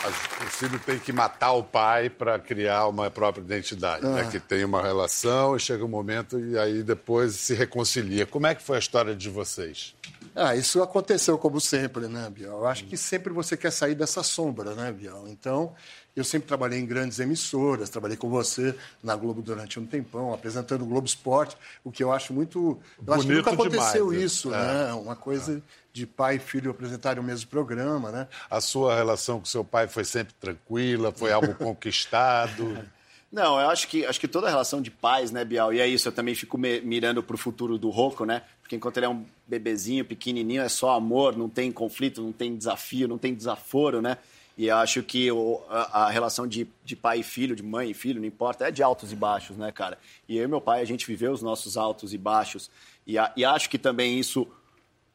o 0.08 0.50
filho 0.50 0.78
tem 0.78 0.98
que 0.98 1.12
matar 1.12 1.52
o 1.52 1.62
pai 1.62 2.10
para 2.10 2.38
criar 2.38 2.86
uma 2.88 3.10
própria 3.10 3.42
identidade, 3.42 4.04
né? 4.04 4.20
ah. 4.20 4.24
né? 4.24 4.30
Que 4.30 4.40
tem 4.40 4.64
uma 4.64 4.82
relação 4.82 5.56
e 5.56 5.60
chega 5.60 5.84
um 5.84 5.88
momento 5.88 6.38
e 6.38 6.58
aí 6.58 6.82
depois 6.82 7.34
se 7.34 7.54
reconcilia. 7.54 8.26
Como 8.26 8.46
é 8.46 8.54
que 8.54 8.62
foi 8.62 8.76
a 8.76 8.78
história 8.78 9.14
de 9.14 9.28
vocês? 9.28 9.94
Ah, 10.34 10.54
isso 10.54 10.82
aconteceu 10.82 11.36
como 11.36 11.60
sempre, 11.60 12.06
né, 12.06 12.30
Biel? 12.30 12.50
Eu 12.50 12.66
acho 12.66 12.84
que 12.84 12.96
sempre 12.96 13.32
você 13.32 13.56
quer 13.56 13.72
sair 13.72 13.94
dessa 13.94 14.22
sombra, 14.22 14.74
né, 14.74 14.92
Biel? 14.92 15.26
Então, 15.26 15.74
eu 16.18 16.24
sempre 16.24 16.48
trabalhei 16.48 16.78
em 16.78 16.86
grandes 16.86 17.18
emissoras, 17.18 17.88
trabalhei 17.88 18.16
com 18.16 18.28
você 18.28 18.74
na 19.02 19.14
Globo 19.14 19.40
durante 19.40 19.78
um 19.78 19.86
tempão, 19.86 20.32
apresentando 20.32 20.82
o 20.82 20.86
Globo 20.86 21.06
Esporte, 21.06 21.56
o 21.84 21.92
que 21.92 22.02
eu 22.02 22.12
acho 22.12 22.32
muito. 22.32 22.78
Eu 23.06 23.14
acho 23.14 23.26
que 23.26 23.32
nunca 23.32 23.52
aconteceu 23.52 24.10
demais, 24.10 24.22
isso, 24.22 24.52
é. 24.52 24.58
né? 24.58 24.92
Uma 24.94 25.16
coisa 25.16 25.58
é. 25.58 25.60
de 25.92 26.06
pai 26.06 26.36
e 26.36 26.38
filho 26.38 26.70
apresentarem 26.70 27.22
o 27.22 27.24
mesmo 27.24 27.48
programa, 27.48 28.10
né? 28.10 28.28
A 28.50 28.60
sua 28.60 28.94
relação 28.96 29.38
com 29.38 29.46
seu 29.46 29.64
pai 29.64 29.86
foi 29.86 30.04
sempre 30.04 30.34
tranquila, 30.40 31.12
foi 31.12 31.32
algo 31.32 31.54
conquistado? 31.56 32.84
Não, 33.30 33.60
eu 33.60 33.68
acho 33.68 33.86
que, 33.88 34.06
acho 34.06 34.18
que 34.18 34.26
toda 34.26 34.48
relação 34.48 34.80
de 34.80 34.90
pais, 34.90 35.30
né, 35.30 35.44
Bial? 35.44 35.72
E 35.72 35.80
é 35.80 35.86
isso, 35.86 36.08
eu 36.08 36.12
também 36.12 36.34
fico 36.34 36.56
mirando 36.58 37.22
para 37.22 37.34
o 37.34 37.38
futuro 37.38 37.76
do 37.76 37.90
Rocco, 37.90 38.24
né? 38.24 38.42
Porque 38.62 38.74
enquanto 38.74 38.96
ele 38.96 39.06
é 39.06 39.08
um 39.08 39.24
bebezinho, 39.46 40.04
pequenininho, 40.04 40.62
é 40.62 40.68
só 40.68 40.96
amor, 40.96 41.36
não 41.36 41.48
tem 41.48 41.70
conflito, 41.70 42.22
não 42.22 42.32
tem 42.32 42.56
desafio, 42.56 43.06
não 43.06 43.18
tem 43.18 43.34
desaforo, 43.34 44.00
né? 44.00 44.18
E 44.58 44.68
acho 44.68 45.04
que 45.04 45.30
o, 45.30 45.62
a, 45.70 46.06
a, 46.06 46.10
relação 46.10 46.44
de, 46.44 46.66
de 46.84 46.96
pai 46.96 47.20
e 47.20 47.22
filho, 47.22 47.54
de 47.54 47.62
mãe 47.62 47.92
e 47.92 47.94
filho, 47.94 48.20
não 48.20 48.26
importa, 48.26 48.66
é 48.66 48.72
de 48.72 48.82
altos 48.82 49.12
e 49.12 49.16
baixos, 49.16 49.56
né, 49.56 49.70
cara? 49.70 49.96
E 50.28 50.36
eu 50.36 50.42
e 50.42 50.48
meu 50.48 50.60
pai, 50.60 50.80
a 50.80 50.84
gente 50.84 51.06
viveu 51.06 51.30
os 51.30 51.40
nossos 51.40 51.76
altos 51.76 52.12
e 52.12 52.18
baixos. 52.18 52.68
E, 53.06 53.16
a, 53.16 53.32
e 53.36 53.44
acho 53.44 53.70
que 53.70 53.78
também 53.78 54.18
isso, 54.18 54.48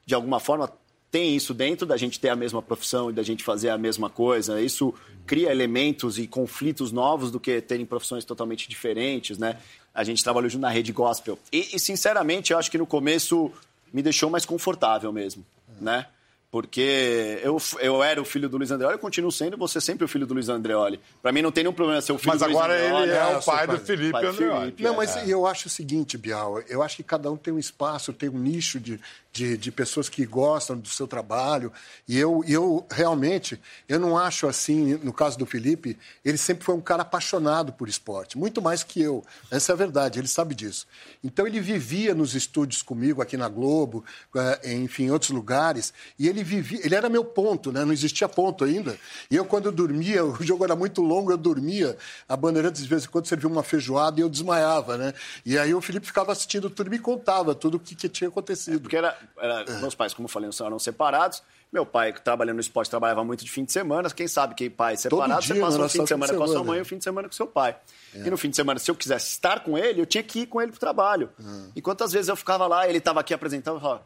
de 0.06 0.16
alguma 0.16 0.40
forma, 0.40 0.72
tem 1.12 1.36
isso 1.36 1.54
dentro 1.54 1.86
da 1.86 1.98
gente 1.98 2.22
ter 2.22 2.30
a 2.30 2.38
mesma 2.38 2.62
profissão 2.62 3.10
e 3.10 3.14
da 3.14 3.22
gente 3.22 3.44
fazer 3.44 3.70
a 3.70 3.78
mesma 3.78 4.10
coisa. 4.10 4.62
Isso 4.62 4.94
cria 5.26 5.52
elementos 5.52 6.18
e 6.18 6.26
conflitos 6.26 6.94
novos 6.94 7.30
do 7.30 7.38
que 7.38 7.60
terem 7.60 7.86
profissões 7.86 8.24
totalmente 8.24 8.70
diferentes, 8.70 9.38
né? 9.38 9.60
A 9.94 10.06
gente 10.06 10.24
trabalhou 10.24 10.50
junto 10.50 10.62
na 10.62 10.70
rede 10.70 10.94
gospel. 10.94 11.38
E, 11.52 11.76
e 11.76 11.80
sinceramente, 11.80 12.54
eu 12.54 12.58
acho 12.58 12.72
que 12.72 12.78
no 12.78 12.88
começo 12.88 13.52
me 13.92 14.02
deixou 14.02 14.30
mais 14.30 14.46
confortável 14.46 15.12
mesmo, 15.12 15.46
né? 15.82 16.08
Porque 16.54 17.40
eu, 17.42 17.58
eu 17.80 18.04
era 18.04 18.22
o 18.22 18.24
filho 18.24 18.48
do 18.48 18.58
Luiz 18.58 18.70
Andreoli, 18.70 18.94
eu 18.94 19.00
continuo 19.00 19.32
sendo 19.32 19.58
você 19.58 19.82
sempre 19.82 20.06
o 20.06 20.08
filho 20.08 20.28
do 20.28 20.36
Luiz 20.36 20.50
Andreoli. 20.50 21.00
Para 21.20 21.32
mim 21.32 21.42
não 21.42 21.52
tem 21.52 21.64
nenhum 21.64 21.74
problema 21.74 22.00
ser 22.00 22.12
o 22.12 22.20
filho 22.20 22.30
mas 22.30 22.42
do 22.42 22.46
Luiz 22.46 22.60
Andreoli. 22.60 22.92
Mas 22.92 22.94
agora 22.94 23.06
ele 23.06 23.12
é, 23.12 23.34
é 23.34 23.38
o 23.38 23.42
pai, 23.42 23.66
do 23.66 23.80
Felipe 23.80 24.12
pai 24.12 24.26
Andreoli. 24.28 24.60
Felipe, 24.60 24.84
não, 24.84 24.96
mas 24.96 25.18
é. 25.18 25.26
eu 25.28 25.48
acho 25.48 25.66
o 25.66 25.70
seguinte, 25.72 26.16
Bial, 26.16 26.62
eu 26.70 26.84
acho 26.84 26.98
que 26.98 27.02
cada 27.02 27.32
um 27.32 27.38
tem 27.38 27.52
um 27.52 27.58
espaço, 27.58 28.14
tem 28.14 28.30
um 28.30 28.38
nicho 28.38 28.80
de, 28.80 29.02
de, 29.34 29.58
de 29.58 29.72
pessoas 29.72 30.08
que 30.08 30.26
gostam 30.28 30.78
do 30.78 30.88
seu 30.88 31.08
trabalho. 31.08 31.74
E 32.08 32.18
eu, 32.18 32.44
eu 32.48 32.86
realmente, 32.92 33.60
eu 33.90 34.00
não 34.00 34.16
acho 34.16 34.48
assim, 34.48 34.94
no 35.04 35.12
caso 35.12 35.40
do 35.40 35.46
Felipe, 35.46 35.98
ele 36.24 36.38
sempre 36.38 36.64
foi 36.64 36.76
um 36.76 36.82
cara 36.82 37.02
apaixonado 37.02 37.74
por 37.74 37.90
esporte, 37.90 38.38
muito 38.38 38.62
mais 38.62 38.84
que 38.84 39.02
eu. 39.02 39.26
Essa 39.50 39.72
é 39.72 39.74
a 39.74 39.76
verdade, 39.76 40.20
ele 40.20 40.28
sabe 40.28 40.54
disso. 40.54 40.86
Então 41.24 41.48
ele 41.48 41.60
vivia 41.60 42.14
nos 42.14 42.36
estúdios 42.36 42.84
comigo 42.84 43.22
aqui 43.22 43.36
na 43.36 43.50
Globo, 43.50 44.06
eh, 44.36 44.74
enfim, 44.76 45.06
em 45.06 45.12
outros 45.12 45.32
lugares, 45.32 45.94
e 46.20 46.28
ele 46.28 46.44
vivia, 46.44 46.86
ele 46.86 46.94
era 46.94 47.10
meu 47.10 47.26
ponto, 47.26 47.72
né? 47.72 47.84
Não 47.84 47.92
existia 47.92 48.30
ponto 48.30 48.64
ainda. 48.64 48.96
E 49.32 49.36
eu 49.36 49.46
quando 49.46 49.72
dormia, 49.72 50.24
o 50.24 50.44
jogo 50.44 50.64
era 50.64 50.76
muito 50.76 51.02
longo, 51.02 51.32
eu 51.32 51.38
dormia, 51.38 51.98
a 52.30 52.38
Bandeirantes 52.38 52.84
de 52.84 52.88
vez 52.88 53.06
em 53.06 53.08
quando 53.08 53.26
servia 53.26 53.50
uma 53.50 53.64
feijoada 53.64 54.20
e 54.20 54.24
eu 54.24 54.30
desmaiava, 54.30 54.96
né? 54.96 55.14
E 55.44 55.58
aí 55.58 55.74
o 55.74 55.82
Felipe 55.82 56.06
ficava 56.06 56.32
assistindo 56.32 56.70
tudo 56.70 56.88
e 56.88 56.92
me 56.92 57.00
contava 57.00 57.56
tudo 57.56 57.78
o 57.78 57.80
que, 57.80 57.96
que 57.96 58.08
tinha 58.08 58.28
acontecido. 58.28 58.82
Porque 58.82 58.98
era 58.98 59.23
era, 59.38 59.66
meus 59.80 59.96
pais, 59.96 60.14
como 60.14 60.26
eu 60.26 60.30
falei, 60.30 60.50
eram 60.62 60.80
separados. 60.80 61.42
Meu 61.72 61.86
pai, 61.86 62.14
trabalhando 62.14 62.56
no 62.56 62.62
esporte, 62.62 62.90
trabalhava 62.90 63.24
muito 63.24 63.44
de 63.44 63.50
fim 63.50 63.64
de 63.66 63.72
semana. 63.72 64.10
Quem 64.12 64.28
sabe 64.28 64.54
que 64.54 64.70
pai 64.70 64.96
separado, 64.96 65.42
dia, 65.42 65.56
você 65.56 65.62
passa 65.62 65.84
o 65.84 65.90
fim 65.90 66.04
de 66.04 66.08
semana, 66.08 66.34
com 66.34 66.44
a 66.44 66.48
sua 66.48 66.64
mãe 66.64 66.78
e 66.78 66.82
o 66.82 66.86
fim 66.86 66.98
de 66.98 67.04
semana 67.04 67.28
com 67.28 67.34
seu 67.34 67.48
pai. 67.48 67.76
É. 68.14 68.20
E 68.20 68.30
no 68.30 68.38
fim 68.38 68.50
de 68.50 68.56
semana, 68.56 68.80
se 68.80 68.92
eu 68.92 68.96
quisesse 68.96 69.30
estar 69.32 69.62
com 69.62 69.76
ele, 69.78 70.00
eu 70.00 70.06
tinha 70.06 70.24
que 70.24 70.42
ir 70.42 70.46
com 70.46 70.62
ele 70.62 70.72
pro 70.72 70.80
trabalho. 70.80 71.32
Hum. 71.40 71.72
E 71.76 71.82
quantas 71.82 72.12
vezes 72.12 72.30
eu 72.30 72.36
ficava 72.36 72.68
lá, 72.68 72.88
ele 72.88 73.00
estava 73.00 73.20
aqui 73.20 73.34
apresentando, 73.34 73.78
eu 73.78 73.82
falava, 73.82 74.04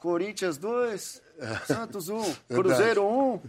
Corinthians 0.00 0.56
2, 0.56 1.22
Santos 1.66 2.08
1, 2.08 2.16
um, 2.16 2.34
Cruzeiro 2.48 3.04
1. 3.04 3.34
Um. 3.34 3.40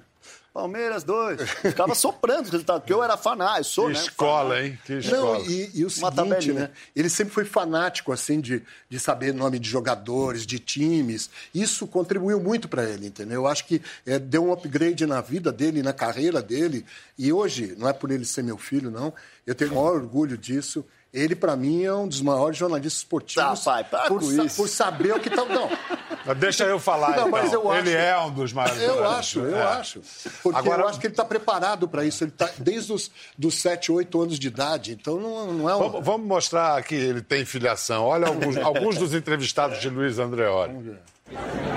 Palmeiras, 0.53 1.03
dois. 1.03 1.41
Ficava 1.49 1.95
soprando 1.95 2.45
os 2.45 2.51
resultados, 2.51 2.83
porque 2.83 2.93
eu 2.93 3.03
era 3.03 3.17
fanático, 3.17 3.63
sou, 3.63 3.87
que 3.87 3.93
né? 3.93 3.99
escola, 3.99 4.61
hein? 4.61 4.79
Que 4.85 4.93
escola. 4.93 5.39
Não, 5.39 5.45
e, 5.45 5.71
e 5.73 5.83
o 5.83 5.89
seguinte, 5.89 6.53
né? 6.53 6.69
Ele 6.95 7.09
sempre 7.09 7.33
foi 7.33 7.43
fanático, 7.43 8.11
assim, 8.11 8.39
de, 8.39 8.61
de 8.87 8.99
saber 8.99 9.33
nome 9.33 9.57
de 9.57 9.67
jogadores, 9.67 10.45
de 10.45 10.59
times. 10.59 11.27
Isso 11.55 11.87
contribuiu 11.87 12.39
muito 12.39 12.69
para 12.69 12.83
ele, 12.83 13.07
entendeu? 13.07 13.41
Eu 13.41 13.47
acho 13.47 13.65
que 13.65 13.81
é, 14.05 14.19
deu 14.19 14.45
um 14.45 14.53
upgrade 14.53 15.07
na 15.07 15.21
vida 15.21 15.51
dele, 15.51 15.81
na 15.81 15.91
carreira 15.91 16.39
dele. 16.39 16.85
E 17.17 17.33
hoje, 17.33 17.73
não 17.75 17.89
é 17.89 17.93
por 17.93 18.11
ele 18.11 18.23
ser 18.23 18.43
meu 18.43 18.57
filho, 18.57 18.91
não, 18.91 19.11
eu 19.47 19.55
tenho 19.55 19.71
o 19.71 19.75
maior 19.75 19.95
orgulho 19.95 20.37
disso. 20.37 20.85
Ele, 21.13 21.35
para 21.35 21.55
mim, 21.55 21.83
é 21.83 21.93
um 21.93 22.07
dos 22.07 22.21
maiores 22.21 22.57
jornalistas 22.57 23.01
esportivos. 23.01 23.63
Tá, 23.63 23.71
pai, 23.71 23.83
para 23.83 24.07
por, 24.07 24.19
com 24.19 24.31
sa 24.31 24.43
isso. 24.45 24.55
por 24.55 24.67
saber 24.67 25.13
o 25.13 25.19
que 25.19 25.29
tá. 25.29 25.45
Não. 25.45 25.69
Deixa 26.35 26.63
eu 26.63 26.79
falar, 26.79 27.09
não, 27.09 27.27
então. 27.27 27.29
mas 27.29 27.53
eu 27.53 27.73
Ele 27.73 27.91
é 27.91 28.17
um 28.17 28.31
dos 28.31 28.51
maiores 28.51 28.81
Eu 28.81 29.07
acho, 29.07 29.39
eu 29.39 29.57
é. 29.57 29.61
acho. 29.61 30.01
Porque 30.41 30.57
Agora... 30.57 30.83
eu 30.83 30.87
acho 30.87 30.99
que 30.99 31.05
ele 31.05 31.13
está 31.13 31.23
preparado 31.23 31.87
para 31.87 32.03
isso. 32.03 32.23
Ele 32.23 32.31
está 32.31 32.49
desde 32.57 32.93
os 32.93 33.11
dos 33.37 33.61
7, 33.61 33.91
8 33.91 34.21
anos 34.21 34.39
de 34.39 34.47
idade. 34.47 34.93
Então 34.93 35.19
não, 35.19 35.53
não 35.53 35.69
é 35.69 35.75
um... 35.75 35.79
vamos, 35.79 36.05
vamos 36.05 36.27
mostrar 36.27 36.81
que 36.81 36.95
ele 36.95 37.21
tem 37.21 37.45
filiação. 37.45 38.05
Olha 38.05 38.27
alguns, 38.27 38.57
alguns 38.63 38.97
dos 38.97 39.13
entrevistados 39.13 39.79
de 39.79 39.89
Luiz 39.89 40.17
Andreoli. 40.17 40.73
Vamos 40.73 40.85
ver. 40.85 40.99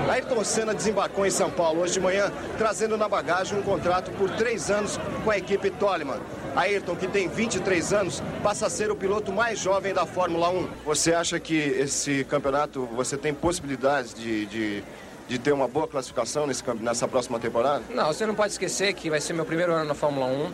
Ayrton 0.09 0.43
Senna 0.43 0.73
desembarcou 0.73 1.25
em 1.25 1.31
São 1.31 1.49
Paulo 1.51 1.81
hoje 1.81 1.93
de 1.93 1.99
manhã, 1.99 2.31
trazendo 2.57 2.97
na 2.97 3.09
bagagem 3.09 3.59
um 3.59 3.61
contrato 3.61 4.09
por 4.11 4.29
três 4.31 4.71
anos 4.71 4.97
com 5.23 5.29
a 5.29 5.37
equipe 5.37 5.69
Toleman. 5.71 6.19
Ayrton, 6.57 6.95
que 6.95 7.07
tem 7.07 7.27
23 7.27 7.93
anos, 7.93 8.23
passa 8.41 8.65
a 8.65 8.69
ser 8.69 8.89
o 8.89 8.95
piloto 8.95 9.31
mais 9.31 9.59
jovem 9.59 9.93
da 9.93 10.07
Fórmula 10.07 10.49
1. 10.49 10.67
Você 10.85 11.13
acha 11.13 11.39
que 11.39 11.55
esse 11.55 12.23
campeonato, 12.23 12.87
você 12.87 13.15
tem 13.15 13.31
possibilidades 13.31 14.11
de, 14.11 14.47
de, 14.47 14.83
de 15.27 15.37
ter 15.37 15.51
uma 15.51 15.67
boa 15.67 15.87
classificação 15.87 16.47
nesse, 16.47 16.63
nessa 16.79 17.07
próxima 17.07 17.39
temporada? 17.39 17.83
Não, 17.91 18.07
você 18.07 18.25
não 18.25 18.33
pode 18.33 18.53
esquecer 18.53 18.93
que 18.93 19.07
vai 19.07 19.21
ser 19.21 19.33
meu 19.33 19.45
primeiro 19.45 19.71
ano 19.71 19.85
na 19.85 19.93
Fórmula 19.93 20.25
1. 20.25 20.51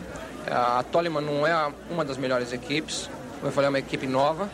A 0.50 0.82
Toleman 0.82 1.22
não 1.22 1.46
é 1.46 1.72
uma 1.88 2.04
das 2.04 2.18
melhores 2.18 2.52
equipes, 2.52 3.08
como 3.36 3.46
eu 3.46 3.52
falei, 3.52 3.68
é 3.68 3.70
uma 3.70 3.78
equipe 3.78 4.06
nova. 4.06 4.50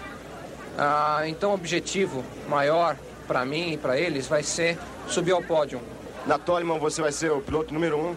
Ah, 0.79 1.23
então 1.27 1.51
o 1.51 1.55
objetivo 1.55 2.25
maior 2.49 2.97
para 3.27 3.45
mim 3.45 3.73
e 3.73 3.77
para 3.77 3.99
eles 3.99 4.29
vai 4.29 4.45
ser 4.45 4.79
subir 5.09 5.33
ao 5.33 5.43
pódio. 5.43 5.81
Na 6.27 6.39
Toleman 6.39 6.79
você 6.79 7.03
vai 7.03 7.11
ser 7.11 7.33
o 7.33 7.41
piloto 7.41 7.75
número 7.75 7.99
um? 7.99 8.15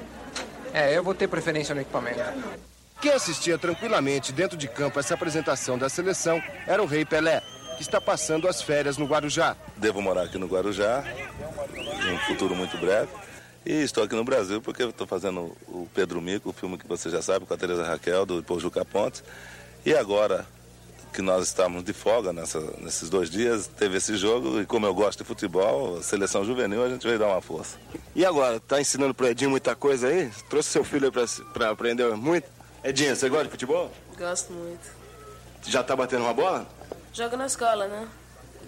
É, 0.72 0.96
eu 0.96 1.04
vou 1.04 1.16
ter 1.16 1.28
preferência 1.28 1.74
no 1.74 1.82
equipamento. 1.82 2.20
Quem 3.02 3.12
assistia 3.12 3.58
tranquilamente 3.58 4.32
dentro 4.32 4.58
de 4.58 4.68
campo 4.68 5.00
essa 5.00 5.14
apresentação 5.14 5.78
da 5.78 5.90
seleção 5.90 6.42
era 6.66 6.82
o 6.82 6.86
Rei 6.86 7.04
Pelé, 7.06 7.42
que 7.76 7.82
está 7.82 8.00
passando 8.00 8.48
as 8.48 8.62
férias 8.62 8.98
no 8.98 9.06
Guarujá. 9.06 9.56
Devo 9.78 10.02
morar 10.02 10.24
aqui 10.24 10.38
no 10.38 10.48
Guarujá, 10.48 11.04
em 11.76 12.14
um 12.14 12.20
futuro 12.20 12.56
muito 12.56 12.78
breve. 12.78 13.10
E 13.66 13.82
estou 13.82 14.04
aqui 14.04 14.16
no 14.16 14.24
Brasil 14.24 14.62
porque 14.62 14.84
estou 14.84 15.08
fazendo 15.08 15.56
o 15.68 15.88
Pedro 15.94 16.22
Mico, 16.22 16.50
o 16.50 16.54
filme 16.54 16.78
que 16.78 16.88
você 16.88 17.10
já 17.10 17.22
sabe, 17.22 17.46
com 17.46 17.54
a 17.54 17.58
Teresa 17.58 17.86
Raquel, 17.86 18.26
do 18.26 18.44
Pojuca 18.44 18.84
Pontes. 18.84 19.24
E 19.86 19.94
agora 19.94 20.46
que 21.14 21.22
nós 21.22 21.46
estamos 21.46 21.84
de 21.84 21.94
folga 21.94 22.34
nessa, 22.34 22.60
nesses 22.80 23.08
dois 23.08 23.30
dias, 23.30 23.68
teve 23.68 23.98
esse 23.98 24.18
jogo 24.18 24.60
e 24.60 24.66
como 24.66 24.86
eu 24.88 24.94
gosto 24.94 25.20
de 25.20 25.26
futebol, 25.26 26.02
seleção 26.02 26.44
juvenil, 26.44 26.84
a 26.84 26.90
gente 26.90 27.06
veio 27.06 27.20
dar 27.20 27.28
uma 27.28 27.42
força. 27.42 27.78
E 28.16 28.26
agora, 28.26 28.58
está 28.58 28.82
ensinando 28.82 29.14
pro 29.14 29.28
Edinho 29.28 29.52
muita 29.52 29.76
coisa 29.76 30.08
aí? 30.08 30.30
Trouxe 30.50 30.70
seu 30.70 30.84
filho 30.84 31.12
para 31.54 31.70
aprender 31.70 32.10
muito? 32.16 32.48
Edinho, 32.84 33.16
você 33.16 33.30
gosta 33.30 33.46
de 33.46 33.52
futebol? 33.52 33.90
Gosto 34.18 34.52
muito. 34.52 34.92
Já 35.66 35.82
tá 35.82 35.96
batendo 35.96 36.24
uma 36.24 36.34
bola? 36.34 36.68
Jogo 37.14 37.38
na 37.38 37.46
escola, 37.46 37.88
né? 37.88 38.08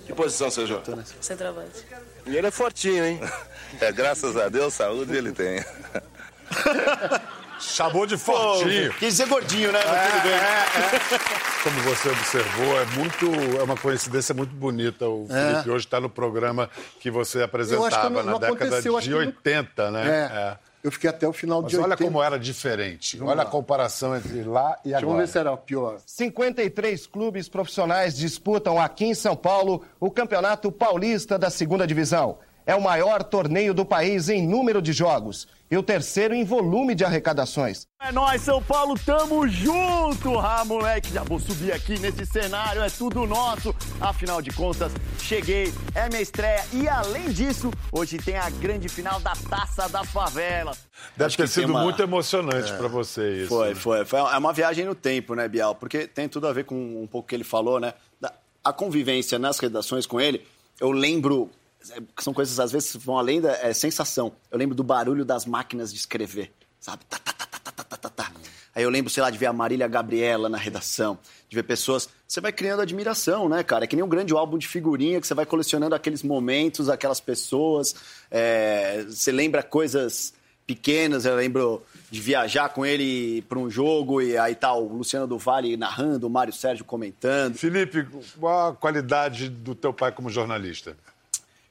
Que 0.06 0.14
posição 0.14 0.50
você 0.50 0.66
joga? 0.66 1.04
Centroavante. 1.20 1.86
E 2.26 2.38
ele 2.38 2.48
é 2.48 2.52
fortinho, 2.52 3.04
hein? 3.04 3.20
é, 3.82 3.92
graças 3.92 4.38
a 4.38 4.48
Deus, 4.48 4.74
saúde 4.74 5.16
ele 5.16 5.34
tem. 5.34 5.66
Chamou 7.60 8.06
de 8.06 8.18
fortinho. 8.18 8.92
Pô, 8.92 9.00
quis 9.00 9.18
dizer 9.18 9.28
gordinho, 9.28 9.72
né? 9.72 9.80
É, 9.80 10.28
é, 10.28 10.36
é. 10.36 11.20
Como 11.64 11.82
você 11.82 12.10
observou, 12.10 12.80
é 12.80 12.86
muito, 12.98 13.26
é 13.60 13.64
uma 13.64 13.76
coincidência 13.76 14.36
muito 14.36 14.54
bonita. 14.54 15.08
O 15.08 15.26
é. 15.30 15.52
Felipe 15.52 15.70
hoje 15.72 15.86
está 15.86 16.00
no 16.00 16.10
programa 16.10 16.70
que 17.00 17.10
você 17.10 17.42
apresentava 17.42 18.10
não, 18.10 18.24
não 18.24 18.40
na 18.40 18.50
década 18.50 18.82
de 18.82 19.14
80, 19.14 19.92
né? 19.92 20.58
Eu 20.86 20.92
fiquei 20.92 21.10
até 21.10 21.28
o 21.28 21.34
final 21.34 21.64
Mas 21.64 21.72
de 21.72 21.80
olha 21.80 21.98
como 21.98 22.22
era 22.22 22.38
diferente. 22.38 23.18
Vamos 23.18 23.32
olha 23.32 23.42
lá. 23.42 23.50
a 23.50 23.52
comparação 23.52 24.16
entre 24.16 24.44
lá 24.44 24.78
e 24.86 24.94
agora. 24.94 25.06
Vamos 25.08 25.22
ver 25.22 25.28
se 25.28 25.40
era 25.40 25.52
o 25.52 25.58
pior. 25.58 25.98
53 26.06 27.08
clubes 27.08 27.50
profissionais 27.50 28.16
disputam 28.16 28.80
aqui 28.80 29.06
em 29.06 29.16
São 29.16 29.36
Paulo 29.36 29.82
o 30.00 30.12
Campeonato 30.12 30.72
Paulista 30.72 31.40
da 31.40 31.50
Segunda 31.50 31.88
Divisão. 31.88 32.38
É 32.68 32.76
o 32.76 32.82
maior 32.84 33.24
torneio 33.24 33.74
do 33.74 33.84
país 33.84 34.30
em 34.30 34.48
número 34.48 34.80
de 34.80 34.94
jogos 34.94 35.48
e 35.70 35.78
o 35.78 35.84
terceiro 35.84 36.34
em 36.34 36.44
volume 36.44 36.94
de 36.94 37.04
arrecadações. 37.04 37.88
É 38.00 38.12
nós, 38.12 38.42
São 38.42 38.62
Paulo, 38.62 38.96
tamo 39.04 39.48
junto, 39.48 40.38
ah, 40.40 40.64
moleque. 40.66 41.12
Já 41.12 41.24
vou 41.24 41.40
subir 41.40 41.72
aqui 41.72 41.98
nesse 41.98 42.26
cenário, 42.26 42.82
é 42.82 42.90
tudo 42.90 43.26
nosso. 43.26 43.74
Afinal 44.00 44.42
de 44.42 44.52
contas, 44.52 44.92
cheguei, 45.20 45.74
é 45.96 46.08
minha 46.08 46.22
estreia 46.22 46.64
e 46.72 46.88
além 46.88 47.30
disso, 47.30 47.72
hoje 47.92 48.18
tem 48.18 48.38
a 48.38 48.50
grande 48.50 48.88
final 48.88 49.20
da 49.20 49.34
Taça 49.50 49.90
das 49.90 50.08
Favelas. 50.12 50.88
Deve 51.18 51.28
Acho 51.28 51.38
ter 51.38 51.48
sido 51.48 51.72
uma... 51.72 51.82
muito 51.82 52.02
emocionante 52.02 52.72
é. 52.72 52.78
para 52.78 52.88
você 52.88 53.42
isso. 53.42 53.48
Foi, 53.48 53.70
né? 53.70 53.76
foi, 53.76 54.06
foi. 54.06 54.20
É 54.20 54.38
uma 54.38 54.54
viagem 54.54 54.86
no 54.86 54.94
tempo, 54.94 55.34
né, 55.34 55.48
Bial? 55.48 55.76
Porque 55.76 56.08
tem 56.08 56.30
tudo 56.30 56.48
a 56.48 56.54
ver 56.54 56.66
com 56.66 56.76
um 56.76 57.08
pouco 57.08 57.28
que 57.28 57.36
ele 57.36 57.44
falou, 57.44 57.80
né? 57.80 57.94
A 58.64 58.74
convivência 58.74 59.38
nas 59.38 59.60
redações 59.60 60.08
com 60.08 60.20
ele, 60.20 60.46
eu 60.80 60.92
lembro 60.92 61.52
são 62.20 62.34
coisas, 62.34 62.60
às 62.60 62.72
vezes, 62.72 62.96
vão 62.96 63.18
além 63.18 63.42
da 63.42 63.52
é, 63.58 63.74
sensação. 63.74 64.34
Eu 64.52 64.58
lembro 64.58 64.76
do 64.76 64.84
barulho 64.84 65.26
das 65.26 65.46
máquinas 65.46 65.92
de 65.92 66.00
escrever, 66.00 66.52
sabe? 66.80 67.04
Tá, 67.06 67.18
tá, 67.20 67.34
tá, 67.34 67.46
tá, 67.46 67.72
tá, 67.72 67.84
tá, 67.84 67.98
tá, 67.98 68.10
tá. 68.10 68.32
Aí 68.76 68.84
eu 68.84 68.90
lembro, 68.90 69.10
sei 69.10 69.24
lá, 69.24 69.30
de 69.30 69.38
ver 69.38 69.46
a 69.46 69.54
Marília 69.54 69.88
Gabriela 69.88 70.50
na 70.50 70.58
redação, 70.58 71.18
de 71.48 71.56
ver 71.56 71.64
pessoas. 71.64 72.10
Você 72.28 72.42
vai 72.42 72.52
criando 72.52 72.82
admiração, 72.82 73.48
né, 73.48 73.64
cara? 73.64 73.86
É 73.86 73.88
que 73.88 73.96
nem 73.96 74.04
um 74.04 74.10
grande 74.10 74.34
álbum 74.34 74.58
de 74.58 74.68
figurinha 74.68 75.22
que 75.22 75.26
você 75.26 75.34
vai 75.34 75.46
colecionando 75.46 75.96
aqueles 75.96 76.22
momentos, 76.22 76.90
aquelas 76.90 77.22
pessoas. 77.22 77.96
É, 78.30 79.06
Você 79.08 79.32
lembra 79.32 79.64
coisas 79.64 80.34
pequenas, 80.68 81.26
eu 81.26 81.36
lembro 81.36 81.84
de 82.10 82.20
viajar 82.20 82.70
com 82.70 82.86
ele 82.86 83.44
para 83.44 83.60
um 83.60 83.70
jogo 83.70 84.22
e 84.22 84.38
aí 84.38 84.56
tá 84.56 84.74
o 84.74 84.98
Luciano 84.98 85.28
do 85.28 85.38
Vale 85.38 85.78
narrando, 85.78 86.28
o 86.28 86.30
Mário 86.30 86.52
Sérgio 86.52 86.84
comentando. 86.84 87.56
Felipe, 87.56 88.06
qual 88.40 88.70
a 88.72 88.76
qualidade 88.76 89.48
do 89.48 89.76
teu 89.76 89.94
pai 89.94 90.12
como 90.12 90.30
jornalista? 90.30 90.98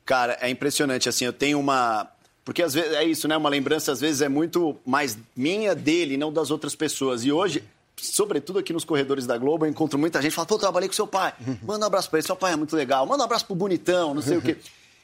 Cara, 0.04 0.36
é 0.40 0.50
impressionante, 0.50 1.08
assim, 1.08 1.24
eu 1.24 1.32
tenho 1.32 1.58
uma... 1.58 2.08
Porque 2.44 2.62
às 2.62 2.74
vezes 2.74 2.92
é 2.92 3.02
isso, 3.02 3.26
né? 3.26 3.36
Uma 3.36 3.48
lembrança 3.48 3.90
às 3.90 4.00
vezes 4.00 4.20
é 4.20 4.28
muito 4.28 4.76
mais 4.84 5.16
minha 5.34 5.74
dele, 5.74 6.18
não 6.18 6.30
das 6.30 6.50
outras 6.50 6.74
pessoas. 6.74 7.24
E 7.24 7.32
hoje, 7.32 7.64
sobretudo 7.96 8.58
aqui 8.58 8.70
nos 8.70 8.84
corredores 8.84 9.26
da 9.26 9.38
Globo, 9.38 9.64
eu 9.64 9.70
encontro 9.70 9.98
muita 9.98 10.20
gente 10.20 10.32
que 10.32 10.36
fala, 10.36 10.46
pô, 10.46 10.58
trabalhei 10.58 10.86
com 10.86 10.94
seu 10.94 11.06
pai. 11.06 11.32
Manda 11.62 11.84
um 11.84 11.86
abraço 11.86 12.10
pra 12.10 12.18
ele, 12.18 12.26
seu 12.26 12.36
pai 12.36 12.52
é 12.52 12.56
muito 12.56 12.76
legal. 12.76 13.06
Manda 13.06 13.22
um 13.22 13.24
abraço 13.24 13.46
pro 13.46 13.54
bonitão, 13.54 14.12
não 14.12 14.20
sei 14.20 14.36
o 14.36 14.42
quê. 14.42 14.58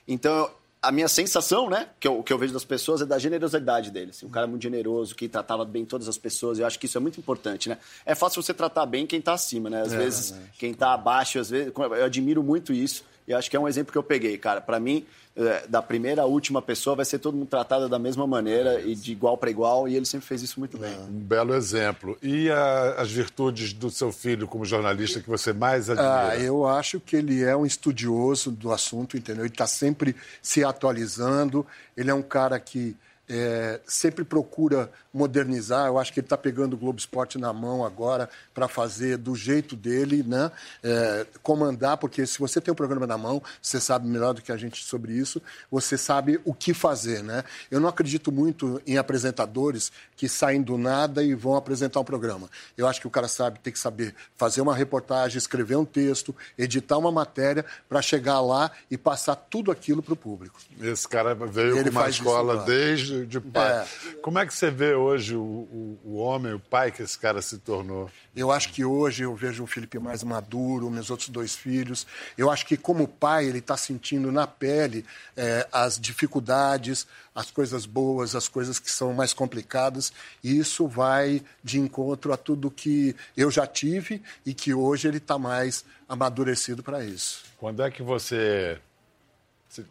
Então, 0.07 0.51
a 0.83 0.93
minha 0.93 1.09
sensação, 1.09 1.71
né, 1.71 1.89
que 1.99 2.07
eu, 2.07 2.23
que 2.23 2.31
eu 2.31 2.37
vejo 2.37 2.53
das 2.53 2.65
pessoas 2.65 3.01
é 3.01 3.07
da 3.07 3.19
generosidade 3.19 3.91
dele. 3.91 4.11
Assim, 4.11 4.27
um 4.27 4.31
cara 4.31 4.47
muito 4.47 4.63
generoso, 4.63 5.15
que 5.15 5.27
tratava 5.27 5.65
bem 5.65 5.87
todas 5.87 6.09
as 6.09 6.19
pessoas. 6.19 6.59
Eu 6.59 6.67
acho 6.67 6.79
que 6.79 6.85
isso 6.85 6.99
é 6.99 7.01
muito 7.01 7.19
importante, 7.19 7.71
né? 7.71 7.79
É 8.05 8.15
fácil 8.15 8.43
você 8.43 8.53
tratar 8.53 8.85
bem 8.85 9.07
quem 9.07 9.21
tá 9.21 9.33
acima, 9.33 9.71
né? 9.71 9.81
Às 9.81 9.95
vezes, 9.95 10.35
quem 10.59 10.75
tá 10.75 10.93
abaixo, 10.93 11.39
às 11.39 11.49
vezes... 11.49 11.73
Eu 11.75 12.05
admiro 12.05 12.43
muito 12.43 12.71
isso. 12.73 13.03
E 13.31 13.35
acho 13.35 13.49
que 13.49 13.57
é 13.57 13.61
um 13.61 13.69
exemplo 13.69 13.93
que 13.93 13.99
eu 13.99 14.03
peguei, 14.03 14.37
cara. 14.37 14.61
Para 14.61 14.81
mim, 14.81 15.07
é, 15.37 15.65
da 15.69 15.81
primeira 15.81 16.23
à 16.23 16.25
última 16.25 16.61
pessoa, 16.61 16.97
vai 16.97 17.05
ser 17.05 17.21
todo 17.21 17.37
mundo 17.37 17.47
tratado 17.47 17.89
da 17.89 17.97
mesma 17.97 18.27
maneira 18.27 18.81
e 18.81 18.97
de 18.97 19.13
igual 19.13 19.39
para 19.39 19.49
igual. 19.49 19.87
E 19.89 19.95
ele 19.95 20.05
sempre 20.05 20.27
fez 20.27 20.43
isso 20.43 20.59
muito 20.59 20.77
bem. 20.77 20.93
Um 21.09 21.21
belo 21.21 21.55
exemplo. 21.55 22.19
E 22.21 22.51
a- 22.51 22.97
as 22.99 23.09
virtudes 23.13 23.73
do 23.73 23.89
seu 23.89 24.11
filho 24.11 24.49
como 24.49 24.65
jornalista 24.65 25.21
que 25.21 25.29
você 25.29 25.53
mais 25.53 25.89
admira? 25.89 26.31
Ah, 26.31 26.37
eu 26.39 26.67
acho 26.67 26.99
que 26.99 27.15
ele 27.15 27.43
é 27.45 27.57
um 27.57 27.65
estudioso 27.65 28.51
do 28.51 28.73
assunto, 28.73 29.17
entendeu? 29.17 29.45
Ele 29.45 29.53
está 29.53 29.67
sempre 29.69 30.17
se 30.43 30.65
atualizando. 30.65 31.65
Ele 31.97 32.11
é 32.11 32.15
um 32.15 32.23
cara 32.23 32.59
que 32.59 32.97
é, 33.31 33.81
sempre 33.87 34.25
procura 34.25 34.91
modernizar. 35.15 35.87
Eu 35.87 35.99
acho 35.99 36.13
que 36.13 36.19
ele 36.19 36.27
está 36.27 36.37
pegando 36.37 36.75
o 36.75 36.77
Globo 36.77 36.99
Esporte 36.99 37.39
na 37.39 37.53
mão 37.53 37.85
agora 37.85 38.29
para 38.53 38.67
fazer 38.67 39.17
do 39.17 39.37
jeito 39.37 39.77
dele, 39.77 40.25
né? 40.27 40.51
É, 40.83 41.27
comandar, 41.43 41.97
porque 41.97 42.27
se 42.27 42.39
você 42.39 42.61
tem 42.61 42.73
o 42.73 42.75
programa 42.75 43.07
na 43.07 43.17
mão, 43.17 43.41
você 43.63 43.81
sabe 43.81 44.09
melhor 44.09 44.35
do 44.35 44.43
que 44.43 44.51
a 44.51 44.57
gente 44.57 44.85
sobre 44.85 45.13
isso, 45.13 45.41
você 45.71 45.97
sabe 45.97 46.41
o 46.45 46.53
que 46.53 46.75
fazer, 46.75 47.23
né? 47.23 47.45
Eu 47.71 47.79
não 47.79 47.89
acredito 47.89 48.33
muito 48.33 48.83
em 48.85 48.99
apresentadores 48.99 49.93
que 50.17 50.29
saem 50.29 50.61
do 50.61 50.77
nada 50.77 51.23
e 51.23 51.35
vão 51.35 51.55
apresentar 51.55 52.01
um 52.01 52.05
programa. 52.05 52.51
Eu 52.77 52.89
acho 52.89 53.01
que 53.01 53.07
o 53.07 53.11
cara 53.11 53.29
sabe, 53.29 53.61
tem 53.61 53.73
que 53.73 53.79
saber 53.79 54.15
fazer 54.37 54.61
uma 54.61 54.75
reportagem, 54.75 55.39
escrever 55.39 55.77
um 55.77 55.85
texto, 55.85 56.35
editar 56.59 56.99
uma 56.99 57.13
matéria 57.13 57.65
para 57.89 58.03
chegar 58.03 58.41
lá 58.41 58.71
e 58.91 58.99
passar 58.99 59.37
tudo 59.37 59.71
aquilo 59.71 60.03
para 60.03 60.15
o 60.15 60.17
público. 60.17 60.59
Esse 60.81 61.09
cara 61.09 61.35
veio 61.35 61.79
Ele 61.79 61.91
com 61.91 61.99
uma 61.99 62.09
escola 62.09 62.65
desde 62.65 63.20
de 63.27 63.41
pai. 63.41 63.83
É. 63.83 64.15
Como 64.23 64.39
é 64.39 64.47
que 64.47 64.55
você 64.55 64.71
vê 64.71 64.95
hoje 64.95 65.37
o, 65.37 65.41
o, 65.41 65.99
o 66.05 66.17
homem, 66.17 66.55
o 66.55 66.61
pai 66.61 66.91
que 66.91 67.03
esse 67.03 67.19
cara 67.19 67.41
se 67.41 67.59
tornou? 67.59 68.11
Eu 68.35 68.51
acho 68.53 68.73
que 68.73 68.85
hoje 68.85 69.25
eu 69.25 69.35
vejo 69.35 69.65
o 69.65 69.67
Felipe 69.67 69.99
mais 69.99 70.23
maduro, 70.23 70.91
meus 70.91 71.11
outros 71.11 71.29
dois 71.29 71.57
filhos. 71.57 72.07
Eu 72.39 72.51
acho 72.51 72.65
que, 72.65 72.77
como 72.77 73.09
pai, 73.09 73.47
ele 73.47 73.59
está 73.59 73.77
sentindo 73.77 74.31
na 74.31 74.47
pele 74.47 75.05
eh, 75.37 75.67
as 75.73 75.99
dificuldades, 75.99 77.07
as 77.35 77.51
coisas 77.51 77.87
boas, 77.87 78.35
as 78.35 78.49
coisas 78.49 78.79
que 78.79 78.91
são 78.91 79.13
mais 79.13 79.33
complicadas. 79.33 80.13
E 80.45 80.59
isso 80.59 80.87
vai 80.87 81.43
de 81.63 81.81
encontro 81.81 82.33
a 82.33 82.37
tudo 82.37 82.71
que 82.71 83.17
eu 83.37 83.51
já 83.51 83.67
tive 83.67 84.23
e 84.47 84.55
que 84.55 84.73
hoje 84.73 85.09
ele 85.09 85.19
está 85.19 85.39
mais 85.39 85.85
amadurecido 86.09 86.83
para 86.83 87.05
isso. 87.05 87.45
Quando 87.59 87.83
é 87.83 87.91
que 87.91 88.03
você. 88.03 88.79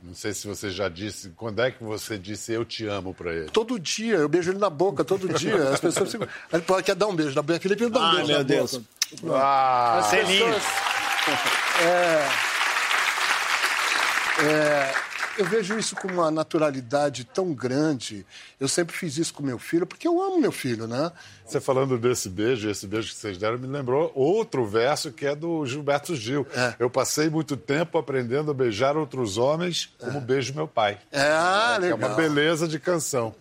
Não 0.03 0.13
sei 0.13 0.33
se 0.33 0.45
você 0.47 0.69
já 0.69 0.89
disse. 0.89 1.29
Quando 1.37 1.61
é 1.61 1.71
que 1.71 1.81
você 1.83 2.17
disse 2.17 2.51
eu 2.51 2.65
te 2.65 2.85
amo 2.85 3.13
pra 3.13 3.31
ele? 3.33 3.49
Todo 3.49 3.79
dia, 3.79 4.15
eu 4.17 4.27
beijo 4.27 4.51
ele 4.51 4.59
na 4.59 4.69
boca, 4.69 5.03
todo 5.05 5.29
dia. 5.33 5.69
As 5.71 5.79
pessoas 5.79 6.11
ficam. 6.11 6.27
Ele 6.51 6.61
pode 6.63 6.83
quer 6.83 6.95
dar 6.95 7.07
um 7.07 7.15
beijo 7.15 7.33
na 7.33 7.41
boca. 7.41 7.59
Felipe, 7.59 7.87
dá 7.89 7.99
um 7.99 8.03
Ai, 8.03 8.15
beijo 8.17 8.27
meu 8.27 8.37
na 8.37 8.43
Deus. 8.43 8.77
boca. 9.21 9.35
Ah, 9.37 9.99
As 9.99 10.09
pessoas- 10.11 10.63
É, 11.81 12.27
é, 14.45 14.93
eu 15.39 15.45
vejo 15.45 15.79
isso 15.79 15.95
com 15.95 16.07
uma 16.09 16.29
naturalidade 16.29 17.23
tão 17.23 17.53
grande. 17.53 18.25
Eu 18.59 18.67
sempre 18.67 18.95
fiz 18.95 19.17
isso 19.17 19.33
com 19.33 19.41
meu 19.41 19.57
filho, 19.57 19.87
porque 19.87 20.07
eu 20.07 20.21
amo 20.21 20.39
meu 20.39 20.51
filho, 20.51 20.85
né? 20.85 21.11
você 21.45 21.59
falando 21.59 21.97
desse 21.97 22.29
beijo, 22.29 22.69
esse 22.69 22.85
beijo 22.85 23.09
que 23.09 23.15
vocês 23.15 23.37
deram, 23.37 23.57
me 23.57 23.65
lembrou 23.65 24.11
outro 24.13 24.67
verso 24.67 25.11
que 25.11 25.25
é 25.25 25.35
do 25.35 25.65
Gilberto 25.65 26.15
Gil. 26.15 26.45
É. 26.53 26.75
Eu 26.77 26.89
passei 26.89 27.29
muito 27.29 27.57
tempo 27.57 27.97
aprendendo 27.97 28.51
a 28.51 28.53
beijar 28.53 28.95
outros 28.95 29.37
homens 29.37 29.89
como 29.97 30.21
beijo 30.21 30.53
meu 30.53 30.67
pai. 30.67 30.99
É, 31.11 31.75
É 31.75 31.77
legal. 31.79 31.97
uma 31.97 32.09
beleza 32.09 32.67
de 32.67 32.79
canção. 32.79 33.33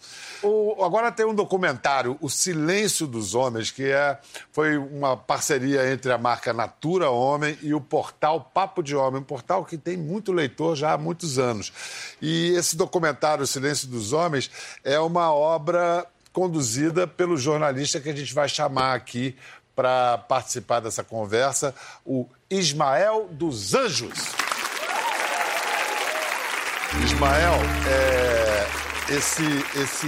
O- 0.43 0.85
agora 0.85 1.11
tem 1.11 1.27
um 1.27 1.35
documentário, 1.35 2.17
O 2.21 2.29
Silêncio 2.29 3.07
dos 3.07 3.35
Homens, 3.35 3.71
que 3.71 3.85
é, 3.91 4.19
foi 4.53 4.77
uma 4.77 5.17
parceria 5.17 5.91
entre 5.93 6.13
a 6.13 6.19
marca 6.19 6.53
Natura 6.53 7.11
Homem 7.11 7.59
e 7.63 7.75
o 7.75 7.81
portal 7.81 8.41
Papo 8.55 8.83
de 8.83 8.95
Homem, 8.95 9.21
um 9.21 9.25
portal 9.25 9.65
que 9.65 9.77
tem 9.77 9.97
muito 9.97 10.31
leitor 10.33 10.77
já 10.77 10.93
há 10.93 10.99
muitos 10.99 11.39
anos. 11.39 11.73
E 12.23 12.51
esse 12.57 12.77
documentário, 12.77 13.43
O 13.43 13.47
Silêncio 13.47 13.89
dos 13.89 14.13
Homens, 14.13 14.51
é 14.85 14.99
uma 15.01 15.33
obra 15.33 16.07
conduzida 16.33 17.07
pelo 17.07 17.37
jornalista 17.37 17.99
que 18.01 18.09
a 18.11 18.15
gente 18.15 18.33
vai 18.33 18.49
chamar 18.49 18.95
aqui 18.95 19.35
para 19.75 20.19
participar 20.19 20.81
dessa 20.81 21.03
conversa, 21.05 21.75
o 22.05 22.29
Ismael 22.51 23.29
dos 23.31 23.75
Anjos. 23.75 24.13
Ismael, 27.05 27.55
é, 27.87 28.67
esse, 29.11 29.43
esse 29.81 30.07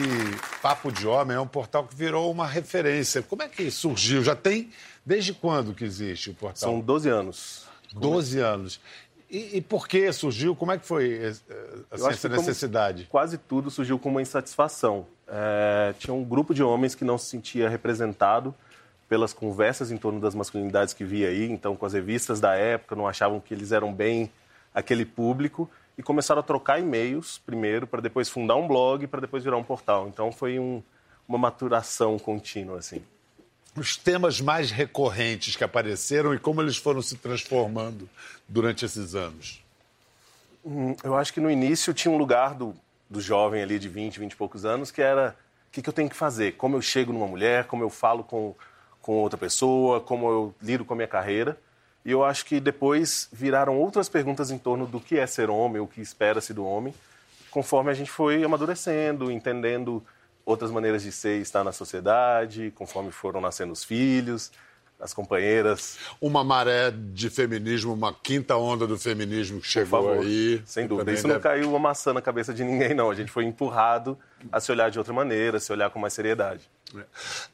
Papo 0.61 0.93
de 0.93 1.07
Homem 1.07 1.37
é 1.37 1.41
um 1.41 1.47
portal 1.47 1.85
que 1.87 1.95
virou 1.95 2.31
uma 2.31 2.47
referência. 2.47 3.23
Como 3.23 3.43
é 3.43 3.49
que 3.49 3.71
surgiu? 3.71 4.23
Já 4.23 4.37
tem. 4.37 4.71
Desde 5.05 5.33
quando 5.33 5.75
que 5.75 5.85
existe 5.85 6.31
o 6.31 6.35
portal? 6.35 6.71
São 6.71 6.81
12 6.81 7.09
anos. 7.09 7.67
12 7.93 8.39
anos. 8.39 8.81
E, 9.31 9.59
e 9.59 9.61
por 9.61 9.89
que 9.89 10.13
surgiu? 10.13 10.55
Como 10.55 10.73
é 10.73 10.79
que 10.79 10.87
foi 10.87 11.15
eh, 11.15 11.29
assim, 11.29 11.43
Eu 11.49 12.07
acho 12.07 12.09
essa 12.11 12.29
como 12.29 12.41
necessidade? 12.41 13.07
Quase 13.11 13.39
tudo 13.39 13.71
surgiu 13.71 13.99
com 13.99 14.11
uma 14.11 14.21
insatisfação. 14.21 15.07
É, 15.27 15.95
tinha 15.99 16.13
um 16.13 16.25
grupo 16.25 16.53
de 16.53 16.63
homens 16.63 16.95
que 16.95 17.05
não 17.05 17.17
se 17.17 17.27
sentia 17.27 17.69
representado 17.69 18.55
pelas 19.09 19.33
conversas 19.33 19.91
em 19.91 19.97
torno 19.97 20.21
das 20.21 20.35
masculinidades 20.35 20.93
que 20.93 21.05
via 21.05 21.29
aí, 21.29 21.51
então 21.51 21.75
com 21.75 21.87
as 21.87 21.93
revistas 21.93 22.39
da 22.39 22.55
época, 22.55 22.95
não 22.95 23.09
achavam 23.09 23.41
que 23.41 23.55
eles 23.55 23.73
eram 23.73 23.93
bem 23.93 24.31
aquele 24.75 25.05
público 25.05 25.69
e 26.01 26.03
começaram 26.03 26.41
a 26.41 26.43
trocar 26.43 26.81
e-mails 26.81 27.39
primeiro 27.45 27.87
para 27.87 28.01
depois 28.01 28.29
fundar 28.29 28.57
um 28.57 28.67
blog 28.67 29.07
para 29.07 29.21
depois 29.21 29.45
virar 29.45 29.59
um 29.59 29.63
portal. 29.63 30.09
Então 30.09 30.33
foi 30.33 30.59
um- 30.59 30.83
uma 31.29 31.37
maturação 31.39 32.19
contínua 32.19 32.79
assim. 32.79 33.03
Os 33.77 33.97
temas 33.97 34.41
mais 34.41 34.71
recorrentes 34.71 35.55
que 35.55 35.63
apareceram 35.63 36.35
e 36.35 36.39
como 36.39 36.61
eles 36.61 36.77
foram 36.77 37.01
se 37.03 37.17
transformando 37.17 38.09
durante 38.49 38.85
esses 38.85 39.15
anos. 39.15 39.63
Hum, 40.65 40.97
Eu 41.05 41.15
acho 41.17 41.33
que 41.33 41.41
no 41.41 41.51
início 41.51 41.95
tinha 41.95 42.11
um 42.13 42.17
lugar 42.19 42.55
do, 42.55 42.75
do 43.09 43.21
jovem 43.21 43.63
ali 43.63 43.79
de 43.79 43.89
20, 43.89 44.19
20 44.19 44.33
e 44.33 44.37
poucos 44.37 44.65
anos 44.65 44.91
que 44.91 45.01
era 45.03 45.37
o 45.69 45.71
que, 45.71 45.83
que 45.83 45.89
eu 45.89 45.93
tenho 45.93 46.09
que 46.11 46.17
fazer, 46.17 46.53
como 46.57 46.77
eu 46.77 46.83
chego 46.83 47.13
numa 47.13 47.27
mulher, 47.29 47.65
como 47.67 47.85
eu 47.85 47.91
falo 47.91 48.25
com, 48.25 48.55
com 49.01 49.13
outra 49.13 49.39
pessoa, 49.39 50.01
como 50.01 50.29
eu 50.29 50.55
lido 50.61 50.85
com 50.85 50.95
a 50.95 50.97
minha 50.97 51.07
carreira. 51.09 51.57
E 52.05 52.11
eu 52.11 52.25
acho 52.25 52.45
que 52.47 52.59
depois 52.61 53.29
viraram 53.33 53.77
outras 53.79 54.09
perguntas 54.09 54.51
em 54.51 54.59
torno 54.59 54.87
do 54.87 54.99
que 55.01 55.19
é 55.19 55.27
ser 55.27 55.51
homem, 55.51 55.81
o 55.83 55.87
que 55.87 56.01
espera-se 56.01 56.55
do 56.55 56.65
homem, 56.65 56.95
conforme 57.51 57.91
a 57.91 57.95
gente 57.95 58.11
foi 58.11 58.43
amadurecendo, 58.43 59.31
entendendo 59.31 60.03
outras 60.45 60.71
maneiras 60.71 61.03
de 61.03 61.13
ser 61.13 61.39
e 61.39 61.43
estar 61.43 61.63
na 61.63 61.73
sociedade, 61.73 62.73
conforme 62.75 63.11
foram 63.11 63.41
nascendo 63.41 63.73
os 63.73 63.85
filhos, 63.85 64.51
as 64.99 65.13
companheiras. 65.15 65.99
Uma 66.21 66.43
maré 66.45 66.91
de 66.91 67.29
feminismo, 67.31 67.93
uma 67.93 68.13
quinta 68.15 68.57
onda 68.57 68.87
do 68.87 68.99
feminismo 68.99 69.61
que 69.61 69.67
chegou 69.67 70.03
favor. 70.03 70.19
aí. 70.25 70.63
Sem 70.67 70.87
dúvida. 70.87 71.13
Isso 71.13 71.27
não 71.29 71.37
deve- 71.37 71.43
caiu 71.43 71.69
uma 71.71 71.79
maçã 71.79 72.13
na 72.13 72.21
cabeça 72.23 72.53
de 72.55 72.65
ninguém, 72.65 72.95
não. 72.95 73.11
A 73.11 73.15
gente 73.15 73.31
foi 73.31 73.45
empurrado 73.45 74.19
a 74.51 74.59
se 74.61 74.71
olhar 74.73 74.91
de 74.91 74.99
outra 74.99 75.13
maneira, 75.13 75.59
se 75.61 75.71
olhar 75.73 75.91
com 75.91 75.99
mais 75.99 76.13
seriedade. 76.15 76.69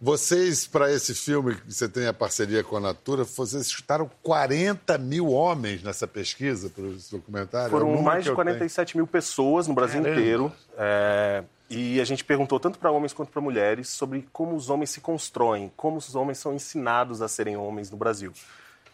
Vocês, 0.01 0.67
para 0.67 0.91
esse 0.93 1.15
filme, 1.15 1.55
que 1.55 1.73
você 1.73 1.89
tem 1.89 2.07
a 2.07 2.13
parceria 2.13 2.63
com 2.63 2.77
a 2.77 2.81
Natura, 2.81 3.25
vocês 3.25 3.67
escutaram 3.67 4.11
40 4.23 4.99
mil 4.99 5.31
homens 5.31 5.83
nessa 5.83 6.07
pesquisa 6.07 6.71
para 6.71 6.85
esse 6.89 7.11
documentário? 7.11 7.69
É 7.69 7.71
Foram 7.71 7.87
número 7.87 8.05
mais 8.05 8.25
de 8.25 8.31
eu 8.31 8.35
47 8.35 8.97
mil 8.97 9.07
pessoas 9.07 9.67
no 9.67 9.75
Brasil 9.75 10.03
Caramba. 10.03 10.21
inteiro. 10.21 10.53
é, 10.77 11.45
e 11.69 12.01
a 12.01 12.05
gente 12.05 12.25
perguntou 12.25 12.61
tanto 12.61 12.79
para 12.79 12.93
homens 12.93 13.13
quanto 13.13 13.33
para 13.33 13.41
mulheres 13.41 13.89
sobre 13.89 14.29
como 14.33 14.55
os 14.55 14.71
homens 14.71 14.91
se 14.91 15.01
constroem, 15.01 15.73
como 15.77 15.97
os 15.97 16.15
homens 16.15 16.39
são 16.39 16.55
ensinados 16.55 17.21
a 17.21 17.27
serem 17.29 17.57
homens 17.57 17.91
no 17.91 17.97
Brasil. 17.97 18.33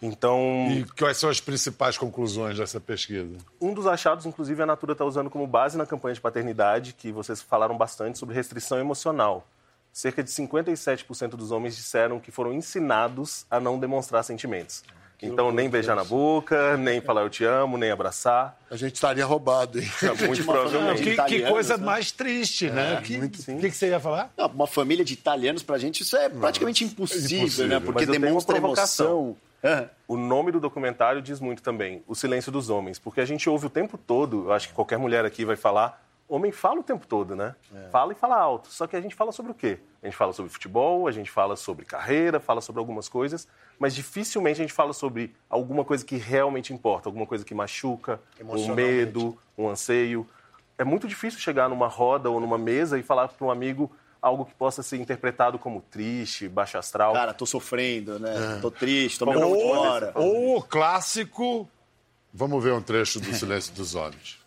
Então, 0.01 0.67
E 0.71 0.85
quais 0.99 1.17
são 1.17 1.31
as 1.31 1.41
principais 1.41 1.97
conclusões 1.97 2.59
dessa 2.59 2.81
pesquisa? 2.81 3.37
um 3.61 3.73
dos 3.73 3.87
achados, 3.87 4.27
inclusive, 4.27 4.61
a 4.63 4.67
Natura 4.67 4.93
está 4.93 5.05
usando 5.05 5.31
como 5.31 5.47
base 5.47 5.79
na 5.79 5.87
campanha 5.87 6.15
de 6.15 6.21
paternidade, 6.21 6.93
que 6.95 7.13
vocês 7.13 7.41
falaram 7.41 7.77
bastante 7.77 8.19
sobre 8.19 8.35
restrição 8.35 8.79
emocional. 8.79 9.47
Cerca 9.93 10.23
de 10.23 10.31
57% 10.31 11.31
dos 11.31 11.51
homens 11.51 11.77
disseram 11.77 12.19
que 12.19 12.31
foram 12.31 12.53
ensinados 12.53 13.45
a 13.51 13.61
não 13.61 13.79
demonstrar 13.79 14.25
sentimentos. 14.25 14.83
Então, 15.23 15.53
nem 15.53 15.71
beijar 15.71 15.95
na 15.95 16.03
boca, 16.03 16.77
nem 16.77 17.01
falar 17.01 17.23
eu 17.23 17.31
te 17.31 17.45
amo, 17.45 17.79
nem 17.79 17.93
abraçar. 17.93 18.59
A 18.69 18.77
gente 18.77 18.97
estaria 18.97 19.25
roubado, 19.25 19.79
hein? 19.79 19.89
Muito 20.27 20.43
uma 20.43 20.53
provavelmente. 20.53 21.03
Que, 21.03 21.23
que 21.25 21.43
coisa 21.43 21.77
né? 21.77 21.85
mais 21.85 22.11
triste, 22.11 22.69
né? 22.69 23.01
que, 23.05 23.19
muito, 23.19 23.39
que, 23.41 23.55
que 23.55 23.71
você 23.71 23.89
ia 23.91 24.01
falar? 24.01 24.33
Não, 24.37 24.49
uma 24.49 24.67
família 24.67 25.05
de 25.05 25.13
italianos, 25.13 25.63
pra 25.63 25.79
gente, 25.79 26.01
isso 26.03 26.17
é 26.17 26.29
praticamente 26.29 26.83
impossível, 26.85 27.39
impossível. 27.39 27.69
né? 27.69 27.81
Porque 27.81 28.05
demonstra 28.05 28.57
provocação. 28.59 29.07
emoção. 29.07 29.37
É. 29.63 29.89
O 30.09 30.17
nome 30.17 30.51
do 30.51 30.59
documentário 30.59 31.23
diz 31.23 31.39
muito 31.39 31.63
também, 31.63 32.03
O 32.09 32.17
Silêncio 32.17 32.51
dos 32.51 32.69
Homens, 32.69 32.99
porque 32.99 33.21
a 33.21 33.25
gente 33.25 33.49
ouve 33.49 33.67
o 33.67 33.71
tempo 33.71 33.97
todo, 33.97 34.47
eu 34.47 34.53
acho 34.53 34.69
que 34.69 34.75
qualquer 34.75 34.99
mulher 34.99 35.25
aqui 35.25 35.45
vai 35.45 35.55
falar, 35.55 36.05
homem 36.35 36.51
fala 36.53 36.81
o 36.81 36.83
tempo 36.83 37.07
todo, 37.07 37.35
né? 37.37 37.55
Fala 37.91 38.13
e 38.13 38.15
fala 38.15 38.37
alto, 38.37 38.69
só 38.73 38.87
que 38.87 38.97
a 38.97 39.01
gente 39.01 39.15
fala 39.15 39.33
sobre 39.33 39.53
o 39.53 39.55
quê? 39.55 39.79
A 40.03 40.07
gente 40.07 40.17
fala 40.17 40.33
sobre 40.33 40.51
futebol, 40.53 41.07
a 41.07 41.13
gente 41.13 41.31
fala 41.31 41.57
sobre 41.57 41.85
carreira, 41.85 42.41
fala 42.41 42.61
sobre 42.61 42.79
algumas 42.81 43.09
coisas, 43.09 43.47
mas 43.79 43.95
dificilmente 43.95 44.61
a 44.61 44.65
gente 44.65 44.73
fala 44.75 44.93
sobre 44.93 45.35
alguma 45.49 45.85
coisa 45.85 46.05
que 46.05 46.17
realmente 46.17 46.73
importa, 46.73 47.09
alguma 47.09 47.27
coisa 47.27 47.45
que 47.45 47.55
machuca, 47.55 48.21
um 48.43 48.75
medo, 48.75 49.39
um 49.57 49.69
anseio. 49.69 50.27
É 50.79 50.85
muito 50.85 51.07
difícil 51.07 51.39
chegar 51.39 51.69
numa 51.69 51.87
roda 51.87 52.31
ou 52.31 52.41
numa 52.41 52.59
mesa 52.59 52.99
e 52.99 53.03
falar 53.03 53.29
para 53.29 53.47
um 53.47 53.51
amigo 53.51 53.91
algo 54.21 54.45
que 54.45 54.55
possa 54.55 54.83
ser 54.83 54.99
interpretado 54.99 55.59
como 55.59 55.81
triste, 55.83 56.49
baixo 56.49 56.79
astral. 56.79 57.13
Cara, 57.13 57.35
tô 57.35 57.45
sofrendo, 57.45 58.17
É. 58.17 58.19
né? 58.21 58.59
Tô 58.63 58.71
triste, 58.71 59.19
tô 59.19 59.27
meio 59.27 59.47
Ou, 59.47 59.75
fora. 59.77 60.13
ou 60.15 60.59
o 60.59 60.63
clássico. 60.63 61.69
Vamos 62.33 62.63
ver 62.65 62.73
um 62.73 62.81
trecho 62.81 63.21
do 63.21 63.33
Silêncio 63.35 63.75
dos 63.75 63.95
Homens. 63.95 64.42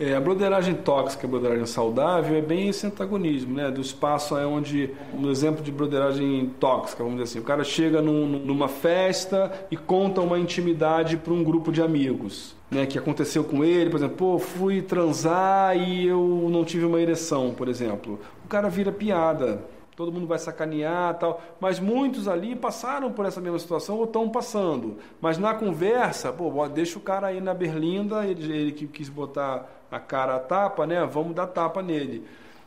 É, 0.00 0.14
a 0.14 0.20
broderagem 0.20 0.74
tóxica, 0.74 1.26
a 1.26 1.30
broderagem 1.30 1.66
saudável, 1.66 2.36
é 2.36 2.40
bem 2.40 2.68
esse 2.68 2.86
antagonismo, 2.86 3.54
né? 3.56 3.68
Do 3.68 3.80
espaço 3.80 4.38
é 4.38 4.46
onde, 4.46 4.90
no 5.12 5.28
exemplo 5.28 5.60
de 5.62 5.72
broderagem 5.72 6.52
tóxica, 6.60 7.02
vamos 7.02 7.18
dizer 7.20 7.24
assim, 7.32 7.38
o 7.40 7.42
cara 7.46 7.64
chega 7.64 8.00
num- 8.00 8.26
numa 8.38 8.68
festa 8.68 9.50
e 9.72 9.76
conta 9.76 10.20
uma 10.20 10.38
intimidade 10.38 11.16
para 11.16 11.32
um 11.32 11.42
grupo 11.42 11.72
de 11.72 11.82
amigos, 11.82 12.54
né? 12.70 12.86
Que 12.86 12.96
aconteceu 12.96 13.42
com 13.42 13.64
ele, 13.64 13.90
por 13.90 13.96
exemplo, 13.96 14.16
pô, 14.16 14.38
fui 14.38 14.82
transar 14.82 15.76
e 15.76 16.06
eu 16.06 16.46
não 16.48 16.64
tive 16.64 16.84
uma 16.84 17.00
ereção, 17.00 17.52
por 17.52 17.66
exemplo. 17.66 18.20
O 18.44 18.48
cara 18.48 18.68
vira 18.68 18.92
piada, 18.92 19.64
todo 19.98 20.12
mundo 20.12 20.28
vai 20.28 20.38
sacanear 20.38 21.18
tal. 21.18 21.42
Mas 21.58 21.80
muitos 21.80 22.28
ali 22.28 22.54
passaram 22.54 23.10
por 23.10 23.26
essa 23.26 23.40
mesma 23.40 23.58
situação 23.58 23.96
ou 23.96 24.04
estão 24.04 24.28
passando. 24.28 24.96
Mas 25.20 25.38
na 25.38 25.52
conversa, 25.54 26.32
pô, 26.32 26.68
deixa 26.68 26.96
o 26.98 27.02
cara 27.02 27.26
aí 27.26 27.40
na 27.40 27.52
berlinda, 27.52 28.24
ele, 28.24 28.52
ele 28.56 28.72
que 28.72 28.86
quis 28.86 29.08
botar 29.08 29.68
a 29.90 29.98
cara 29.98 30.36
a 30.36 30.38
tapa, 30.38 30.86
né? 30.86 31.04
Vamos 31.04 31.34
dar 31.34 31.48
tapa 31.48 31.82
nele. 31.82 32.24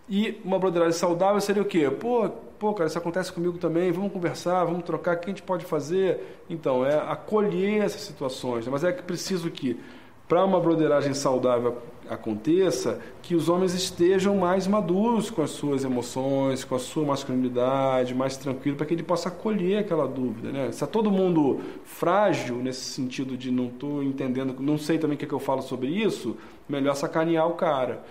E 0.10 0.42
uma 0.44 0.60
broderagem 0.60 0.92
saudável 0.92 1.40
seria 1.40 1.62
o 1.62 1.66
quê? 1.66 1.90
Pô, 1.90 2.30
pô, 2.60 2.74
cara, 2.74 2.90
isso 2.90 2.98
acontece 2.98 3.32
comigo 3.32 3.58
também, 3.58 3.94
vamos 3.94 4.12
conversar, 4.12 4.66
vamos 4.66 4.84
trocar, 4.84 5.16
o 5.16 5.20
que 5.20 5.28
a 5.28 5.30
gente 5.30 5.42
pode 5.42 5.64
fazer? 5.64 6.44
Então, 6.50 6.86
é 6.86 6.98
acolher 6.98 7.82
essas 7.82 8.02
situações. 8.02 8.66
né? 8.66 8.72
Mas 8.74 8.84
é 8.84 8.92
que 8.92 9.04
preciso 9.04 9.50
que, 9.50 9.80
para 10.28 10.44
uma 10.44 10.60
broderagem 10.60 11.14
saudável 11.14 11.78
aconteça, 12.12 13.00
que 13.22 13.34
os 13.36 13.48
homens 13.48 13.74
estejam 13.74 14.36
mais 14.36 14.68
maduros 14.68 15.30
com 15.30 15.42
as 15.42 15.52
suas 15.52 15.86
emoções, 15.86 16.66
com 16.66 16.76
a 16.76 16.80
sua 16.80 17.06
masculinidade, 17.06 18.14
mais 18.14 18.36
tranquilo, 18.36 18.76
para 18.76 18.86
que 18.86 18.94
ele 18.94 19.04
possa 19.04 19.30
acolher 19.30 19.78
aquela 19.78 20.06
dúvida. 20.08 20.52
Né? 20.52 20.66
Se 20.66 20.72
está 20.72 20.88
todo 20.88 21.10
mundo 21.10 21.62
frágil 21.86 22.58
nesse 22.58 22.82
sentido 22.82 23.38
de 23.38 23.50
não 23.50 23.68
estou 23.68 24.04
entendendo, 24.04 24.54
não 24.60 24.78
sei 24.78 25.00
também 25.00 25.16
o 25.16 25.18
que, 25.18 25.24
é 25.24 25.28
que 25.28 25.34
eu 25.34 25.40
falo 25.40 25.62
sobre 25.62 25.90
isso, 25.90 26.36
melhor 26.68 26.96
sacanear 26.96 27.48
o 27.48 27.54
cara. 27.54 28.04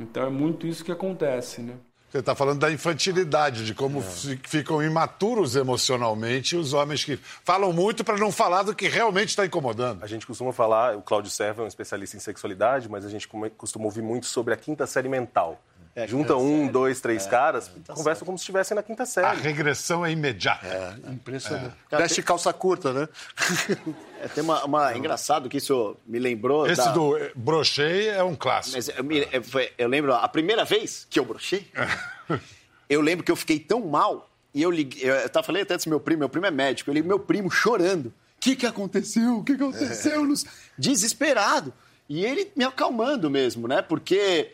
Então 0.00 0.24
é 0.24 0.30
muito 0.30 0.66
isso 0.66 0.84
que 0.84 0.90
acontece, 0.90 1.60
né? 1.60 1.74
Você 2.14 2.20
está 2.20 2.32
falando 2.32 2.60
da 2.60 2.70
infantilidade, 2.70 3.66
de 3.66 3.74
como 3.74 4.00
fi- 4.00 4.38
ficam 4.44 4.80
imaturos 4.80 5.56
emocionalmente 5.56 6.56
os 6.56 6.72
homens 6.72 7.02
que 7.02 7.16
falam 7.16 7.72
muito 7.72 8.04
para 8.04 8.16
não 8.16 8.30
falar 8.30 8.62
do 8.62 8.72
que 8.72 8.86
realmente 8.86 9.30
está 9.30 9.44
incomodando. 9.44 10.00
A 10.00 10.06
gente 10.06 10.24
costuma 10.24 10.52
falar, 10.52 10.96
o 10.96 11.02
Cláudio 11.02 11.28
Serva 11.28 11.62
é 11.62 11.64
um 11.64 11.66
especialista 11.66 12.16
em 12.16 12.20
sexualidade, 12.20 12.88
mas 12.88 13.04
a 13.04 13.08
gente 13.08 13.28
costuma 13.56 13.86
ouvir 13.86 14.00
muito 14.02 14.26
sobre 14.26 14.54
a 14.54 14.56
quinta 14.56 14.86
série 14.86 15.08
mental. 15.08 15.60
É, 15.96 16.08
Junta 16.08 16.34
quinta 16.34 16.36
um, 16.36 16.58
série. 16.62 16.72
dois, 16.72 17.00
três 17.00 17.24
caras, 17.26 17.70
conversam 17.86 18.26
como 18.26 18.36
se 18.36 18.42
estivessem 18.42 18.74
na 18.74 18.82
quinta 18.82 19.04
A 19.04 19.06
série. 19.06 19.40
regressão 19.40 20.04
é 20.04 20.10
imediata. 20.10 20.66
É, 20.66 21.10
impressionante. 21.12 21.76
Veste 21.90 22.20
calça 22.22 22.52
curta, 22.52 22.92
né? 22.92 23.08
É, 24.24 24.28
tem 24.28 24.42
uma, 24.42 24.64
uma- 24.64 24.96
engraçado 24.96 25.50
que 25.50 25.58
isso 25.58 25.96
me 26.06 26.18
lembrou. 26.18 26.66
Esse 26.66 26.82
da- 26.82 26.92
do 26.92 27.14
eh, 27.18 27.30
brochei 27.36 28.08
é 28.08 28.24
um 28.24 28.34
clássico. 28.34 28.74
Mas 28.76 28.88
eu, 28.88 29.04
me- 29.04 29.28
eu- 29.76 29.86
lembro, 29.88 30.14
a 30.14 30.26
primeira 30.28 30.64
vez 30.64 31.06
que 31.10 31.18
eu 31.20 31.24
brochei, 31.26 31.70
eu 32.88 33.00
lembro 33.02 33.22
que 33.24 33.30
eu 33.30 33.36
fiquei 33.36 33.58
tão 33.58 33.80
mal, 33.86 34.30
e 34.54 34.62
eu 34.62 34.70
liguei, 34.70 35.08
eu, 35.08 35.14
eu 35.14 35.42
falei 35.44 35.62
até 35.62 35.76
desse 35.76 35.88
meu 35.90 36.00
primo, 36.00 36.20
meu 36.20 36.28
primo 36.30 36.46
é 36.46 36.50
médico, 36.50 36.88
eu 36.90 36.94
liguei 36.94 37.06
meu 37.06 37.18
primo 37.18 37.50
chorando. 37.50 38.06
O 38.06 38.12
que, 38.40 38.56
que 38.56 38.66
aconteceu? 38.66 39.38
O 39.38 39.44
que, 39.44 39.56
que 39.56 39.62
aconteceu? 39.62 40.24
Nos- 40.24 40.44
Desesperado. 40.78 41.72
E 42.08 42.24
ele 42.24 42.50
me 42.56 42.64
acalmando 42.64 43.30
mesmo, 43.30 43.68
né? 43.68 43.80
Porque 43.82 44.52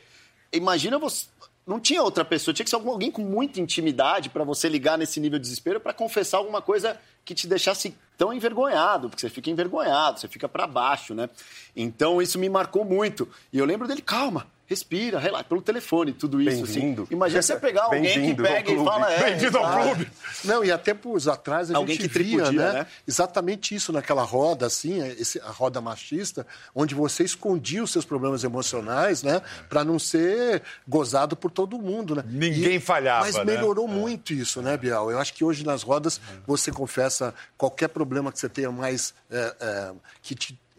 imagina 0.53 0.99
você. 0.99 1.27
Não 1.67 1.79
tinha 1.79 2.03
outra 2.03 2.25
pessoa, 2.25 2.53
tinha 2.55 2.65
que 2.65 2.71
ser 2.71 2.77
alguém 2.77 3.11
com 3.11 3.23
muita 3.23 3.61
intimidade 3.61 4.29
para 4.29 4.43
você 4.43 4.69
ligar 4.69 4.99
nesse 4.99 5.21
nível 5.21 5.39
de 5.39 5.45
desespero 5.45 5.79
para 5.79 5.93
confessar 5.93 6.39
alguma 6.39 6.61
coisa 6.61 6.99
que 7.25 7.35
te 7.35 7.47
deixasse 7.47 7.95
tão 8.19 8.33
envergonhado, 8.33 9.09
porque 9.09 9.21
você 9.21 9.31
fica 9.31 9.51
envergonhado, 9.51 10.19
você 10.19 10.27
fica 10.27 10.49
para 10.49 10.67
baixo, 10.67 11.15
né? 11.15 11.31
Então 11.77 12.21
isso 12.21 12.39
me 12.39 12.49
marcou 12.49 12.85
muito. 12.85 13.29
E 13.53 13.59
eu 13.59 13.65
lembro 13.65 13.87
dele, 13.87 14.03
calma, 14.03 14.47
respira, 14.71 15.19
relaxa, 15.19 15.45
pelo 15.45 15.61
telefone, 15.61 16.13
tudo 16.13 16.41
isso. 16.41 16.63
Assim. 16.63 16.97
Imagina 17.11 17.43
você 17.43 17.57
pegar 17.57 17.83
alguém 17.83 18.05
que 18.37 18.41
pega 18.41 18.71
e 18.71 18.77
fala. 18.77 19.13
É, 19.13 19.25
Bem-vindo 19.25 19.59
ao 19.59 19.65
exato. 19.65 19.83
clube. 19.83 20.13
Não, 20.45 20.65
e 20.65 20.71
há 20.71 20.79
tempos 20.79 21.27
atrás 21.27 21.73
a 21.73 21.77
Alguém 21.77 21.97
gente 21.97 22.09
que 22.09 22.23
via, 22.23 22.53
né? 22.53 22.73
né? 22.73 22.87
Exatamente 23.07 23.75
isso 23.75 23.93
naquela 23.93 24.23
roda, 24.23 24.67
assim, 24.67 25.05
esse, 25.19 25.41
a 25.41 25.51
roda 25.51 25.81
machista, 25.81 26.47
onde 26.73 26.95
você 26.95 27.25
escondia 27.25 27.83
os 27.83 27.91
seus 27.91 28.05
problemas 28.05 28.45
emocionais, 28.45 29.25
né? 29.25 29.43
Para 29.69 29.83
não 29.83 29.99
ser 29.99 30.63
gozado 30.87 31.35
por 31.35 31.51
todo 31.51 31.77
mundo, 31.77 32.15
né? 32.15 32.23
Ninguém 32.25 32.79
falhava, 32.79 33.27
Mas 33.27 33.35
né? 33.35 33.45
melhorou 33.45 33.89
muito 33.89 34.33
isso, 34.33 34.63
né, 34.63 34.77
Bial? 34.77 35.11
Eu 35.11 35.19
acho 35.19 35.35
que 35.35 35.43
hoje 35.43 35.67
nas 35.67 35.83
rodas 35.83 36.21
você 36.47 36.71
confessa 36.71 37.35
qualquer 37.59 37.89
problema 37.89 38.31
que 38.31 38.39
você 38.39 38.49
tenha 38.49 38.71
mais. 38.71 39.13
é, 39.29 39.57
é, 39.61 39.93
que 40.23 40.37
te 40.37 40.53
é, 40.53 40.55
é, 40.55 40.70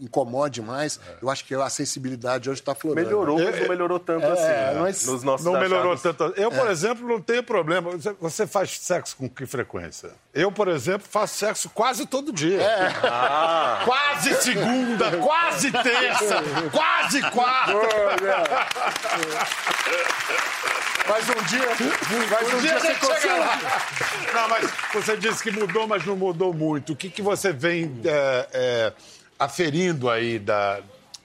incomode 0.00 0.62
mais. 0.62 0.98
Eu 1.20 1.28
acho 1.30 1.44
que 1.44 1.54
a 1.54 1.68
sensibilidade 1.68 2.48
hoje 2.50 2.60
está 2.60 2.74
florando. 2.74 3.06
Melhorou, 3.06 3.38
mas 3.38 3.60
não 3.60 3.68
melhorou 3.68 3.98
tanto 3.98 4.26
assim. 4.26 4.42
é, 4.42 4.72
né? 4.74 4.78
mas 4.80 5.06
Nos 5.06 5.22
nossos 5.22 5.44
Não 5.46 5.52
melhorou 5.54 5.92
achados. 5.92 6.16
tanto. 6.16 6.40
Eu, 6.40 6.50
por 6.50 6.68
exemplo, 6.70 7.06
não 7.06 7.20
tenho 7.20 7.42
problema. 7.42 7.90
Você- 7.92 8.16
Você 8.20 8.46
faz 8.46 8.78
sexo 8.78 9.16
com 9.16 9.28
que 9.28 9.46
frequência? 9.46 10.10
Eu, 10.34 10.50
por 10.52 10.68
exemplo, 10.68 11.06
faço 11.10 11.38
sexo 11.38 11.68
quase 11.70 12.06
todo 12.06 12.32
dia. 12.32 12.60
Quase 13.84 14.34
segunda, 14.36 15.16
quase 15.18 15.70
terça, 15.72 16.42
quase 16.72 17.20
quarta. 17.30 17.76
Mas 21.08 21.28
um 21.28 21.42
dia. 21.44 21.66
Mas 22.30 22.52
um 22.52 22.56
Um 22.56 22.60
dia 22.60 22.70
dia 22.70 22.80
você 22.80 22.94
consegue. 22.94 24.34
Não, 24.34 24.48
mas 24.48 24.70
você 24.92 25.16
disse 25.16 25.42
que 25.42 25.50
mudou, 25.50 25.86
mas 25.86 26.04
não 26.04 26.16
mudou 26.16 26.52
muito. 26.52 26.92
O 26.92 26.96
que, 26.96 27.08
que 27.08 27.22
você 27.22 27.52
vem 27.52 28.00
é, 28.04 28.48
é, 28.52 28.92
aferindo 29.38 30.10
aí 30.10 30.38
da, 30.38 30.80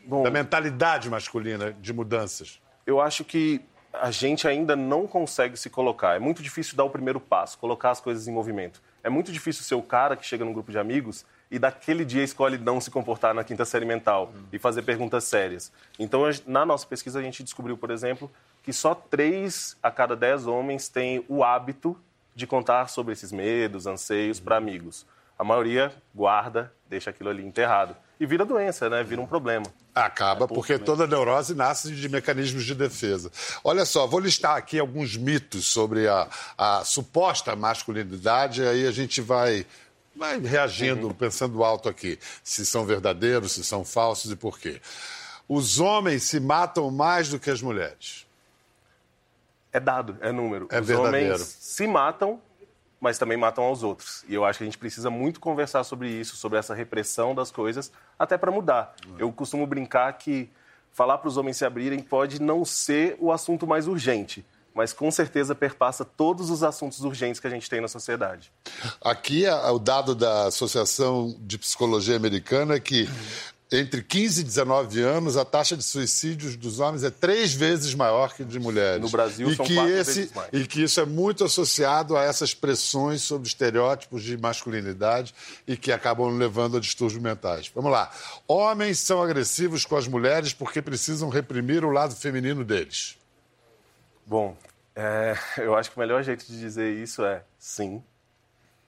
Bom. 0.06 0.24
da 0.24 0.30
mentalidade 0.30 1.10
masculina 1.10 1.74
de 1.74 1.92
mudanças? 1.92 2.62
eu 2.86 3.00
acho 3.00 3.24
que 3.24 3.62
a 3.94 4.10
gente 4.10 4.48
ainda 4.48 4.76
não 4.76 5.06
consegue 5.06 5.58
se 5.58 5.70
colocar. 5.70 6.16
É 6.16 6.20
muito 6.20 6.42
difícil 6.42 6.78
dar 6.78 6.84
o 6.84 6.90
primeiro 6.90 7.20
passo, 7.20 7.58
colocar 7.58 7.92
as 7.92 8.00
coisas 8.00 8.28
em 8.28 8.32
movimento. 8.32 8.82
É 9.04 9.10
muito 9.10 9.32
difícil 9.32 9.64
ser 9.64 9.76
o 9.76 9.82
cara 9.82 10.16
que 10.16 10.26
chega 10.26 10.46
num 10.46 10.54
grupo 10.54 10.72
de 10.72 10.80
amigos 10.80 11.26
e 11.50 11.60
daquele 11.60 12.06
dia 12.06 12.24
escolhe 12.24 12.58
não 12.58 12.80
se 12.80 12.90
comportar 12.90 13.34
na 13.34 13.44
quinta 13.44 13.66
série 13.66 13.86
mental 13.86 14.32
e 14.54 14.58
fazer 14.58 14.84
perguntas 14.84 15.26
sérias. 15.26 15.72
Então, 16.00 16.22
na 16.46 16.66
nossa 16.66 16.88
pesquisa, 16.88 17.20
a 17.20 17.22
gente 17.22 17.44
descobriu, 17.44 17.78
por 17.78 17.92
exemplo, 17.92 18.32
que 18.64 18.72
só 18.72 18.94
três 18.94 19.76
a 19.82 19.90
cada 19.90 20.16
dez 20.16 20.46
homens 20.46 20.88
têm 20.88 21.26
o 21.28 21.44
hábito 21.44 21.98
de 22.36 22.48
contar 22.48 22.88
sobre 22.90 23.14
esses 23.14 23.32
medos, 23.32 23.88
anseios 23.88 24.40
para 24.40 24.58
amigos. 24.58 25.06
A 25.38 25.44
maioria 25.44 25.92
guarda, 26.14 26.72
deixa 26.88 27.10
aquilo 27.10 27.30
ali 27.30 27.44
enterrado. 27.44 27.96
E 28.20 28.26
vira 28.28 28.46
doença, 28.46 28.88
né? 28.88 29.04
Vira 29.04 29.20
um 29.20 29.26
problema. 29.26 29.66
Acaba, 29.96 30.48
porque 30.48 30.78
toda 30.78 31.08
neurose 31.08 31.56
nasce 31.56 31.92
de 31.96 32.08
mecanismos 32.08 32.64
de 32.64 32.76
defesa. 32.76 33.32
Olha 33.64 33.84
só, 33.84 34.06
vou 34.06 34.20
listar 34.20 34.56
aqui 34.56 34.78
alguns 34.78 35.18
mitos 35.18 35.66
sobre 35.66 36.08
a, 36.08 36.28
a 36.56 36.84
suposta 36.86 37.56
masculinidade, 37.56 38.62
aí 38.62 38.86
a 38.86 38.92
gente 38.92 39.20
vai, 39.20 39.66
vai 40.16 40.40
reagindo, 40.40 41.12
pensando 41.16 41.64
alto 41.64 41.90
aqui, 41.90 42.20
se 42.44 42.64
são 42.64 42.86
verdadeiros, 42.86 43.54
se 43.54 43.64
são 43.64 43.84
falsos 43.84 44.32
e 44.32 44.36
por 44.36 44.60
quê. 44.60 44.80
Os 45.50 45.80
homens 45.80 46.24
se 46.24 46.40
matam 46.40 46.92
mais 46.92 47.30
do 47.30 47.40
que 47.40 47.50
as 47.50 47.62
mulheres. 47.62 48.28
É 49.74 49.80
dado, 49.80 50.18
é 50.22 50.32
número. 50.32 50.68
É 50.72 50.80
Os 50.80 50.88
verdadeiro. 50.88 51.34
homens 51.34 51.42
se 51.42 51.88
matam 51.88 52.40
mas 53.02 53.18
também 53.18 53.36
matam 53.36 53.64
aos 53.64 53.82
outros. 53.82 54.24
E 54.30 54.36
eu 54.36 54.46
acho 54.46 54.60
que 54.60 54.64
a 54.64 54.68
gente 54.68 54.78
precisa 54.78 55.10
muito 55.10 55.40
conversar 55.40 55.84
sobre 55.84 56.08
isso, 56.08 56.36
sobre 56.36 56.60
essa 56.60 56.76
repressão 56.76 57.34
das 57.34 57.50
coisas, 57.50 57.92
até 58.18 58.38
para 58.38 58.52
mudar. 58.52 58.94
Eu 59.18 59.32
costumo 59.32 59.66
brincar 59.66 60.14
que 60.14 60.48
falar 60.92 61.18
para 61.18 61.28
os 61.28 61.36
homens 61.36 61.58
se 61.58 61.66
abrirem 61.66 62.00
pode 62.00 62.40
não 62.40 62.64
ser 62.64 63.18
o 63.20 63.32
assunto 63.32 63.66
mais 63.66 63.88
urgente, 63.88 64.46
mas 64.72 64.94
com 64.94 65.10
certeza 65.10 65.56
perpassa 65.56 66.06
todos 66.06 66.52
os 66.52 66.62
assuntos 66.62 67.02
urgentes 67.02 67.42
que 67.42 67.48
a 67.48 67.50
gente 67.50 67.68
tem 67.68 67.82
na 67.82 67.88
sociedade. 67.88 68.52
Aqui, 69.04 69.46
o 69.48 69.80
dado 69.80 70.14
da 70.14 70.46
Associação 70.46 71.36
de 71.40 71.58
Psicologia 71.58 72.16
Americana 72.16 72.76
é 72.76 72.80
que 72.80 73.10
entre 73.72 74.04
15 74.04 74.42
e 74.42 74.44
19 74.44 75.02
anos, 75.02 75.38
a 75.38 75.46
taxa 75.46 75.78
de 75.78 75.84
suicídios 75.84 76.58
dos 76.58 76.82
homens 76.82 77.06
é 77.06 77.10
três 77.10 77.54
vezes 77.54 77.94
maior 77.94 78.34
que 78.34 78.44
de 78.44 78.60
mulheres. 78.60 79.02
No 79.02 79.10
Brasil, 79.10 79.50
e 79.50 79.56
são 79.56 79.66
que 79.66 79.76
quatro 79.76 79.94
esse, 79.94 80.20
vezes 80.20 80.34
mais. 80.34 80.50
E 80.52 80.68
que 80.68 80.84
isso 80.84 81.00
é 81.00 81.06
muito 81.06 81.46
associado 81.46 82.18
a 82.18 82.24
essas 82.24 82.54
pressões 82.54 83.22
sobre 83.22 83.48
estereótipos 83.48 84.24
de 84.24 84.38
masculinidade 84.38 85.34
e 85.66 85.78
que 85.78 85.90
acabam 85.90 86.38
levando 86.38 86.76
a 86.76 86.80
distúrbios 86.82 87.22
mentais. 87.22 87.72
Vamos 87.74 87.92
lá. 87.92 88.12
Homens 88.46 89.00
são 89.00 89.24
agressivos 89.24 89.86
com 89.86 89.96
as 89.96 90.06
mulheres 90.06 90.52
porque 90.52 90.82
precisam 90.82 91.30
reprimir 91.30 91.86
o 91.86 91.92
lado 91.92 92.14
feminino 92.14 92.66
deles. 92.66 93.18
Bom, 94.26 94.58
é, 94.94 95.34
eu 95.58 95.76
acho 95.76 95.90
que 95.90 95.96
o 95.96 96.00
melhor 96.02 96.22
jeito 96.24 96.46
de 96.46 96.60
dizer 96.60 96.92
isso 97.02 97.24
é 97.24 97.42
sim. 97.58 98.04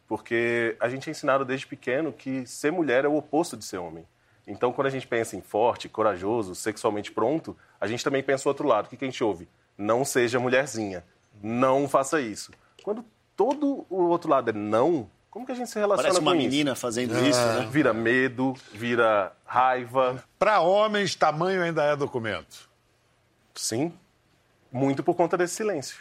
Porque 0.10 0.76
a 0.78 0.90
gente 0.90 1.10
é 1.10 1.12
ensinado 1.12 1.46
desde 1.46 1.66
pequeno 1.66 2.12
que 2.12 2.46
ser 2.46 2.70
mulher 2.70 3.06
é 3.06 3.08
o 3.08 3.16
oposto 3.16 3.56
de 3.56 3.64
ser 3.64 3.78
homem. 3.78 4.06
Então, 4.46 4.74
quando 4.74 4.88
a 4.88 4.90
gente 4.90 5.08
pensa 5.08 5.36
em 5.36 5.42
forte, 5.42 5.88
corajoso, 5.88 6.54
sexualmente 6.54 7.12
pronto, 7.12 7.56
a 7.80 7.88
gente 7.88 8.04
também 8.04 8.22
pensa 8.22 8.48
o 8.48 8.52
outro 8.52 8.68
lado. 8.68 8.86
O 8.86 8.90
que 8.90 8.98
que 8.98 9.06
a 9.06 9.08
gente 9.08 9.24
ouve? 9.24 9.48
Não 9.78 10.04
seja 10.04 10.40
mulherzinha. 10.40 11.04
Não 11.42 11.88
faça 11.88 12.20
isso. 12.20 12.52
Quando 12.84 13.06
todo 13.36 13.86
o 13.90 14.04
outro 14.04 14.30
lado 14.30 14.50
é 14.50 14.54
não, 14.54 15.10
como 15.30 15.46
que 15.46 15.52
a 15.52 15.56
gente 15.56 15.70
se 15.70 15.80
relaciona 15.80 16.10
Parece 16.10 16.20
uma 16.20 16.32
com 16.32 16.38
isso? 16.38 16.50
menina 16.50 16.76
fazendo 16.76 17.18
isso, 17.26 17.40
né? 17.40 17.68
Vira 17.72 17.94
medo, 17.94 18.54
vira 18.72 19.34
raiva. 19.46 20.24
Para 20.38 20.60
homens, 20.60 21.16
tamanho 21.16 21.64
ainda 21.64 21.84
é 21.84 21.96
documento. 21.96 22.70
Sim, 23.56 23.94
muito 24.72 25.02
por 25.04 25.16
conta 25.16 25.38
desse 25.38 25.56
silêncio. 25.56 25.98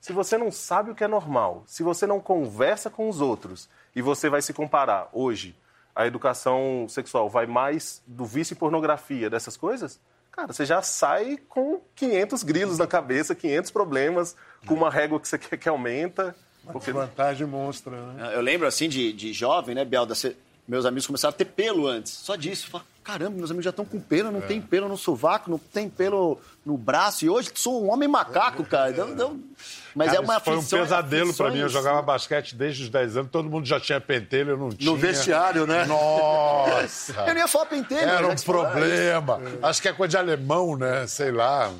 Se 0.00 0.12
você 0.12 0.36
não 0.36 0.52
sabe 0.52 0.90
o 0.90 0.94
que 0.94 1.02
é 1.02 1.08
normal, 1.08 1.62
se 1.66 1.82
você 1.82 2.06
não 2.06 2.20
conversa 2.20 2.90
com 2.90 3.08
os 3.08 3.22
outros 3.22 3.68
e 3.96 4.02
você 4.02 4.28
vai 4.28 4.42
se 4.42 4.52
comparar 4.52 5.08
hoje, 5.12 5.56
a 5.94 6.06
educação 6.06 6.86
sexual 6.88 7.28
vai 7.28 7.46
mais 7.46 8.02
do 8.06 8.24
vício 8.24 8.54
em 8.54 8.56
pornografia, 8.58 9.30
dessas 9.30 9.56
coisas, 9.56 10.00
cara, 10.32 10.52
você 10.52 10.64
já 10.66 10.82
sai 10.82 11.38
com 11.48 11.80
500 11.94 12.42
grilos 12.42 12.78
na 12.78 12.86
cabeça, 12.86 13.34
500 13.34 13.70
problemas, 13.70 14.36
com 14.66 14.74
uma 14.74 14.90
régua 14.90 15.20
que 15.20 15.28
você 15.28 15.38
quer 15.38 15.56
que 15.56 15.68
aumenta. 15.68 16.34
Porque... 16.72 16.90
Vantagem 16.92 17.46
monstra, 17.46 17.94
né? 18.12 18.32
Eu 18.34 18.40
lembro, 18.40 18.66
assim, 18.66 18.88
de, 18.88 19.12
de 19.12 19.32
jovem, 19.32 19.74
né, 19.74 19.84
Biel? 19.84 20.06
da 20.06 20.14
ce- 20.14 20.36
Meus 20.66 20.86
amigos 20.86 21.06
começaram 21.06 21.34
a 21.34 21.36
ter 21.36 21.44
pelo 21.44 21.86
antes. 21.86 22.12
Só 22.12 22.36
disso. 22.36 22.70
Fala, 22.70 22.84
Caramba, 23.04 23.36
meus 23.36 23.50
amigos 23.50 23.64
já 23.64 23.70
estão 23.70 23.84
com 23.84 24.00
pelo, 24.00 24.30
não 24.30 24.40
tem 24.40 24.62
pelo 24.62 24.88
no 24.88 24.96
sovaco, 24.96 25.50
não 25.50 25.58
tem 25.58 25.90
pelo 25.90 26.40
no 26.64 26.74
braço. 26.78 27.22
E 27.22 27.28
hoje 27.28 27.50
sou 27.54 27.84
um 27.84 27.92
homem 27.92 28.08
macaco, 28.08 28.64
cara. 28.64 28.90
Então, 28.90 29.10
então- 29.10 29.38
Mas 29.94 30.06
Cara, 30.06 30.18
é 30.18 30.20
uma 30.22 30.40
foi 30.40 30.54
um 30.54 30.56
aflição, 30.56 30.78
é 30.78 30.82
pesadelo 30.84 31.34
para 31.34 31.50
mim. 31.50 31.58
Eu 31.58 31.68
jogava 31.68 32.00
basquete 32.00 32.54
desde 32.56 32.84
os 32.84 32.88
10 32.88 33.18
anos, 33.18 33.30
todo 33.30 33.50
mundo 33.50 33.66
já 33.66 33.78
tinha 33.78 34.00
pentelho, 34.00 34.52
eu 34.52 34.56
não 34.56 34.70
tinha. 34.70 34.96
vestiário, 34.96 35.66
né? 35.66 35.84
Nossa! 35.84 37.12
Eu 37.28 37.34
não 37.34 37.40
ia 37.42 37.46
falar 37.48 37.66
pentelho. 37.66 38.08
Era 38.08 38.22
já 38.22 38.28
um 38.28 38.36
problema. 38.36 39.40
Acho 39.62 39.82
que 39.82 39.88
é 39.88 39.92
coisa 39.92 40.12
de 40.12 40.16
alemão, 40.16 40.74
né? 40.74 41.06
Sei 41.06 41.30
lá. 41.30 41.70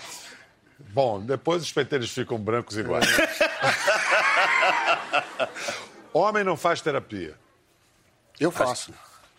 Bom, 0.94 1.20
depois 1.20 1.62
os 1.62 1.70
pentelhos 1.70 2.10
ficam 2.10 2.38
brancos 2.38 2.78
iguais. 2.78 3.06
Homem 6.12 6.42
não 6.42 6.56
faz 6.56 6.80
terapia. 6.80 7.34
Eu 8.40 8.50
faço. 8.50 8.92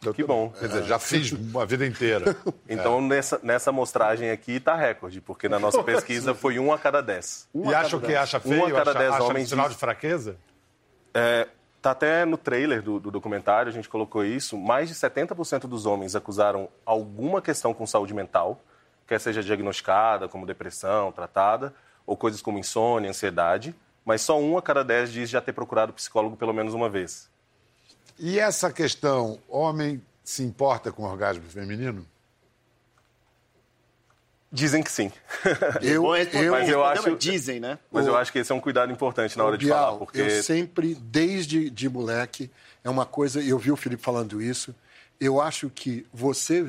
Eu 0.03 0.13
Que 0.13 0.23
bom. 0.23 0.49
Quer 0.51 0.67
dizer, 0.67 0.83
já 0.83 0.97
fiz 0.97 1.33
a 1.55 1.65
vida 1.65 1.85
inteira. 1.85 2.35
Então, 2.69 3.01
nessa, 3.01 3.39
nessa 3.43 3.69
amostragem 3.71 4.29
aqui 4.31 4.53
está 4.53 4.75
recorde, 4.75 5.19
porque 5.19 5.49
na 5.49 5.59
nossa 5.59 5.83
pesquisa 5.83 6.33
foi 6.33 6.57
um 6.59 6.71
a 6.71 6.77
cada 6.77 7.01
dez. 7.01 7.47
e 7.53 7.73
acha 7.73 7.97
o 7.97 8.01
que 8.01 8.15
acha 8.15 8.39
feio? 8.39 8.61
Um 8.61 8.65
a 8.67 8.71
cada 8.71 8.91
acha, 8.91 8.99
dez 8.99 9.13
acha 9.13 9.23
homens 9.23 9.49
sinal 9.49 9.65
diz- 9.67 9.75
de 9.75 9.79
fraqueza? 9.79 10.37
É, 11.13 11.47
tá 11.81 11.91
até 11.91 12.23
no 12.23 12.37
trailer 12.37 12.81
do, 12.81 12.99
do 12.99 13.11
documentário, 13.11 13.69
a 13.69 13.73
gente 13.73 13.89
colocou 13.89 14.23
isso. 14.23 14.57
Mais 14.57 14.87
de 14.87 14.95
70% 14.95 15.61
dos 15.67 15.85
homens 15.85 16.15
acusaram 16.15 16.69
alguma 16.85 17.41
questão 17.41 17.73
com 17.73 17.85
saúde 17.85 18.13
mental, 18.13 18.61
quer 19.07 19.19
seja 19.19 19.41
diagnosticada 19.43 20.29
como 20.29 20.45
depressão, 20.45 21.11
tratada, 21.11 21.73
ou 22.05 22.15
coisas 22.15 22.41
como 22.41 22.57
insônia, 22.59 23.09
ansiedade. 23.09 23.75
Mas 24.05 24.21
só 24.21 24.39
um 24.39 24.57
a 24.57 24.61
cada 24.61 24.83
dez 24.83 25.11
diz 25.11 25.29
já 25.29 25.41
ter 25.41 25.51
procurado 25.51 25.91
psicólogo 25.91 26.37
pelo 26.37 26.53
menos 26.53 26.73
uma 26.73 26.89
vez. 26.89 27.29
E 28.19 28.37
essa 28.37 28.71
questão, 28.71 29.39
homem 29.47 30.01
se 30.23 30.43
importa 30.43 30.91
com 30.91 31.03
o 31.03 31.05
orgasmo 31.09 31.43
feminino? 31.49 32.05
Dizem 34.51 34.81
que 34.81 34.91
sim. 34.91 35.11
Eu, 35.81 36.01
Bom, 36.01 36.15
responder, 36.15 36.45
eu, 36.47 36.51
mas 36.51 36.69
eu 36.69 36.83
acho- 36.83 37.09
mas 37.11 37.19
Dizem, 37.19 37.59
né? 37.59 37.77
Mas 37.91 38.07
eu 38.07 38.17
acho 38.17 38.31
que 38.31 38.39
esse 38.39 38.51
é 38.51 38.55
um 38.55 38.59
cuidado 38.59 38.91
importante 38.91 39.37
na 39.37 39.43
hora 39.43 39.57
de 39.57 39.67
falar, 39.67 39.87
Bial, 39.87 39.97
porque 39.99 40.21
eu 40.21 40.43
sempre, 40.43 40.95
desde 40.95 41.69
de 41.69 41.87
moleque, 41.87 42.49
é 42.83 42.89
uma 42.89 43.05
coisa, 43.05 43.41
eu 43.41 43.59
vi 43.59 43.71
o 43.71 43.75
Felipe 43.75 44.01
falando 44.01 44.41
isso, 44.41 44.73
eu 45.19 45.39
acho 45.39 45.69
que 45.69 46.05
você 46.11 46.65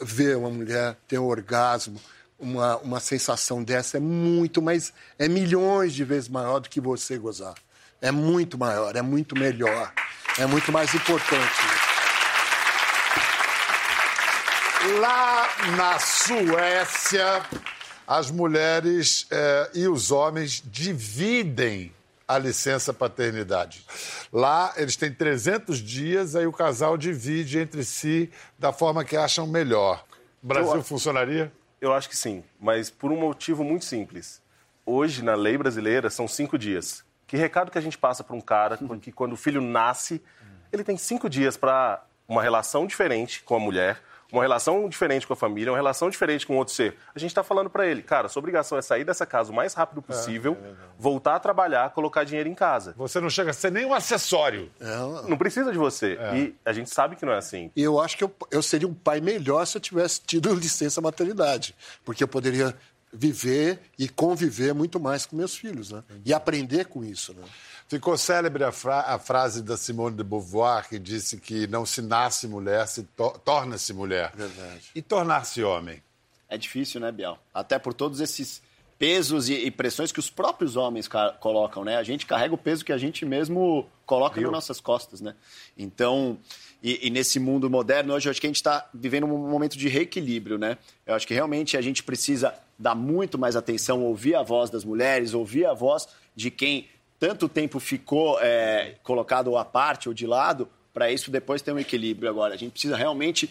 ver 0.00 0.36
uma 0.38 0.48
mulher 0.50 0.96
ter 1.06 1.18
um 1.18 1.26
orgasmo, 1.26 2.00
uma, 2.38 2.78
uma 2.78 2.98
sensação 2.98 3.62
dessa 3.62 3.98
é 3.98 4.00
muito, 4.00 4.62
mas 4.62 4.92
é 5.18 5.28
milhões 5.28 5.92
de 5.92 6.04
vezes 6.04 6.28
maior 6.30 6.60
do 6.60 6.68
que 6.70 6.80
você 6.80 7.18
gozar. 7.18 7.54
É 8.02 8.10
muito 8.10 8.58
maior, 8.58 8.96
é 8.96 9.00
muito 9.00 9.38
melhor, 9.38 9.92
é 10.36 10.44
muito 10.44 10.72
mais 10.72 10.92
importante. 10.92 11.60
Lá 14.98 15.48
na 15.76 15.98
Suécia, 16.00 17.42
as 18.04 18.28
mulheres 18.32 19.28
eh, 19.30 19.70
e 19.74 19.86
os 19.88 20.10
homens 20.10 20.60
dividem 20.66 21.94
a 22.26 22.38
licença 22.38 22.92
paternidade. 22.92 23.84
Lá 24.32 24.72
eles 24.76 24.96
têm 24.96 25.12
300 25.12 25.78
dias, 25.78 26.34
aí 26.34 26.46
o 26.46 26.52
casal 26.52 26.96
divide 26.96 27.60
entre 27.60 27.84
si 27.84 28.28
da 28.58 28.72
forma 28.72 29.04
que 29.04 29.16
acham 29.16 29.46
melhor. 29.46 30.04
Brasil 30.42 30.74
Eu- 30.76 30.82
funcionaria? 30.82 31.52
Eu 31.80 31.92
acho 31.92 32.08
que 32.08 32.16
sim, 32.16 32.42
mas 32.60 32.90
por 32.90 33.12
um 33.12 33.18
motivo 33.20 33.62
muito 33.62 33.84
simples. 33.84 34.40
Hoje, 34.84 35.22
na 35.22 35.34
lei 35.34 35.56
brasileira, 35.56 36.10
são 36.10 36.26
cinco 36.26 36.58
dias. 36.58 37.04
Que 37.32 37.38
recado 37.38 37.70
que 37.70 37.78
a 37.78 37.80
gente 37.80 37.96
passa 37.96 38.22
para 38.22 38.36
um 38.36 38.42
cara 38.42 38.78
que, 39.00 39.10
quando 39.10 39.32
o 39.32 39.38
filho 39.38 39.62
nasce, 39.62 40.22
ele 40.70 40.84
tem 40.84 40.98
cinco 40.98 41.30
dias 41.30 41.56
para 41.56 42.04
uma 42.28 42.42
relação 42.42 42.86
diferente 42.86 43.42
com 43.42 43.56
a 43.56 43.58
mulher, 43.58 44.02
uma 44.30 44.42
relação 44.42 44.86
diferente 44.86 45.26
com 45.26 45.32
a 45.32 45.36
família, 45.36 45.72
uma 45.72 45.78
relação 45.78 46.10
diferente 46.10 46.46
com 46.46 46.58
outro 46.58 46.74
ser. 46.74 46.94
A 47.14 47.18
gente 47.18 47.30
está 47.30 47.42
falando 47.42 47.70
para 47.70 47.86
ele, 47.86 48.02
cara, 48.02 48.28
sua 48.28 48.40
obrigação 48.40 48.76
é 48.76 48.82
sair 48.82 49.04
dessa 49.04 49.24
casa 49.24 49.50
o 49.50 49.54
mais 49.54 49.72
rápido 49.72 50.02
possível, 50.02 50.58
voltar 50.98 51.36
a 51.36 51.40
trabalhar, 51.40 51.88
colocar 51.90 52.24
dinheiro 52.24 52.50
em 52.50 52.54
casa. 52.54 52.92
Você 52.98 53.18
não 53.18 53.30
chega 53.30 53.50
a 53.50 53.54
ser 53.54 53.72
nem 53.72 53.86
um 53.86 53.94
acessório. 53.94 54.70
Não 55.26 55.38
precisa 55.38 55.72
de 55.72 55.78
você. 55.78 56.18
E 56.34 56.54
a 56.66 56.72
gente 56.74 56.90
sabe 56.90 57.16
que 57.16 57.24
não 57.24 57.32
é 57.32 57.38
assim. 57.38 57.70
E 57.74 57.82
eu 57.82 57.98
acho 57.98 58.14
que 58.18 58.24
eu, 58.24 58.34
eu 58.50 58.60
seria 58.62 58.86
um 58.86 58.92
pai 58.92 59.22
melhor 59.22 59.66
se 59.66 59.78
eu 59.78 59.80
tivesse 59.80 60.20
tido 60.20 60.52
licença 60.54 61.00
maternidade, 61.00 61.74
porque 62.04 62.22
eu 62.22 62.28
poderia 62.28 62.76
viver 63.12 63.80
e 63.98 64.08
conviver 64.08 64.72
muito 64.74 64.98
mais 64.98 65.26
com 65.26 65.36
meus 65.36 65.54
filhos, 65.56 65.90
né? 65.90 66.02
E 66.24 66.32
aprender 66.32 66.86
com 66.86 67.04
isso, 67.04 67.34
né? 67.34 67.42
Ficou 67.88 68.16
célebre 68.16 68.64
a, 68.64 68.72
fra- 68.72 69.02
a 69.02 69.18
frase 69.18 69.62
da 69.62 69.76
Simone 69.76 70.16
de 70.16 70.24
Beauvoir, 70.24 70.88
que 70.88 70.98
disse 70.98 71.36
que 71.36 71.66
não 71.66 71.84
se 71.84 72.00
nasce 72.00 72.48
mulher, 72.48 72.86
se 72.88 73.02
to- 73.02 73.38
torna-se 73.44 73.92
mulher. 73.92 74.32
Verdade. 74.34 74.80
E 74.94 75.02
tornar-se 75.02 75.62
homem? 75.62 76.02
É 76.48 76.56
difícil, 76.56 77.00
né, 77.00 77.12
Biel? 77.12 77.38
Até 77.52 77.78
por 77.78 77.92
todos 77.92 78.20
esses 78.20 78.62
pesos 78.98 79.48
e, 79.48 79.54
e 79.54 79.70
pressões 79.70 80.10
que 80.12 80.20
os 80.20 80.30
próprios 80.30 80.76
homens 80.76 81.06
ca- 81.06 81.32
colocam, 81.32 81.84
né? 81.84 81.96
A 81.96 82.02
gente 82.02 82.24
carrega 82.24 82.54
o 82.54 82.58
peso 82.58 82.82
que 82.84 82.92
a 82.92 82.98
gente 82.98 83.26
mesmo 83.26 83.86
coloca 84.06 84.40
nas 84.40 84.52
nossas 84.52 84.80
costas, 84.80 85.20
né? 85.20 85.34
Então, 85.76 86.38
e, 86.82 87.06
e 87.08 87.10
nesse 87.10 87.38
mundo 87.38 87.68
moderno, 87.68 88.14
hoje 88.14 88.28
eu 88.28 88.30
acho 88.30 88.40
que 88.40 88.46
a 88.46 88.50
gente 88.50 88.56
está 88.56 88.88
vivendo 88.94 89.24
um 89.26 89.50
momento 89.50 89.76
de 89.76 89.88
reequilíbrio, 89.88 90.56
né? 90.56 90.78
Eu 91.06 91.14
acho 91.14 91.26
que 91.26 91.34
realmente 91.34 91.76
a 91.76 91.82
gente 91.82 92.02
precisa 92.02 92.54
dar 92.78 92.94
muito 92.94 93.38
mais 93.38 93.56
atenção, 93.56 94.02
ouvir 94.02 94.34
a 94.34 94.42
voz 94.42 94.70
das 94.70 94.84
mulheres, 94.84 95.34
ouvir 95.34 95.66
a 95.66 95.74
voz 95.74 96.08
de 96.34 96.50
quem 96.50 96.88
tanto 97.18 97.48
tempo 97.48 97.78
ficou 97.78 98.38
é, 98.40 98.96
colocado 99.02 99.56
à 99.56 99.64
parte 99.64 100.08
ou 100.08 100.14
de 100.14 100.26
lado, 100.26 100.68
para 100.92 101.10
isso 101.10 101.30
depois 101.30 101.62
ter 101.62 101.72
um 101.72 101.78
equilíbrio 101.78 102.28
agora. 102.28 102.54
A 102.54 102.56
gente 102.56 102.72
precisa 102.72 102.96
realmente 102.96 103.48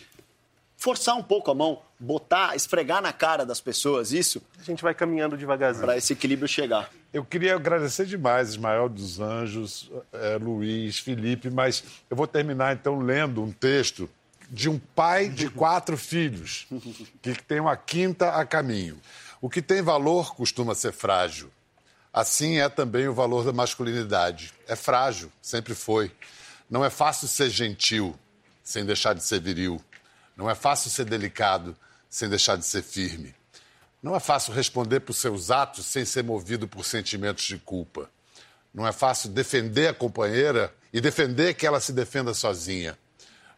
forçar 0.75 1.15
um 1.15 1.23
pouco 1.23 1.51
a 1.51 1.55
mão, 1.55 1.79
botar, 1.99 2.55
esfregar 2.55 3.01
na 3.01 3.13
cara 3.13 3.45
das 3.45 3.61
pessoas 3.61 4.11
isso, 4.11 4.41
A 4.59 4.63
gente 4.63 4.81
vai 4.81 4.93
caminhando 4.93 5.37
devagarzinho. 5.37 5.85
para 5.85 5.95
esse 5.95 6.11
equilíbrio 6.11 6.47
chegar. 6.47 6.89
Eu 7.13 7.23
queria 7.23 7.55
agradecer 7.55 8.05
demais 8.05 8.49
Ismael 8.49 8.89
dos 8.89 9.19
Anjos, 9.19 9.91
eh, 10.11 10.39
Luiz, 10.41 10.97
Felipe, 10.97 11.49
mas 11.49 11.83
eu 12.09 12.17
vou 12.17 12.25
terminar 12.25 12.73
então 12.73 12.99
lendo 12.99 13.43
um 13.43 13.51
texto 13.51 14.09
de 14.51 14.69
um 14.69 14.77
pai 14.77 15.29
de 15.29 15.49
quatro 15.49 15.97
filhos, 15.97 16.67
que 17.21 17.33
tem 17.41 17.61
uma 17.61 17.77
quinta 17.77 18.31
a 18.31 18.45
caminho. 18.45 18.99
O 19.39 19.49
que 19.49 19.61
tem 19.61 19.81
valor 19.81 20.35
costuma 20.35 20.75
ser 20.75 20.91
frágil. 20.91 21.49
Assim 22.11 22.59
é 22.59 22.67
também 22.67 23.07
o 23.07 23.13
valor 23.13 23.45
da 23.45 23.53
masculinidade. 23.53 24.53
É 24.67 24.75
frágil, 24.75 25.31
sempre 25.41 25.73
foi. 25.73 26.11
Não 26.69 26.83
é 26.83 26.89
fácil 26.89 27.29
ser 27.29 27.49
gentil 27.49 28.13
sem 28.61 28.85
deixar 28.85 29.13
de 29.13 29.23
ser 29.23 29.39
viril. 29.39 29.81
Não 30.35 30.49
é 30.49 30.53
fácil 30.53 30.91
ser 30.91 31.05
delicado 31.05 31.73
sem 32.09 32.27
deixar 32.27 32.57
de 32.57 32.65
ser 32.65 32.83
firme. 32.83 33.33
Não 34.03 34.13
é 34.13 34.19
fácil 34.19 34.53
responder 34.53 34.99
por 34.99 35.13
seus 35.13 35.49
atos 35.49 35.85
sem 35.85 36.03
ser 36.03 36.25
movido 36.25 36.67
por 36.67 36.83
sentimentos 36.83 37.45
de 37.45 37.57
culpa. 37.57 38.09
Não 38.73 38.85
é 38.85 38.91
fácil 38.91 39.29
defender 39.29 39.87
a 39.87 39.93
companheira 39.93 40.73
e 40.91 40.99
defender 40.99 41.53
que 41.53 41.65
ela 41.65 41.79
se 41.79 41.93
defenda 41.93 42.33
sozinha. 42.33 42.97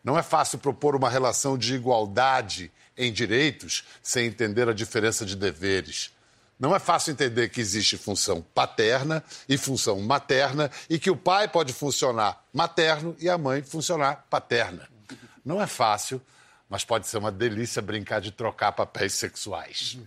Não 0.03 0.17
é 0.17 0.23
fácil 0.23 0.59
propor 0.59 0.95
uma 0.95 1.09
relação 1.09 1.57
de 1.57 1.75
igualdade 1.75 2.71
em 2.97 3.11
direitos 3.11 3.83
sem 4.01 4.27
entender 4.27 4.67
a 4.67 4.73
diferença 4.73 5.25
de 5.25 5.35
deveres. 5.35 6.11
Não 6.59 6.75
é 6.75 6.79
fácil 6.79 7.11
entender 7.11 7.49
que 7.49 7.59
existe 7.59 7.97
função 7.97 8.45
paterna 8.53 9.23
e 9.49 9.57
função 9.57 9.99
materna 10.01 10.69
e 10.89 10.99
que 10.99 11.09
o 11.09 11.15
pai 11.15 11.47
pode 11.47 11.73
funcionar 11.73 12.43
materno 12.53 13.15
e 13.19 13.29
a 13.29 13.37
mãe 13.37 13.61
funcionar 13.61 14.25
paterna. 14.29 14.87
Não 15.43 15.61
é 15.61 15.67
fácil, 15.67 16.21
mas 16.69 16.85
pode 16.85 17.07
ser 17.07 17.17
uma 17.17 17.31
delícia 17.31 17.81
brincar 17.81 18.21
de 18.21 18.31
trocar 18.31 18.71
papéis 18.71 19.13
sexuais. 19.13 19.97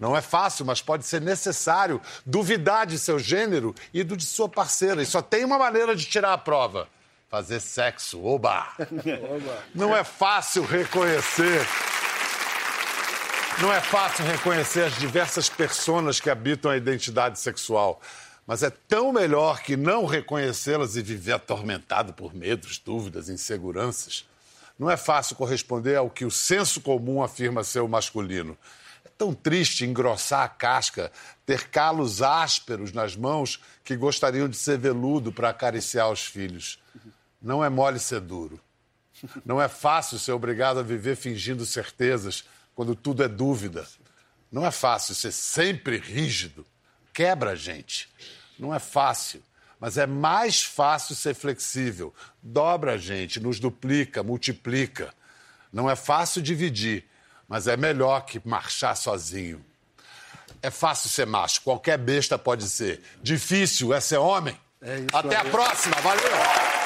Não 0.00 0.16
é 0.16 0.20
fácil, 0.20 0.64
mas 0.64 0.80
pode 0.80 1.06
ser 1.06 1.20
necessário 1.20 2.00
duvidar 2.24 2.86
de 2.86 2.98
seu 2.98 3.18
gênero 3.18 3.74
e 3.92 4.02
do 4.02 4.16
de 4.16 4.24
sua 4.24 4.48
parceira. 4.48 5.02
E 5.02 5.06
só 5.06 5.20
tem 5.20 5.44
uma 5.44 5.58
maneira 5.58 5.94
de 5.94 6.06
tirar 6.06 6.32
a 6.32 6.38
prova: 6.38 6.88
fazer 7.28 7.60
sexo. 7.60 8.24
Oba! 8.24 8.68
Não 9.74 9.94
é 9.94 10.04
fácil 10.04 10.64
reconhecer 10.64 11.66
não 13.58 13.72
é 13.72 13.80
fácil 13.80 14.22
reconhecer 14.26 14.82
as 14.82 14.98
diversas 14.98 15.48
personas 15.48 16.20
que 16.20 16.28
habitam 16.28 16.70
a 16.70 16.76
identidade 16.76 17.38
sexual, 17.38 18.02
mas 18.46 18.62
é 18.62 18.68
tão 18.68 19.10
melhor 19.10 19.62
que 19.62 19.78
não 19.78 20.04
reconhecê-las 20.04 20.94
e 20.94 21.02
viver 21.02 21.32
atormentado 21.32 22.12
por 22.12 22.34
medos, 22.34 22.76
dúvidas, 22.78 23.30
inseguranças. 23.30 24.26
Não 24.78 24.90
é 24.90 24.96
fácil 24.98 25.36
corresponder 25.36 25.96
ao 25.96 26.10
que 26.10 26.26
o 26.26 26.30
senso 26.30 26.82
comum 26.82 27.22
afirma 27.22 27.64
ser 27.64 27.80
o 27.80 27.88
masculino. 27.88 28.58
É 29.02 29.08
tão 29.16 29.32
triste 29.32 29.86
engrossar 29.86 30.42
a 30.42 30.48
casca, 30.48 31.10
ter 31.46 31.68
calos 31.68 32.20
ásperos 32.20 32.92
nas 32.92 33.16
mãos 33.16 33.58
que 33.82 33.96
gostariam 33.96 34.50
de 34.50 34.56
ser 34.58 34.76
veludo 34.76 35.32
para 35.32 35.48
acariciar 35.48 36.10
os 36.10 36.26
filhos. 36.26 36.78
Não 37.46 37.64
é 37.64 37.68
mole 37.68 38.00
ser 38.00 38.20
duro. 38.20 38.60
Não 39.44 39.62
é 39.62 39.68
fácil 39.68 40.18
ser 40.18 40.32
obrigado 40.32 40.80
a 40.80 40.82
viver 40.82 41.14
fingindo 41.14 41.64
certezas 41.64 42.44
quando 42.74 42.96
tudo 42.96 43.22
é 43.22 43.28
dúvida. 43.28 43.86
Não 44.50 44.66
é 44.66 44.72
fácil 44.72 45.14
ser 45.14 45.30
sempre 45.30 45.96
rígido. 45.96 46.66
Quebra 47.14 47.52
a 47.52 47.54
gente. 47.54 48.08
Não 48.58 48.74
é 48.74 48.80
fácil. 48.80 49.40
Mas 49.78 49.96
é 49.96 50.08
mais 50.08 50.64
fácil 50.64 51.14
ser 51.14 51.34
flexível. 51.34 52.12
Dobra 52.42 52.94
a 52.94 52.98
gente, 52.98 53.38
nos 53.38 53.60
duplica, 53.60 54.24
multiplica. 54.24 55.14
Não 55.72 55.88
é 55.88 55.94
fácil 55.94 56.42
dividir, 56.42 57.04
mas 57.46 57.68
é 57.68 57.76
melhor 57.76 58.22
que 58.22 58.40
marchar 58.44 58.96
sozinho. 58.96 59.64
É 60.60 60.70
fácil 60.70 61.08
ser 61.08 61.26
macho, 61.26 61.60
qualquer 61.62 61.96
besta 61.96 62.36
pode 62.36 62.68
ser. 62.68 63.00
Difícil 63.22 63.94
é 63.94 64.00
ser 64.00 64.16
homem. 64.16 64.58
É 64.82 64.98
isso 64.98 65.16
Até 65.16 65.36
aí. 65.36 65.46
a 65.46 65.50
próxima, 65.50 65.94
valeu! 66.00 66.85